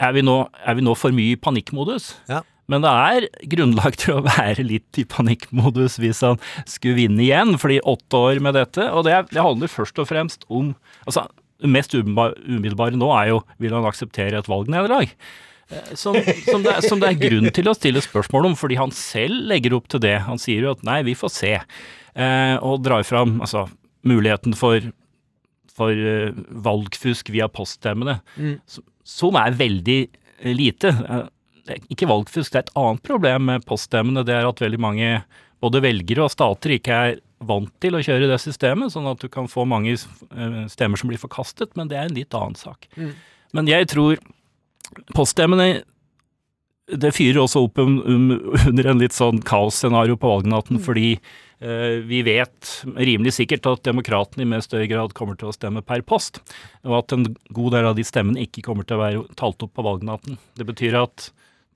er 0.00 0.14
vi 0.16 0.22
nå, 0.24 0.36
er 0.64 0.78
vi 0.78 0.84
nå 0.84 0.94
for 0.96 1.12
mye 1.12 1.34
i 1.34 1.40
panikkmodus? 1.40 2.14
Ja. 2.30 2.40
Men 2.70 2.84
det 2.84 2.90
er 2.90 3.26
grunnlag 3.52 3.98
til 4.00 4.16
å 4.16 4.24
være 4.24 4.64
litt 4.64 5.00
i 5.00 5.04
panikkmodus 5.08 5.98
hvis 6.00 6.22
han 6.24 6.40
skulle 6.64 7.00
vinne 7.02 7.24
igjen, 7.24 7.56
fordi 7.60 7.82
åtte 7.82 8.22
år 8.30 8.40
med 8.44 8.56
dette, 8.56 8.86
og 8.94 9.04
det, 9.08 9.16
det 9.34 9.44
handler 9.44 9.72
først 9.72 9.98
og 10.00 10.08
fremst 10.10 10.48
om 10.48 10.74
altså 11.04 11.28
Det 11.60 11.68
mest 11.68 11.92
umiddelbare 11.92 12.96
nå 12.96 13.10
er 13.12 13.26
jo 13.34 13.40
vil 13.60 13.74
han 13.76 13.84
akseptere 13.84 14.38
et 14.38 14.46
valgnederlag. 14.48 15.10
Som, 15.94 16.16
som, 16.48 16.62
det, 16.64 16.72
som 16.88 16.98
det 17.02 17.08
er 17.12 17.18
grunn 17.20 17.50
til 17.54 17.68
å 17.70 17.74
stille 17.76 18.00
spørsmål 18.02 18.48
om, 18.50 18.54
fordi 18.58 18.78
han 18.80 18.90
selv 18.94 19.44
legger 19.50 19.76
opp 19.76 19.86
til 19.92 20.00
det. 20.02 20.16
Han 20.26 20.38
sier 20.42 20.64
jo 20.66 20.72
at 20.74 20.82
nei, 20.86 21.00
vi 21.06 21.14
får 21.14 21.30
se, 21.34 21.52
eh, 22.14 22.56
og 22.58 22.82
drar 22.82 23.04
fram 23.06 23.36
altså, 23.44 23.68
muligheten 24.06 24.54
for, 24.58 24.80
for 25.76 25.92
uh, 25.94 26.32
valgfusk 26.66 27.30
via 27.34 27.46
poststemmene 27.48 28.20
Mm. 28.36 28.56
som- 28.66 28.84
som 29.04 29.34
er 29.36 29.50
veldig 29.58 30.00
lite. 30.56 30.88
Eh, 31.68 31.76
Ikke 31.90 32.06
valgfusk, 32.08 32.50
det 32.50 32.56
er 32.58 32.64
et 32.66 32.74
annet 32.76 33.02
problem 33.06 33.44
med 33.46 33.64
poststemmene. 33.66 34.24
Det 34.26 34.34
er 34.34 34.46
at 34.48 34.58
veldig 34.58 34.78
mange, 34.80 35.22
både 35.62 35.80
velgere 35.82 36.24
og 36.24 36.30
stater, 36.32 36.70
ikke 36.78 36.90
er 37.12 37.20
vant 37.46 37.70
til 37.80 37.92
å 37.94 38.02
kjøre 38.02 38.26
det 38.28 38.40
systemet, 38.42 38.90
sånn 38.90 39.06
at 39.10 39.20
du 39.22 39.28
kan 39.28 39.46
få 39.46 39.66
mange 39.68 39.92
eh, 39.94 40.66
stemmer 40.68 40.98
som 40.98 41.08
blir 41.08 41.18
forkastet, 41.20 41.76
men 41.76 41.86
det 41.88 41.96
er 41.98 42.08
en 42.08 42.14
litt 42.16 42.34
annen 42.34 42.56
sak. 42.58 42.88
Mm. 42.96 43.12
Men 43.54 43.66
jeg 43.70 43.86
tror 43.92 44.18
poststemmene 45.14 45.70
det 46.98 47.12
fyrer 47.14 47.42
også 47.42 47.64
opp 47.66 47.78
um, 47.80 47.98
um, 48.02 48.30
under 48.66 48.90
en 48.92 49.02
litt 49.02 49.16
sånn 49.16 49.40
kaosscenario 49.46 50.18
på 50.20 50.30
valgnatten, 50.30 50.80
fordi 50.82 51.14
uh, 51.16 52.00
vi 52.06 52.22
vet 52.26 52.72
rimelig 52.96 53.36
sikkert 53.38 53.68
at 53.70 53.84
demokratene 53.88 54.46
i 54.46 54.50
mest 54.50 54.70
større 54.70 54.88
grad 54.90 55.14
kommer 55.16 55.38
til 55.38 55.50
å 55.50 55.56
stemme 55.56 55.84
per 55.86 56.04
post, 56.06 56.42
og 56.86 57.02
at 57.02 57.16
en 57.16 57.28
god 57.56 57.76
del 57.76 57.92
av 57.92 57.98
de 57.98 58.06
stemmene 58.06 58.46
ikke 58.46 58.64
kommer 58.66 58.88
til 58.88 58.98
å 58.98 59.04
være 59.04 59.28
talt 59.40 59.62
opp 59.66 59.76
på 59.76 59.86
valgnatten. 59.86 60.40
Det 60.58 60.66
betyr 60.68 60.98
at 61.04 61.30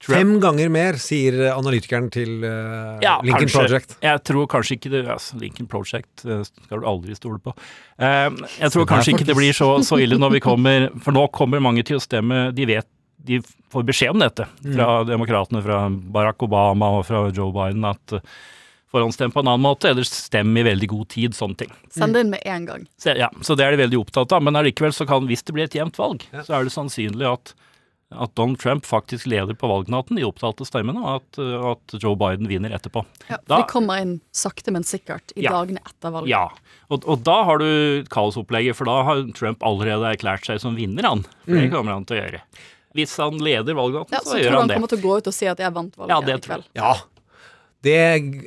Trump- 0.05 0.19
Fem 0.19 0.33
ganger 0.43 0.69
mer, 0.69 0.99
sier 1.01 1.39
analytikeren 1.55 2.11
til 2.13 2.43
uh, 2.43 2.99
ja, 3.01 3.15
Lincoln 3.25 3.47
kanskje. 3.47 3.61
Project. 3.63 3.95
Jeg 4.05 4.23
tror 4.29 4.49
kanskje 4.53 4.77
ikke 4.77 4.91
det 4.93 5.05
altså, 5.07 5.39
Lincoln 5.41 5.69
Project 5.71 6.27
eh, 6.27 6.43
skal 6.45 6.83
du 6.83 6.89
aldri 6.91 7.17
stole 7.17 7.39
på. 7.41 7.55
Jeg 8.03 8.75
tror 8.75 8.91
kanskje 8.91 9.15
ikke 9.15 9.29
det 9.31 9.39
blir 9.39 9.57
så, 9.57 9.71
så 9.87 9.97
ille 10.03 10.19
når 10.19 10.35
vi 10.35 10.41
kommer 10.43 10.89
For 10.99 11.15
nå 11.15 11.29
kommer 11.33 11.63
mange 11.63 11.85
til 11.87 12.01
å 12.01 12.03
stemme 12.03 12.49
De 12.51 12.67
vet 12.67 12.89
de 13.19 13.41
får 13.73 13.83
beskjed 13.89 14.11
om 14.11 14.19
dette 14.21 14.47
fra 14.63 15.05
demokratene, 15.05 15.63
fra 15.65 15.89
Barack 15.91 16.43
Obama 16.43 16.91
og 16.99 17.07
fra 17.07 17.31
Joe 17.35 17.53
Biden, 17.53 17.85
at 17.89 18.13
uh, 18.13 18.21
forhåndsstem 18.95 19.33
på 19.35 19.41
en 19.43 19.49
annen 19.49 19.65
måte, 19.65 19.89
eller 19.91 20.05
stem 20.07 20.53
i 20.57 20.63
veldig 20.63 20.89
god 20.93 21.09
tid, 21.11 21.35
sånne 21.35 21.57
ting. 21.65 21.73
Send 21.91 22.15
det 22.15 22.21
inn 22.27 22.31
med 22.31 22.43
en 22.47 22.65
gang. 22.69 22.85
Så, 23.01 23.17
ja, 23.19 23.31
så 23.43 23.57
det 23.59 23.65
er 23.67 23.75
de 23.75 23.83
veldig 23.83 23.99
opptatt 24.05 24.31
av. 24.37 24.43
Men 24.47 24.55
allikevel 24.61 24.93
så 24.95 25.07
kan, 25.09 25.27
hvis 25.27 25.43
det 25.43 25.55
blir 25.57 25.65
et 25.67 25.75
jevnt 25.75 25.99
valg, 25.99 26.23
så 26.45 26.55
er 26.61 26.65
det 26.69 26.71
sannsynlig 26.77 27.27
at, 27.27 27.55
at 28.15 28.31
Donald 28.39 28.61
Trump 28.63 28.85
faktisk 28.87 29.27
leder 29.27 29.57
på 29.59 29.67
valgnatten, 29.67 30.15
de 30.21 30.23
opptalte 30.29 30.63
stemmene, 30.69 31.03
og 31.03 31.25
at, 31.25 31.41
at 31.73 31.97
Joe 32.05 32.15
Biden 32.21 32.47
vinner 32.47 32.71
etterpå. 32.77 33.03
Ja, 33.33 33.41
Da- 33.51 33.59
de 33.65 33.67
kommer 33.73 33.99
inn 34.05 34.21
sakte, 34.31 34.71
men 34.71 34.87
sikkert 34.87 35.35
i 35.35 35.43
Ja. 35.49 35.57
dagene 35.57 35.83
etter 35.83 36.15
valget. 36.15 36.31
Ja, 36.31 36.45
og, 36.93 37.03
og 37.11 37.25
da 37.27 37.41
har 37.49 37.59
du 37.59 38.05
kaosopplegget, 38.15 38.77
for 38.79 38.85
da 38.87 39.01
har 39.09 39.25
Trump 39.35 39.59
allerede 39.67 40.13
erklært 40.15 40.47
seg 40.47 40.61
som 40.63 40.77
vinner, 40.79 41.03
han. 41.09 41.25
For 41.43 41.57
det 41.59 41.67
Mm. 41.67 41.75
kommer 41.75 41.97
han 41.99 42.05
til 42.07 42.21
å 42.21 42.23
gjøre. 42.23 42.45
Hvis 42.95 43.17
han 43.19 43.41
leder 43.43 43.75
valgnatten, 43.77 44.15
Ja, 44.15 44.23
så, 44.23 44.35
så 44.35 44.39
gjør 44.39 44.49
tror 44.51 44.55
du 44.55 44.61
han 44.61 44.71
han 44.71 44.79
kommer 44.79 44.93
til 44.95 45.03
å 45.03 45.05
gå 45.09 45.19
ut 45.19 45.33
og 45.33 45.35
si 45.35 45.51
at 45.51 45.61
jeg 45.65 45.75
vant 45.75 45.99
valget 45.99 46.15
Ja, 46.15 46.21
det 46.23 46.35
i 46.35 46.39
tror 46.45 46.55
kveld. 46.55 46.71
Ja. 46.79 46.95
Det 47.85 47.97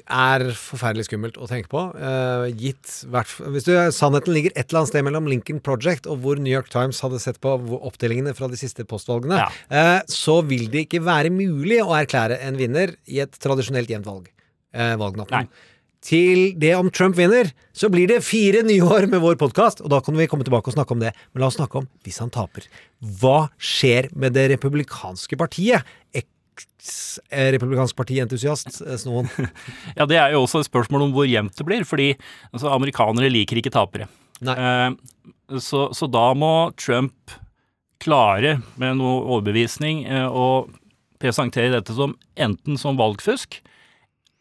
er 0.10 0.44
forferdelig 0.58 1.06
skummelt 1.06 1.36
å 1.38 1.46
tenke 1.50 1.70
på. 1.70 1.82
Uh, 1.94 2.48
gitt 2.58 3.04
hvert, 3.12 3.36
Hvis 3.54 3.68
du, 3.68 3.74
sannheten 3.94 4.34
ligger 4.34 4.56
et 4.56 4.72
eller 4.72 4.82
annet 4.82 4.90
sted 4.90 5.06
mellom 5.06 5.30
Lincoln 5.30 5.60
Project 5.62 6.10
og 6.10 6.24
hvor 6.24 6.42
New 6.42 6.50
York 6.50 6.72
Times 6.74 7.04
hadde 7.06 7.20
sett 7.22 7.38
på 7.44 7.54
oppdelingene 7.78 8.34
fra 8.38 8.50
de 8.50 8.58
siste 8.58 8.88
postvalgene, 8.90 9.44
eh, 9.70 10.00
så 10.10 10.40
vil 10.48 10.66
det 10.74 10.88
ikke 10.88 11.04
være 11.06 11.30
mulig 11.34 11.84
å 11.84 11.94
erklære 12.00 12.40
en 12.48 12.58
vinner 12.58 12.96
i 13.06 13.22
et 13.22 13.38
tradisjonelt 13.44 13.94
jevnt 13.94 14.10
valg. 14.10 14.32
uh, 14.78 14.96
valgnatten. 15.00 15.52
Til 16.06 16.52
det 16.62 16.76
om 16.78 16.92
Trump 16.94 17.18
vinner, 17.18 17.50
så 17.76 17.90
blir 17.92 18.08
det 18.10 18.22
fire 18.26 18.62
nye 18.66 18.86
år 18.86 19.08
med 19.10 19.22
vår 19.24 19.38
podkast, 19.42 19.82
og 19.82 19.90
da 19.92 20.00
kan 20.04 20.18
vi 20.18 20.28
komme 20.30 20.46
tilbake 20.46 20.70
og 20.70 20.76
snakke 20.78 20.94
om 20.94 21.02
det. 21.02 21.14
Men 21.34 21.42
la 21.44 21.50
oss 21.50 21.58
snakke 21.58 21.82
om 21.82 21.88
hvis 22.06 22.20
han 22.22 22.32
taper. 22.34 22.68
Hva 23.22 23.48
skjer 23.58 24.12
med 24.14 24.38
det 24.38 24.48
republikanske 24.54 25.40
partiet? 25.40 25.88
Eks-republikansk 26.14 27.98
partientusiast, 27.98 28.80
eh, 28.86 29.00
Snoen. 29.02 29.30
Ja, 29.98 30.06
det 30.06 30.22
er 30.22 30.36
jo 30.36 30.46
også 30.46 30.62
et 30.62 30.70
spørsmål 30.70 31.08
om 31.08 31.18
hvor 31.18 31.28
jevnt 31.28 31.58
det 31.58 31.68
blir, 31.68 31.86
fordi 31.88 32.12
altså, 32.54 32.72
amerikanere 32.76 33.34
liker 33.34 33.60
ikke 33.60 33.74
tapere. 33.74 34.10
Eh, 34.46 34.92
så, 35.58 35.88
så 35.98 36.10
da 36.12 36.30
må 36.38 36.70
Trump 36.78 37.34
klare 38.04 38.60
med 38.78 39.00
noe 39.00 39.24
overbevisning 39.26 40.06
eh, 40.06 40.28
å 40.30 40.68
presentere 41.22 41.74
dette 41.74 41.96
som 41.98 42.14
enten 42.38 42.78
som 42.78 43.00
valgfusk, 43.00 43.58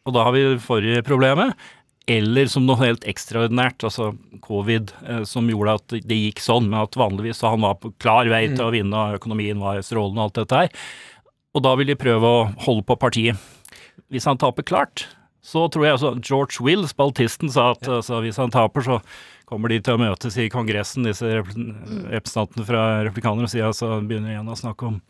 og 0.07 0.15
da 0.15 0.23
har 0.23 0.33
vi 0.35 0.45
det 0.45 0.63
forrige 0.63 1.03
problemet, 1.05 1.57
eller 2.07 2.47
som 2.47 2.63
noe 2.63 2.79
helt 2.79 3.03
ekstraordinært, 3.09 3.83
altså 3.83 4.13
covid, 4.45 4.93
eh, 5.03 5.23
som 5.27 5.49
gjorde 5.51 5.75
at 5.81 5.95
det 6.07 6.19
gikk 6.21 6.39
sånn, 6.39 6.69
men 6.71 6.79
at 6.85 6.95
vanligvis 6.95 7.41
så 7.41 7.51
han 7.51 7.65
var 7.65 7.75
på 7.81 7.91
klar 7.99 8.29
vei 8.31 8.45
til 8.53 8.63
å 8.63 8.71
vinne, 8.71 8.95
og 8.95 9.19
økonomien 9.19 9.59
var 9.59 9.83
strålende 9.83 10.23
og 10.23 10.29
alt 10.29 10.39
dette 10.39 10.61
her. 10.63 10.89
Og 11.57 11.65
da 11.65 11.75
vil 11.75 11.91
de 11.91 11.99
prøve 11.99 12.31
å 12.31 12.47
holde 12.63 12.85
på 12.87 12.95
partiet. 13.01 13.47
Hvis 14.13 14.27
han 14.29 14.39
taper 14.39 14.63
klart, 14.63 15.07
så 15.43 15.65
tror 15.71 15.83
jeg 15.83 15.97
altså 15.97 16.13
George 16.21 16.63
Will, 16.63 16.87
spaltisten, 16.87 17.51
sa 17.51 17.73
at 17.75 17.87
altså, 17.87 18.21
hvis 18.23 18.39
han 18.39 18.53
taper, 18.55 18.83
så 18.87 19.01
kommer 19.47 19.71
de 19.71 19.81
til 19.83 19.95
å 19.95 20.01
møtes 20.01 20.35
i 20.39 20.49
Kongressen, 20.51 21.07
disse 21.07 21.27
rep 21.27 21.51
representantene 21.51 22.67
fra 22.67 22.85
replikanerne, 23.07 23.47
og 23.47 23.51
sier 23.51 23.67
altså, 23.67 23.97
begynner 24.03 24.35
igjen 24.35 24.51
å 24.51 24.59
snakke 24.59 24.93
om 24.93 25.01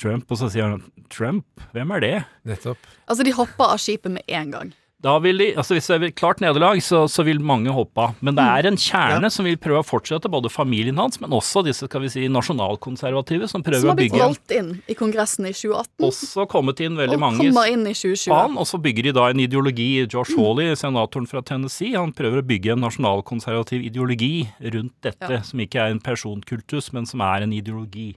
Trump, 0.00 0.26
og 0.30 0.38
så 0.38 0.50
sier 0.52 0.68
han 0.70 0.82
Trump, 1.10 1.46
hvem 1.74 1.90
er 1.96 2.00
det? 2.00 2.14
Nettopp. 2.46 2.78
Altså, 3.08 3.24
de 3.26 3.32
hopper 3.36 3.64
av 3.74 3.78
skipet 3.82 4.10
med 4.18 4.22
en 4.28 4.50
gang. 4.58 4.72
Da 5.00 5.14
vil 5.18 5.38
de, 5.40 5.46
altså 5.56 5.72
Hvis 5.78 5.86
det 5.88 5.96
er 5.96 6.10
klart 6.12 6.42
nederlag, 6.44 6.76
så, 6.84 7.06
så 7.08 7.24
vil 7.24 7.38
mange 7.40 7.72
hoppe 7.72 8.02
av. 8.04 8.18
Men 8.20 8.34
det 8.36 8.44
er 8.44 8.66
en 8.68 8.76
kjerne 8.76 9.22
Ja. 9.24 9.30
som 9.32 9.46
vil 9.48 9.56
prøve 9.56 9.80
å 9.80 9.86
fortsette, 9.88 10.28
både 10.28 10.50
familien 10.52 10.98
hans, 11.00 11.16
men 11.22 11.30
også 11.32 11.62
disse 11.64 11.86
skal 11.88 12.02
vi 12.04 12.10
si, 12.12 12.26
nasjonalkonservative, 12.28 13.48
som 13.48 13.62
prøver 13.64 13.80
Som 13.80 13.88
å 13.88 13.94
har 13.94 13.96
blitt 13.96 14.12
bygge 14.12 14.26
valgt 14.26 14.52
inn 14.58 14.68
i 14.92 14.96
Kongressen 14.98 15.48
i 15.48 15.54
2018. 15.56 16.04
Også 16.04 16.44
kommet 16.52 16.82
inn 16.84 17.00
veldig 17.00 17.16
og 17.16 17.22
mange 17.24 17.46
kommer 17.48 17.72
inn 17.72 17.86
i 17.88 17.94
2020. 17.96 18.34
Han, 18.36 18.58
og 18.60 18.68
så 18.68 18.76
bygger 18.84 19.08
de 19.08 19.14
da 19.16 19.24
en 19.32 19.40
ideologi. 19.40 19.88
Josh 20.04 20.36
Hawley, 20.36 20.74
senatoren 20.76 21.26
fra 21.32 21.40
Tennessee, 21.48 21.96
han 21.96 22.12
prøver 22.12 22.42
å 22.44 22.48
bygge 22.52 22.76
en 22.76 22.84
nasjonalkonservativ 22.84 23.88
ideologi 23.88 24.34
rundt 24.60 24.92
dette, 25.08 25.32
Ja. 25.32 25.40
som 25.40 25.64
ikke 25.64 25.80
er 25.80 25.96
en 25.96 26.00
personkultus, 26.04 26.92
men 26.92 27.06
som 27.08 27.24
er 27.24 27.40
en 27.48 27.56
ideologi. 27.56 28.10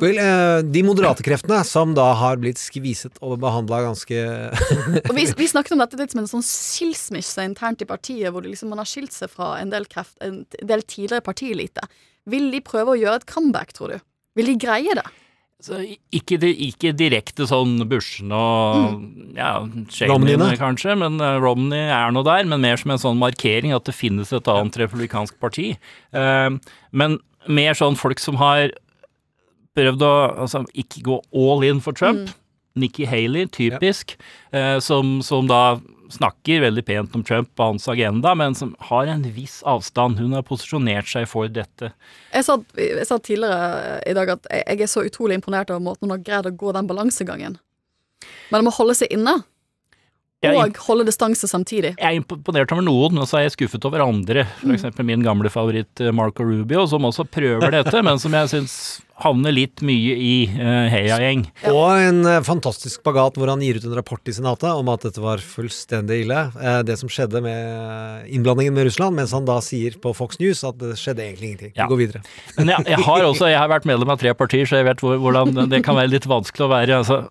Vel, 0.00 0.18
eh, 0.20 0.60
de 0.64 0.84
moderate 0.86 1.24
kreftene, 1.26 1.60
som 1.66 1.94
da 1.96 2.10
har 2.20 2.40
blitt 2.42 2.60
skviset 2.60 3.18
og 3.24 3.38
behandla 3.42 3.82
ganske 3.88 4.22
Og 5.08 5.14
vi, 5.16 5.26
vi 5.38 5.50
snakket 5.50 5.76
om 5.76 5.82
dette 5.82 5.98
litt 6.00 6.14
som 6.14 6.22
en 6.22 6.30
sånn 6.30 6.46
skilsmisse 6.46 7.44
internt 7.46 7.84
i 7.84 7.88
partiet, 7.88 8.30
hvor 8.34 8.46
liksom 8.46 8.72
man 8.74 8.82
har 8.82 8.88
skilt 8.88 9.14
seg 9.14 9.32
fra 9.32 9.54
en 9.60 9.72
del, 9.74 9.88
kreft, 9.90 10.16
en 10.24 10.42
del 10.60 10.86
tidligere 10.86 11.24
partielite. 11.24 11.86
Vil 12.30 12.50
de 12.54 12.62
prøve 12.64 12.94
å 12.94 13.00
gjøre 13.00 13.22
et 13.22 13.28
comeback, 13.30 13.74
tror 13.76 13.96
du? 13.96 14.08
Vil 14.38 14.50
de 14.52 14.58
greie 14.60 14.96
det? 14.96 15.06
Så 15.64 15.78
ikke, 16.12 16.36
ikke 16.42 16.90
direkte 16.92 17.46
sånn 17.48 17.78
Bushen 17.88 18.32
og 18.36 18.98
ja, 19.36 19.62
Cheney 19.88 20.10
Romneyene. 20.10 20.50
kanskje, 20.60 20.96
men 21.00 21.16
eh, 21.22 21.38
Romney 21.40 21.86
er 21.88 22.12
nå 22.12 22.24
der, 22.26 22.44
men 22.50 22.60
mer 22.64 22.76
som 22.80 22.92
en 22.92 23.00
sånn 23.00 23.20
markering 23.20 23.72
at 23.72 23.86
det 23.88 23.94
finnes 23.96 24.34
et 24.34 24.50
annet 24.50 24.76
republikansk 24.82 25.38
parti. 25.40 25.70
Eh, 26.12 26.50
men 26.92 27.16
mer 27.48 27.78
sånn 27.78 27.96
folk 27.96 28.20
som 28.20 28.36
har 28.42 28.74
prøvd 29.74 30.06
å 30.06 30.14
altså, 30.46 30.64
ikke 30.74 31.04
gå 31.06 31.20
all 31.34 31.66
in 31.66 31.82
for 31.84 31.96
Trump. 31.96 32.32
Nikki 32.74 33.06
Haley, 33.06 33.46
typisk, 33.54 34.16
eh, 34.50 34.80
som, 34.82 35.20
som 35.22 35.46
da 35.46 35.78
snakker 36.10 36.64
veldig 36.64 36.82
pent 36.86 37.14
om 37.16 37.22
Trump 37.26 37.52
og 37.58 37.74
hans 37.74 37.86
agenda, 37.90 38.34
men 38.34 38.56
som 38.58 38.74
har 38.90 39.10
en 39.10 39.22
viss 39.36 39.60
avstand. 39.68 40.18
Hun 40.18 40.34
har 40.36 40.42
posisjonert 40.46 41.08
seg 41.10 41.28
for 41.30 41.50
dette. 41.50 41.92
Jeg 42.34 42.46
sa, 42.46 42.58
jeg 42.78 43.06
sa 43.08 43.18
tidligere 43.22 44.00
i 44.10 44.16
dag 44.16 44.34
at 44.36 44.50
jeg, 44.50 44.66
jeg 44.72 44.86
er 44.86 44.90
så 44.90 45.04
utrolig 45.06 45.38
imponert 45.38 45.70
over 45.70 45.86
måten 45.86 46.08
hun 46.08 46.16
har 46.16 46.26
greid 46.26 46.50
å 46.50 46.56
gå 46.58 46.74
den 46.74 46.90
balansegangen. 46.90 47.58
Men 48.50 48.58
det 48.58 48.66
må 48.66 48.74
holde 48.74 48.96
seg 48.98 49.14
inne. 49.14 49.38
Og 50.52 50.82
holde 50.88 51.06
distanse 51.08 51.48
samtidig. 51.50 51.94
Jeg 51.96 52.04
er 52.04 52.18
imponert 52.20 52.74
over 52.74 52.84
noen, 52.84 53.22
og 53.22 53.30
så 53.30 53.40
er 53.40 53.48
jeg 53.48 53.56
skuffet 53.56 53.88
over 53.88 54.04
andre. 54.04 54.46
F.eks. 54.60 54.86
min 55.04 55.24
gamle 55.24 55.50
favoritt 55.52 56.02
eh, 56.02 56.12
Marco 56.14 56.46
Rubio, 56.46 56.84
som 56.90 57.06
også 57.08 57.26
prøver 57.28 57.72
dette, 57.78 58.04
men 58.04 58.20
som 58.22 58.34
jeg 58.36 58.52
syns 58.52 58.76
havner 59.22 59.54
litt 59.54 59.78
mye 59.86 60.14
i 60.18 60.32
uh, 60.50 60.88
heiagjeng. 60.90 61.44
Og 61.70 61.84
en 62.02 62.24
eh, 62.26 62.40
fantastisk 62.42 62.98
spagat 62.98 63.38
hvor 63.38 63.52
han 63.52 63.62
gir 63.62 63.78
ut 63.78 63.86
en 63.86 63.94
rapport 63.94 64.26
i 64.26 64.34
Senatet 64.34 64.66
om 64.74 64.90
at 64.90 65.06
dette 65.06 65.22
var 65.22 65.38
fullstendig 65.38 66.24
ille, 66.24 66.40
det 66.84 66.96
som 66.98 67.12
skjedde 67.12 67.38
med 67.44 68.26
innblandingen 68.34 68.74
med 68.74 68.88
Russland, 68.88 69.14
mens 69.14 69.32
han 69.36 69.46
da 69.46 69.60
sier 69.62 69.94
på 70.02 70.10
Fox 70.18 70.42
News 70.42 70.64
at 70.66 70.80
det 70.82 70.96
skjedde 70.98 71.22
egentlig 71.28 71.52
ingenting. 71.52 71.72
Ja. 71.76 71.86
Vi 71.86 71.94
går 71.94 72.02
videre. 72.02 72.24
Men 72.58 72.74
jeg, 72.74 72.88
jeg 72.90 73.06
har 73.06 73.28
også 73.28 73.52
jeg 73.52 73.60
har 73.60 73.70
vært 73.70 73.86
medlem 73.88 74.10
av 74.16 74.18
tre 74.20 74.34
partier, 74.34 74.66
så 74.66 74.82
jeg 74.82 74.90
vet 74.90 75.06
hvor, 75.06 75.16
hvordan 75.22 75.70
det 75.70 75.84
kan 75.86 75.96
være 75.98 76.16
litt 76.16 76.26
vanskelig 76.28 76.66
å 76.66 76.72
være. 76.74 77.00
Altså, 77.04 77.22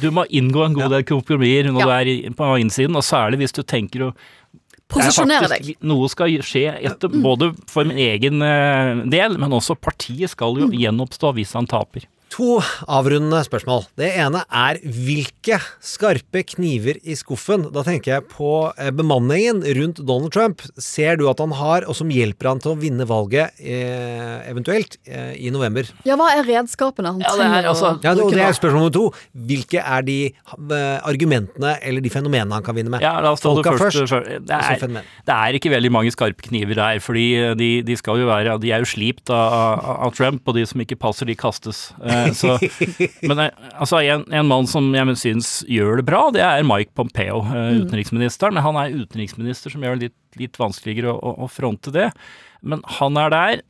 du 0.00 0.10
må 0.14 0.24
inngå 0.28 0.64
en 0.64 0.76
god 0.76 0.92
del 0.94 1.06
kompromisser 1.08 1.70
når 1.72 1.84
du 1.84 1.94
er 1.94 2.36
på 2.38 2.50
innsiden, 2.62 2.98
og 2.98 3.06
særlig 3.06 3.42
hvis 3.42 3.56
du 3.56 3.64
tenker 3.66 4.08
å 4.08 4.12
Posisjonere 4.88 5.58
er 5.58 5.66
Noe 5.84 6.08
skal 6.08 6.38
skje 6.40 6.70
etter, 6.72 7.12
både 7.12 7.50
for 7.68 7.84
min 7.84 7.98
egen 8.00 8.40
eh, 8.40 9.02
del, 9.12 9.36
men 9.36 9.52
også 9.52 9.76
partiet 9.76 10.32
skal 10.32 10.56
jo 10.56 10.70
gjenoppstå 10.72 11.34
hvis 11.36 11.52
han 11.58 11.68
taper. 11.68 12.06
To 12.28 12.58
avrundende 12.92 13.40
spørsmål. 13.46 13.86
Det 13.98 14.10
ene 14.20 14.42
er 14.52 14.76
hvilke 14.84 15.56
skarpe 15.82 16.42
kniver 16.46 16.98
i 17.08 17.14
skuffen? 17.16 17.64
Da 17.72 17.80
tenker 17.86 18.12
jeg 18.18 18.26
på 18.30 18.50
eh, 18.76 18.90
bemanningen 18.94 19.62
rundt 19.78 20.02
Donald 20.06 20.34
Trump. 20.36 20.60
Ser 20.76 21.16
du 21.18 21.24
at 21.30 21.40
han 21.40 21.54
har, 21.56 21.86
og 21.88 21.96
som 21.96 22.12
hjelper 22.12 22.50
han 22.50 22.60
til 22.62 22.74
å 22.74 22.78
vinne 22.78 23.06
valget 23.08 23.56
eh, 23.58 24.44
eventuelt 24.50 24.98
eh, 25.08 25.32
i 25.40 25.48
november? 25.54 25.88
Ja, 26.06 26.18
hva 26.20 26.28
er 26.36 26.44
redskapene 26.46 27.14
han 27.14 27.24
Ja, 27.24 27.32
det 27.40 27.46
er 27.48 27.70
altså- 27.72 27.94
Ja, 28.04 28.12
det, 28.14 28.26
og 28.26 28.36
det 28.36 28.44
er 28.44 28.58
spørsmål 28.58 28.84
nummer 28.84 28.94
to. 28.98 29.06
Hvilke 29.48 29.80
er 29.80 30.04
de 30.06 30.18
eh, 30.28 30.98
argumentene 31.08 31.78
eller 31.80 32.04
de 32.04 32.12
fenomenene 32.12 32.60
han 32.60 32.66
kan 32.68 32.76
vinne 32.76 32.92
med? 32.92 33.02
Ja, 33.02 33.16
la 33.24 33.32
oss 33.32 33.42
ta 33.42 33.54
det 33.56 33.64
Folka 33.64 33.74
først. 33.86 34.02
først, 34.04 34.14
først. 34.14 34.46
Det, 34.52 34.60
er, 34.60 35.08
det 35.32 35.38
er 35.38 35.58
ikke 35.62 35.72
veldig 35.74 35.94
mange 35.96 36.12
skarpe 36.14 36.44
kniver 36.50 36.76
der, 36.76 37.00
fordi 37.02 37.26
de, 37.58 37.72
de 37.88 37.98
skal 37.98 38.20
jo 38.20 38.28
være 38.28 38.58
De 38.60 38.70
er 38.76 38.84
jo 38.84 38.92
slipt 38.92 39.32
av, 39.32 39.48
av, 39.80 39.90
av 40.10 40.14
Trump, 40.20 40.44
og 40.44 40.60
de 40.60 40.68
som 40.68 40.84
ikke 40.84 41.00
passer, 41.00 41.24
de 41.26 41.34
kastes. 41.38 41.88
Eh, 42.04 42.17
så, 42.36 42.56
men 43.28 43.38
eh, 43.44 43.50
altså, 43.78 44.00
en, 44.02 44.24
en 44.34 44.46
mann 44.50 44.66
som 44.70 44.90
jeg 44.94 45.16
syns 45.20 45.50
gjør 45.68 46.00
det 46.00 46.06
bra, 46.08 46.24
det 46.34 46.42
er 46.44 46.66
Mike 46.66 46.94
Pompeo, 46.98 47.40
eh, 47.46 47.56
Mm. 47.68 47.82
utenriksministeren. 47.86 48.54
Men 48.58 48.62
han 48.66 48.76
er 48.82 48.94
utenriksminister, 49.04 49.70
som 49.74 49.82
gjør 49.86 49.98
det 49.98 50.08
litt, 50.10 50.18
litt 50.42 50.60
vanskeligere 50.60 51.12
å, 51.14 51.34
å, 51.44 51.48
fronte 51.50 51.92
det. 51.94 52.10
Men 52.62 52.82
han 52.98 53.16
er 53.20 53.30
der. 53.34 53.62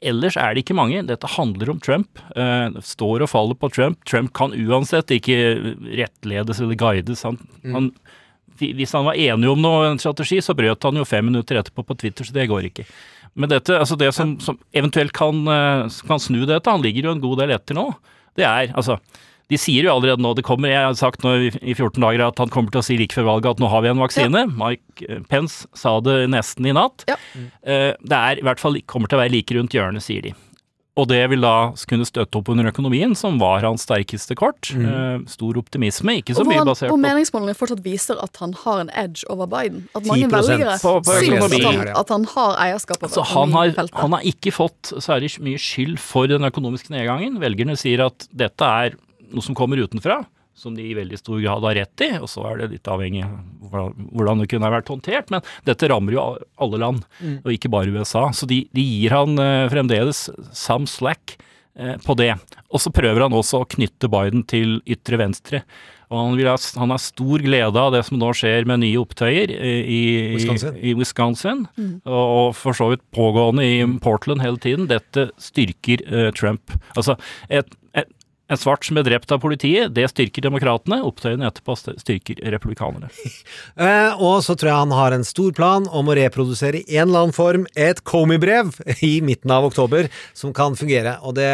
Ellers 0.00 0.36
er 0.40 0.54
det 0.56 0.62
ikke 0.64 0.76
mange. 0.78 1.02
Dette 1.04 1.28
handler 1.28 1.74
om 1.74 1.80
Trump. 1.84 2.18
Eh, 2.32 2.70
det 2.72 2.84
står 2.88 3.20
og 3.26 3.28
faller 3.28 3.58
på 3.60 3.68
Trump. 3.74 3.98
Trump 4.08 4.32
kan 4.38 4.54
uansett 4.56 5.12
ikke 5.12 5.36
rettledes 6.00 6.60
eller 6.64 6.78
guides. 6.80 7.22
Han, 7.28 7.36
Mm. 7.62 7.72
han, 7.76 7.90
hvis 8.60 8.92
han 8.96 9.04
var 9.06 9.16
enig 9.20 9.48
om 9.48 9.60
noe, 9.60 9.90
en 9.90 9.98
strategi, 10.00 10.40
så 10.44 10.52
brøt 10.56 10.82
han 10.84 10.96
jo 10.96 11.04
fem 11.08 11.24
minutter 11.28 11.56
etterpå 11.60 11.84
på 11.86 11.96
Twitter, 12.00 12.24
så 12.24 12.32
det 12.36 12.48
går 12.48 12.70
ikke. 12.70 12.84
Men 13.38 13.52
dette, 13.52 13.76
altså 13.78 13.96
det 13.98 14.10
som, 14.16 14.36
som 14.42 14.58
eventuelt 14.76 15.14
kan, 15.16 15.42
eh, 15.48 15.98
kan 16.08 16.22
snu 16.22 16.42
dette, 16.48 16.70
han 16.70 16.84
ligger 16.84 17.08
jo 17.08 17.16
en 17.16 17.24
god 17.24 17.42
del 17.44 17.54
etter 17.56 17.78
nå, 17.78 17.90
det 18.38 18.46
er 18.46 18.72
altså 18.74 19.00
de 19.50 19.58
sier 19.58 19.82
jo 19.82 19.90
allerede 19.90 20.22
nå, 20.22 20.30
det 20.38 20.44
kommer, 20.46 20.70
jeg 20.70 20.78
har 20.78 20.92
sagt 20.94 21.24
nå 21.26 21.32
i 21.34 21.48
i 21.50 21.72
14 21.74 21.98
dager 21.98 22.22
at 22.22 22.38
han 22.38 22.52
kommer 22.54 22.70
til 22.70 22.78
å 22.78 22.84
si 22.86 22.94
like 23.00 23.16
før 23.16 23.26
valget 23.26 23.56
at 23.56 23.62
nå 23.62 23.70
har 23.72 23.82
vi 23.82 23.90
en 23.90 23.98
vaksine. 23.98 24.44
Mike 24.54 25.08
eh, 25.08 25.24
Pence 25.26 25.66
sa 25.74 25.96
det 26.06 26.20
nesten 26.30 26.68
i 26.70 26.74
natt. 26.76 27.02
Ja. 27.10 27.16
Det 27.66 28.20
er 28.20 28.38
i 28.38 28.46
hvert 28.46 28.62
fall 28.62 28.78
kommer 28.86 29.10
til 29.10 29.18
å 29.18 29.24
være 29.24 29.34
like 29.34 29.56
rundt 29.58 29.74
hjørnet, 29.74 30.06
sier 30.06 30.22
de. 30.28 30.36
Og 30.98 31.06
det 31.08 31.20
vil 31.30 31.40
da 31.40 31.70
kunne 31.88 32.04
støtte 32.04 32.36
opp 32.40 32.48
under 32.50 32.66
økonomien, 32.66 33.14
som 33.16 33.38
var 33.40 33.62
hans 33.62 33.84
sterkeste 33.86 34.34
kort. 34.36 34.72
Mm. 34.74 34.86
Eh, 34.90 35.18
Stor 35.30 35.56
optimisme, 35.56 36.16
ikke 36.20 36.34
så 36.34 36.44
mye 36.44 36.64
basert 36.66 36.90
på 36.90 36.96
Og 36.96 37.00
meningsmålene 37.00 37.54
fortsatt 37.56 37.82
viser 37.84 38.18
at 38.20 38.36
han 38.42 38.52
har 38.64 38.80
en 38.82 38.90
edge 38.98 39.22
over 39.30 39.46
Biden. 39.46 39.86
At 39.94 40.04
mange 40.04 40.26
10% 40.26 40.48
velgere 40.50 40.74
på- 40.82 40.96
på 41.06 41.16
syns 41.22 41.44
at 41.46 41.62
han, 41.62 41.88
at 42.02 42.08
han 42.08 42.24
har 42.34 42.56
eierskap 42.66 43.02
over 43.02 43.14
Så 43.14 43.24
han 43.24 43.52
har, 43.52 43.72
han 43.94 44.12
har 44.12 44.20
ikke 44.22 44.52
fått 44.52 44.92
særlig 44.98 45.30
mye 45.40 45.58
skyld 45.62 45.98
for 45.98 46.26
den 46.26 46.42
økonomiske 46.42 46.90
nedgangen. 46.90 47.38
Velgerne 47.38 47.78
sier 47.78 48.04
at 48.06 48.26
dette 48.34 48.60
er 48.64 48.98
noe 49.32 49.42
som 49.46 49.54
kommer 49.54 49.78
utenfra, 49.78 50.26
som 50.60 50.76
de 50.76 50.84
i 50.90 50.94
veldig 50.98 51.18
stor 51.20 51.40
grad 51.42 51.64
har 51.66 51.78
rett 51.80 52.04
i. 52.06 52.10
Og 52.20 52.28
så 52.30 52.44
er 52.50 52.60
det 52.62 52.70
litt 52.76 52.90
avhengig 52.92 53.24
av 53.24 53.38
hvordan- 53.72 54.40
det 54.44 54.48
kunne 54.52 54.68
ha 54.68 54.74
vært 54.76 54.92
håndtert. 54.92 55.30
Men 55.32 55.40
dette 55.64 55.88
rammer 55.90 56.12
jo 56.12 56.24
alle 56.60 56.78
land, 56.78 57.04
Mm. 57.20 57.38
og 57.44 57.52
ikke 57.52 57.70
bare 57.72 57.90
USA. 57.92 58.28
Så 58.36 58.46
de, 58.46 58.68
de 58.72 58.82
gir 58.82 59.10
han 59.16 59.38
eh, 59.38 59.68
fremdeles 59.72 60.28
some 60.52 60.86
slack 60.86 61.36
eh, 61.76 61.96
på 62.04 62.16
det. 62.16 62.34
Og 62.70 62.80
så 62.80 62.92
prøver 62.92 63.22
han 63.24 63.32
også 63.32 63.62
å 63.64 63.68
knytte 63.68 64.08
Biden 64.10 64.44
til 64.46 64.80
ytre 64.86 65.18
venstre. 65.18 65.62
Og 66.10 66.18
han, 66.18 66.40
ha, 66.42 66.56
han 66.80 66.90
har 66.90 66.98
stor 66.98 67.38
glede 67.38 67.78
av 67.78 67.92
det 67.94 68.00
som 68.04 68.18
nå 68.18 68.32
skjer 68.34 68.64
med 68.66 68.80
nye 68.82 68.98
opptøyer 68.98 69.52
eh, 69.54 69.84
i, 69.86 70.00
Wisconsin. 70.34 70.74
i, 70.74 70.90
i 70.90 70.94
Wisconsin. 70.98 71.60
Mm. 71.78 71.92
Og, 72.04 72.50
for 72.58 72.74
så 72.74 72.88
vidt 72.90 73.04
pågående 73.14 73.62
i 73.62 73.76
Portland 74.02 74.42
hele 74.42 74.58
tiden. 74.58 74.88
Dette 74.90 75.28
styrker 75.38 76.02
eh, 76.10 76.30
Trump. 76.34 76.74
Altså, 76.98 77.14
et, 77.48 77.70
en 78.50 78.58
svart 78.58 78.82
som 78.84 78.98
er 78.98 79.04
drept 79.06 79.30
av 79.30 79.38
politiet, 79.44 79.92
det 79.94 80.08
styrker 80.10 80.42
demokratene. 80.42 80.98
Opptøyene 81.06 81.46
etterpå 81.48 81.76
styrker 81.78 82.42
republikanerne. 82.50 83.10
Eh, 83.80 84.12
og 84.20 84.42
så 84.44 84.52
tror 84.58 84.68
jeg 84.68 84.78
han 84.82 84.92
har 84.92 85.14
en 85.14 85.24
stor 85.24 85.52
plan 85.56 85.86
om 85.96 86.08
å 86.10 86.14
reprodusere 86.18 86.80
i 86.82 86.96
en 86.98 87.08
eller 87.08 87.22
annen 87.22 87.34
form 87.36 87.62
et 87.78 88.02
Comey-brev 88.04 88.74
i 89.06 89.12
midten 89.24 89.52
av 89.54 89.64
oktober 89.70 90.08
som 90.36 90.52
kan 90.56 90.74
fungere. 90.76 91.14
Og 91.24 91.36
det 91.38 91.48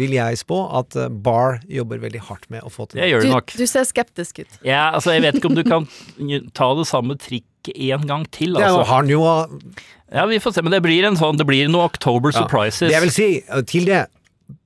vil 0.00 0.14
jeg 0.16 0.40
spå 0.40 0.58
at 0.80 0.96
eh, 0.98 1.08
Barr 1.12 1.60
jobber 1.70 2.00
veldig 2.02 2.22
hardt 2.28 2.48
med 2.52 2.64
å 2.66 2.72
få 2.72 2.88
til. 2.90 3.00
Det 3.02 3.10
gjør 3.12 3.24
det 3.26 3.32
nok. 3.34 3.54
Du 3.58 3.64
ser 3.68 3.86
skeptisk 3.88 4.42
ut. 4.42 4.58
Ja, 4.66 4.88
altså, 4.96 5.14
jeg 5.16 5.24
vet 5.26 5.38
ikke 5.40 5.52
om 5.52 5.58
du 5.58 5.64
kan 5.68 5.88
ta 6.58 6.72
det 6.78 6.88
samme 6.90 7.18
trikket 7.20 7.76
en 7.92 8.08
gang 8.08 8.24
til. 8.34 8.56
Det 8.56 8.64
Altså. 8.66 8.82
har 8.88 9.02
han 9.04 9.12
jo 9.12 9.22
Ja, 10.12 10.26
vi 10.28 10.40
får 10.42 10.56
se, 10.56 10.62
men 10.66 10.74
det 10.74 10.82
blir 10.84 11.06
en 11.08 11.16
sånn, 11.16 11.38
det 11.40 11.46
blir 11.48 11.68
noe 11.72 11.86
October 11.92 12.32
Ja. 12.34 12.42
surprises. 12.42 12.88
Det 12.88 12.96
jeg 12.96 13.06
vil 13.06 13.14
si 13.14 13.28
eh, 13.46 13.62
til 13.68 13.86
det 13.88 14.02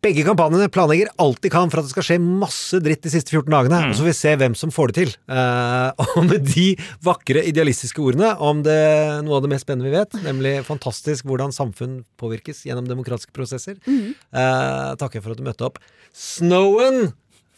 begge 0.06 0.22
kampanjene 0.26 0.70
planlegger 0.72 1.10
alt 1.22 1.40
de 1.42 1.50
kan 1.50 1.70
for 1.72 1.82
at 1.82 1.88
det 1.88 1.92
skal 1.92 2.06
skje 2.06 2.18
masse 2.22 2.78
dritt 2.84 3.02
de 3.02 3.10
siste 3.12 3.34
14 3.34 3.50
dagene, 3.50 3.80
Mm. 3.82 3.90
og 3.90 3.96
så 3.98 4.04
får 4.04 4.10
vi 4.12 4.16
se 4.20 4.34
hvem 4.38 4.54
som 4.56 4.70
får 4.74 4.92
det 4.92 4.96
til. 5.00 5.14
Uh, 5.28 5.90
og 6.16 6.28
med 6.30 6.46
de 6.46 6.68
vakre, 7.04 7.42
idealistiske 7.50 8.00
ordene 8.02 8.32
om 8.38 8.62
det, 8.66 8.78
noe 9.26 9.38
av 9.40 9.44
det 9.44 9.50
mest 9.52 9.66
spennende 9.66 9.90
vi 9.90 9.96
vet, 9.98 10.16
nemlig 10.24 10.54
fantastisk 10.68 11.26
hvordan 11.26 11.52
samfunn 11.56 12.00
påvirkes 12.20 12.62
gjennom 12.68 12.86
demokratiske 12.88 13.34
prosesser, 13.36 13.76
uh, 13.86 14.94
takker 14.96 15.18
jeg 15.18 15.26
for 15.26 15.34
at 15.34 15.42
du 15.42 15.46
møtte 15.46 15.66
opp. 15.66 15.82
Snowen 16.14 17.10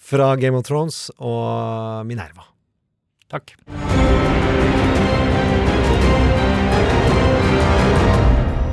fra 0.08 0.32
Game 0.40 0.56
of 0.56 0.64
Thrones 0.68 1.10
og 1.20 2.06
Minerva. 2.08 2.48
Takk. 3.28 3.52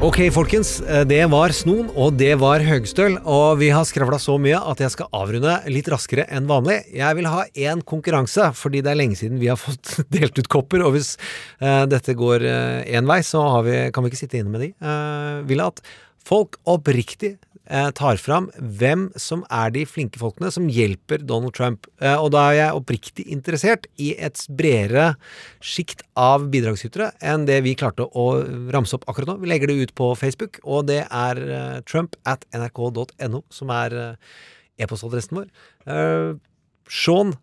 Ok, 0.05 0.19
folkens. 0.29 0.81
eh, 0.81 1.03
Det 1.03 1.25
var 1.31 1.49
Snon, 1.49 1.89
og 1.95 2.13
det 2.13 2.35
var 2.37 2.59
Høgstøl. 2.59 3.17
Og 3.25 3.57
vi 3.57 3.71
har 3.73 3.83
skravla 3.89 4.19
så 4.21 4.37
mye 4.37 4.59
at 4.61 4.77
jeg 4.77 4.91
skal 4.93 5.07
avrunde 5.11 5.55
litt 5.65 5.87
raskere 5.89 6.27
enn 6.29 6.45
vanlig. 6.45 6.93
Jeg 6.93 7.15
vil 7.15 7.25
ha 7.25 7.45
én 7.55 7.81
konkurranse, 7.81 8.53
fordi 8.53 8.83
det 8.85 8.91
er 8.91 8.99
lenge 8.99 9.17
siden 9.17 9.39
vi 9.39 9.47
har 9.49 9.57
fått 9.67 10.05
delt 10.13 10.37
ut 10.37 10.47
kopper. 10.47 10.85
Og 10.85 10.93
hvis 10.93 11.15
uh, 11.57 11.87
dette 11.89 12.13
går 12.13 12.45
én 12.85 13.09
vei, 13.09 13.23
så 13.25 13.41
vi, 13.65 13.89
kan 13.89 14.05
vi 14.05 14.13
ikke 14.13 14.21
sitte 14.21 14.37
inne 14.37 14.53
med 14.53 14.61
de. 14.61 14.69
Uh, 14.77 15.41
vil 15.49 15.65
at 15.65 15.81
folk 16.25 16.59
oppriktig 16.69 17.33
eh, 17.33 17.44
tar 17.65 18.19
fram 18.21 18.47
hvem 18.59 19.07
som 19.19 19.41
er 19.53 19.71
de 19.73 19.85
flinke 19.89 20.19
folkene 20.21 20.51
som 20.53 20.67
hjelper 20.69 21.23
Donald 21.25 21.55
Trump. 21.57 21.87
Eh, 22.01 22.13
og 22.13 22.31
da 22.35 22.43
er 22.49 22.57
jeg 22.59 22.79
oppriktig 22.79 23.25
interessert 23.31 23.87
i 24.01 24.11
et 24.15 24.41
bredere 24.49 25.13
sjikt 25.63 26.03
av 26.19 26.47
bidragsytere 26.53 27.11
enn 27.25 27.47
det 27.49 27.61
vi 27.65 27.75
klarte 27.77 28.05
å 28.05 28.27
ramse 28.73 28.97
opp 28.97 29.07
akkurat 29.09 29.33
nå. 29.33 29.37
Vi 29.43 29.51
legger 29.51 29.71
det 29.71 29.79
ut 29.81 29.95
på 29.97 30.11
Facebook, 30.19 30.59
og 30.63 30.89
det 30.91 31.03
er 31.05 31.41
eh, 31.45 31.79
trump 31.89 32.17
at 32.29 32.45
nrk.no 32.55 33.43
som 33.53 33.73
er 33.73 33.97
eh, 34.01 34.35
e-postadressen 34.83 35.41
vår. 35.41 35.49
Eh, 35.89 36.35
Sean 36.91 37.33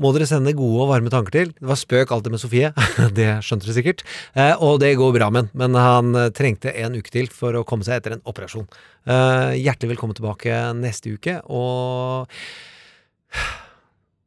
må 0.00 0.12
dere 0.14 0.26
sende 0.28 0.54
gode 0.56 0.84
og 0.84 0.90
varme 0.92 1.12
tanker 1.12 1.34
til. 1.34 1.52
Det 1.58 1.68
var 1.68 1.78
spøk 1.80 2.14
det 2.24 2.32
med 2.32 2.40
Sofie, 2.40 2.72
det 3.18 3.28
skjønte 3.44 3.68
dere 3.68 3.76
sikkert. 3.76 4.04
Eh, 4.34 4.54
og 4.56 4.80
det 4.82 4.94
går 5.00 5.14
bra 5.18 5.30
med 5.30 5.44
han, 5.44 5.52
men 5.58 5.78
han 5.78 6.14
eh, 6.16 6.32
trengte 6.34 6.72
en 6.72 6.96
uke 6.96 7.12
til 7.12 7.28
for 7.32 7.56
å 7.58 7.64
komme 7.68 7.84
seg 7.86 8.00
etter 8.00 8.16
en 8.16 8.24
operasjon. 8.28 8.68
Eh, 9.04 9.60
hjertelig 9.60 9.94
velkommen 9.94 10.16
tilbake 10.16 10.58
neste 10.78 11.12
uke, 11.12 11.40
og 11.44 12.30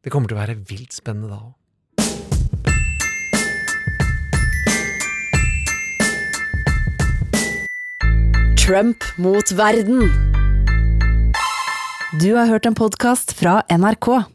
det 0.05 0.13
kommer 0.13 0.29
til 0.29 0.37
å 0.37 0.43
være 0.43 0.59
vilt 0.69 0.93
spennende 0.93 1.33
da 1.33 1.41
òg. 1.41 1.53
Trump 8.65 9.03
mot 9.21 9.51
verden. 9.53 10.07
Du 12.17 12.31
har 12.33 12.49
hørt 12.49 12.65
en 12.65 12.73
podkast 12.73 13.35
fra 13.37 13.59
NRK. 13.69 14.34